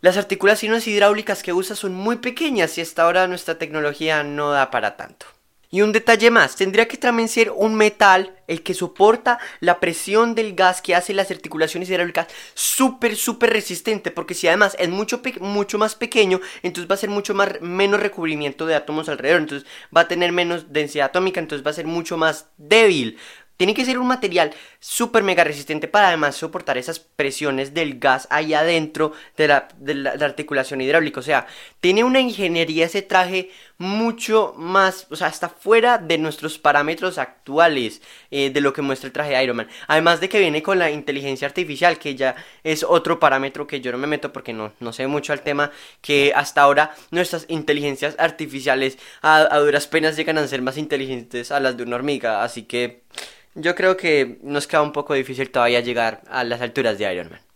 las 0.00 0.16
articulaciones 0.16 0.86
hidráulicas 0.86 1.42
que 1.42 1.52
usa 1.52 1.74
son 1.74 1.94
muy 1.94 2.16
pequeñas 2.16 2.78
y 2.78 2.80
hasta 2.80 3.02
ahora 3.02 3.26
nuestra 3.26 3.58
tecnología 3.58 4.22
no 4.22 4.52
da 4.52 4.70
para 4.70 4.96
tanto. 4.96 5.26
Y 5.74 5.80
un 5.80 5.92
detalle 5.92 6.30
más, 6.30 6.54
tendría 6.54 6.86
que 6.86 6.98
también 6.98 7.30
ser 7.30 7.50
un 7.50 7.74
metal 7.74 8.36
el 8.46 8.62
que 8.62 8.74
soporta 8.74 9.38
la 9.60 9.80
presión 9.80 10.34
del 10.34 10.54
gas 10.54 10.82
que 10.82 10.94
hace 10.94 11.14
las 11.14 11.30
articulaciones 11.30 11.88
hidráulicas 11.88 12.26
súper, 12.52 13.16
súper 13.16 13.54
resistente, 13.54 14.10
porque 14.10 14.34
si 14.34 14.46
además 14.46 14.76
es 14.78 14.90
mucho, 14.90 15.22
mucho 15.40 15.78
más 15.78 15.94
pequeño, 15.94 16.42
entonces 16.62 16.90
va 16.90 16.96
a 16.96 16.98
ser 16.98 17.08
mucho 17.08 17.32
más, 17.32 17.62
menos 17.62 18.00
recubrimiento 18.00 18.66
de 18.66 18.74
átomos 18.74 19.08
alrededor, 19.08 19.40
entonces 19.40 19.66
va 19.96 20.02
a 20.02 20.08
tener 20.08 20.30
menos 20.30 20.74
densidad 20.74 21.06
atómica, 21.06 21.40
entonces 21.40 21.66
va 21.66 21.70
a 21.70 21.74
ser 21.74 21.86
mucho 21.86 22.18
más 22.18 22.48
débil. 22.58 23.18
Tiene 23.62 23.74
que 23.74 23.84
ser 23.84 23.98
un 23.98 24.08
material 24.08 24.52
súper 24.80 25.22
mega 25.22 25.44
resistente 25.44 25.86
para 25.86 26.08
además 26.08 26.34
soportar 26.34 26.78
esas 26.78 26.98
presiones 26.98 27.72
del 27.72 28.00
gas 28.00 28.26
ahí 28.28 28.54
adentro 28.54 29.12
de 29.36 29.46
la, 29.46 29.68
articulación 30.20 30.80
hidráulica. 30.80 31.20
O 31.20 31.22
sea, 31.22 31.46
tiene 31.80 32.02
una 32.02 32.18
ingeniería 32.18 32.86
ese 32.86 33.02
traje 33.02 33.50
mucho 33.82 34.54
más, 34.56 35.08
o 35.10 35.16
sea, 35.16 35.26
está 35.26 35.48
fuera 35.48 35.98
de 35.98 36.16
nuestros 36.16 36.56
parámetros 36.58 37.18
actuales 37.18 38.00
eh, 38.30 38.50
de 38.50 38.60
lo 38.60 38.72
que 38.72 38.80
muestra 38.80 39.08
el 39.08 39.12
traje 39.12 39.32
de 39.32 39.42
Iron 39.42 39.56
Man. 39.56 39.68
Además 39.88 40.20
de 40.20 40.28
que 40.28 40.38
viene 40.38 40.62
con 40.62 40.78
la 40.78 40.90
inteligencia 40.90 41.48
artificial, 41.48 41.98
que 41.98 42.14
ya 42.14 42.36
es 42.62 42.84
otro 42.84 43.18
parámetro 43.18 43.66
que 43.66 43.80
yo 43.80 43.90
no 43.92 43.98
me 43.98 44.06
meto 44.06 44.32
porque 44.32 44.52
no, 44.52 44.72
no 44.78 44.92
sé 44.92 45.06
mucho 45.08 45.32
al 45.32 45.42
tema, 45.42 45.72
que 46.00 46.32
hasta 46.34 46.62
ahora 46.62 46.94
nuestras 47.10 47.44
inteligencias 47.48 48.14
artificiales 48.18 48.98
a, 49.20 49.54
a 49.54 49.58
duras 49.58 49.88
penas 49.88 50.16
llegan 50.16 50.38
a 50.38 50.46
ser 50.46 50.62
más 50.62 50.78
inteligentes 50.78 51.50
a 51.50 51.60
las 51.60 51.76
de 51.76 51.82
una 51.82 51.96
hormiga. 51.96 52.44
Así 52.44 52.62
que 52.62 53.02
yo 53.54 53.74
creo 53.74 53.96
que 53.96 54.38
nos 54.42 54.66
queda 54.68 54.82
un 54.82 54.92
poco 54.92 55.14
difícil 55.14 55.50
todavía 55.50 55.80
llegar 55.80 56.22
a 56.30 56.44
las 56.44 56.60
alturas 56.60 56.98
de 56.98 57.12
Iron 57.12 57.30
Man. 57.30 57.51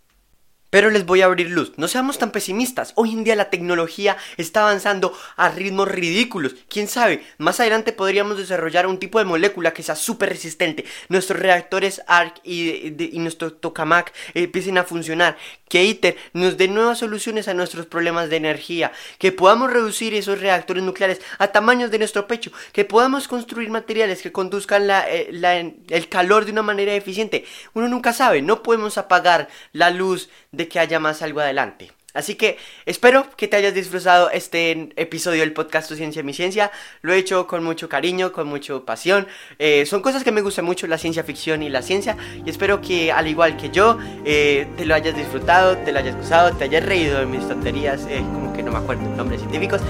Pero 0.70 0.90
les 0.90 1.06
voy 1.06 1.22
a 1.22 1.26
abrir 1.26 1.50
luz, 1.50 1.72
no 1.76 1.86
seamos 1.86 2.18
tan 2.18 2.32
pesimistas, 2.32 2.92
hoy 2.96 3.12
en 3.12 3.22
día 3.22 3.36
la 3.36 3.50
tecnología 3.50 4.16
está 4.36 4.62
avanzando 4.62 5.16
a 5.36 5.48
ritmos 5.48 5.88
ridículos, 5.88 6.56
quién 6.68 6.88
sabe, 6.88 7.22
más 7.38 7.60
adelante 7.60 7.92
podríamos 7.92 8.36
desarrollar 8.36 8.88
un 8.88 8.98
tipo 8.98 9.20
de 9.20 9.24
molécula 9.24 9.72
que 9.72 9.84
sea 9.84 9.94
súper 9.94 10.30
resistente, 10.30 10.84
nuestros 11.08 11.38
reactores 11.38 12.02
ARC 12.08 12.40
y, 12.42 12.92
nuestro 13.16 13.52
tokamak 13.52 14.12
empiecen 14.34 14.78
a 14.78 14.84
funcionar, 14.84 15.36
que 15.68 15.84
ITER 15.84 16.16
nos 16.32 16.56
dé 16.56 16.68
nuevas 16.68 16.98
soluciones 16.98 17.48
a 17.48 17.54
nuestros 17.54 17.86
problemas 17.86 18.28
de 18.28 18.36
energía, 18.36 18.92
que 19.18 19.32
podamos 19.32 19.72
reducir 19.72 20.14
esos 20.14 20.40
reactores 20.40 20.82
nucleares 20.82 21.20
a 21.38 21.48
tamaños 21.48 21.90
de 21.90 21.98
nuestro 21.98 22.26
pecho, 22.26 22.52
que 22.72 22.84
podamos 22.84 23.28
construir 23.28 23.70
materiales 23.70 24.22
que 24.22 24.32
conduzcan 24.32 24.88
eh, 24.90 25.72
el 25.88 26.08
calor 26.08 26.44
de 26.44 26.52
una 26.52 26.62
manera 26.62 26.94
eficiente, 26.94 27.44
uno 27.74 27.88
nunca 27.88 28.12
sabe, 28.12 28.42
no 28.42 28.62
podemos 28.62 28.98
apagar 28.98 29.48
la 29.72 29.90
luz 29.90 30.28
de 30.56 30.68
que 30.68 30.80
haya 30.80 30.98
más 30.98 31.22
algo 31.22 31.40
adelante. 31.40 31.92
Así 32.16 32.34
que 32.34 32.56
espero 32.86 33.26
que 33.36 33.46
te 33.46 33.56
hayas 33.56 33.74
disfrutado 33.74 34.30
este 34.30 34.88
episodio 34.96 35.40
del 35.40 35.52
podcast 35.52 35.88
Tu 35.88 35.96
Ciencia 35.96 36.22
Mi 36.22 36.32
Ciencia. 36.32 36.72
Lo 37.02 37.12
he 37.12 37.18
hecho 37.18 37.46
con 37.46 37.62
mucho 37.62 37.88
cariño, 37.88 38.32
con 38.32 38.48
mucha 38.48 38.80
pasión. 38.80 39.26
Eh, 39.58 39.84
son 39.84 40.00
cosas 40.00 40.24
que 40.24 40.32
me 40.32 40.40
gustan 40.40 40.64
mucho, 40.64 40.86
la 40.86 40.96
ciencia 40.96 41.22
ficción 41.22 41.62
y 41.62 41.68
la 41.68 41.82
ciencia. 41.82 42.16
Y 42.44 42.48
espero 42.48 42.80
que 42.80 43.12
al 43.12 43.28
igual 43.28 43.56
que 43.58 43.68
yo, 43.68 43.98
eh, 44.24 44.66
te 44.76 44.86
lo 44.86 44.94
hayas 44.94 45.14
disfrutado, 45.14 45.76
te 45.76 45.92
lo 45.92 45.98
hayas 45.98 46.16
gozado, 46.16 46.56
te 46.56 46.64
hayas 46.64 46.84
reído 46.84 47.20
de 47.20 47.26
mis 47.26 47.46
tonterías, 47.46 48.06
eh, 48.08 48.20
como 48.32 48.52
que 48.54 48.62
no 48.62 48.72
me 48.72 48.78
acuerdo 48.78 49.02
nombres 49.14 49.40
científicos. 49.40 49.82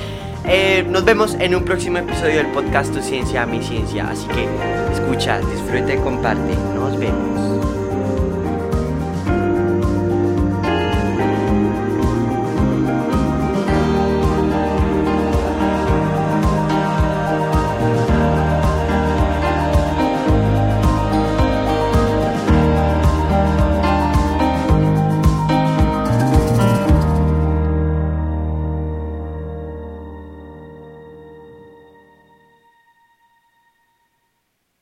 nos 0.89 1.05
vemos 1.05 1.35
en 1.35 1.55
un 1.55 1.65
próximo 1.65 1.99
episodio 1.99 2.37
del 2.37 2.49
podcast 2.49 2.93
Tu 2.93 3.03
Ciencia 3.03 3.47
Mi 3.47 3.63
Ciencia. 3.63 4.09
Así 4.09 4.27
que 4.29 4.49
escucha, 4.93 5.39
disfrute, 5.39 5.97
comparte. 5.97 6.55
Nos 6.75 6.99
vemos. 6.99 7.56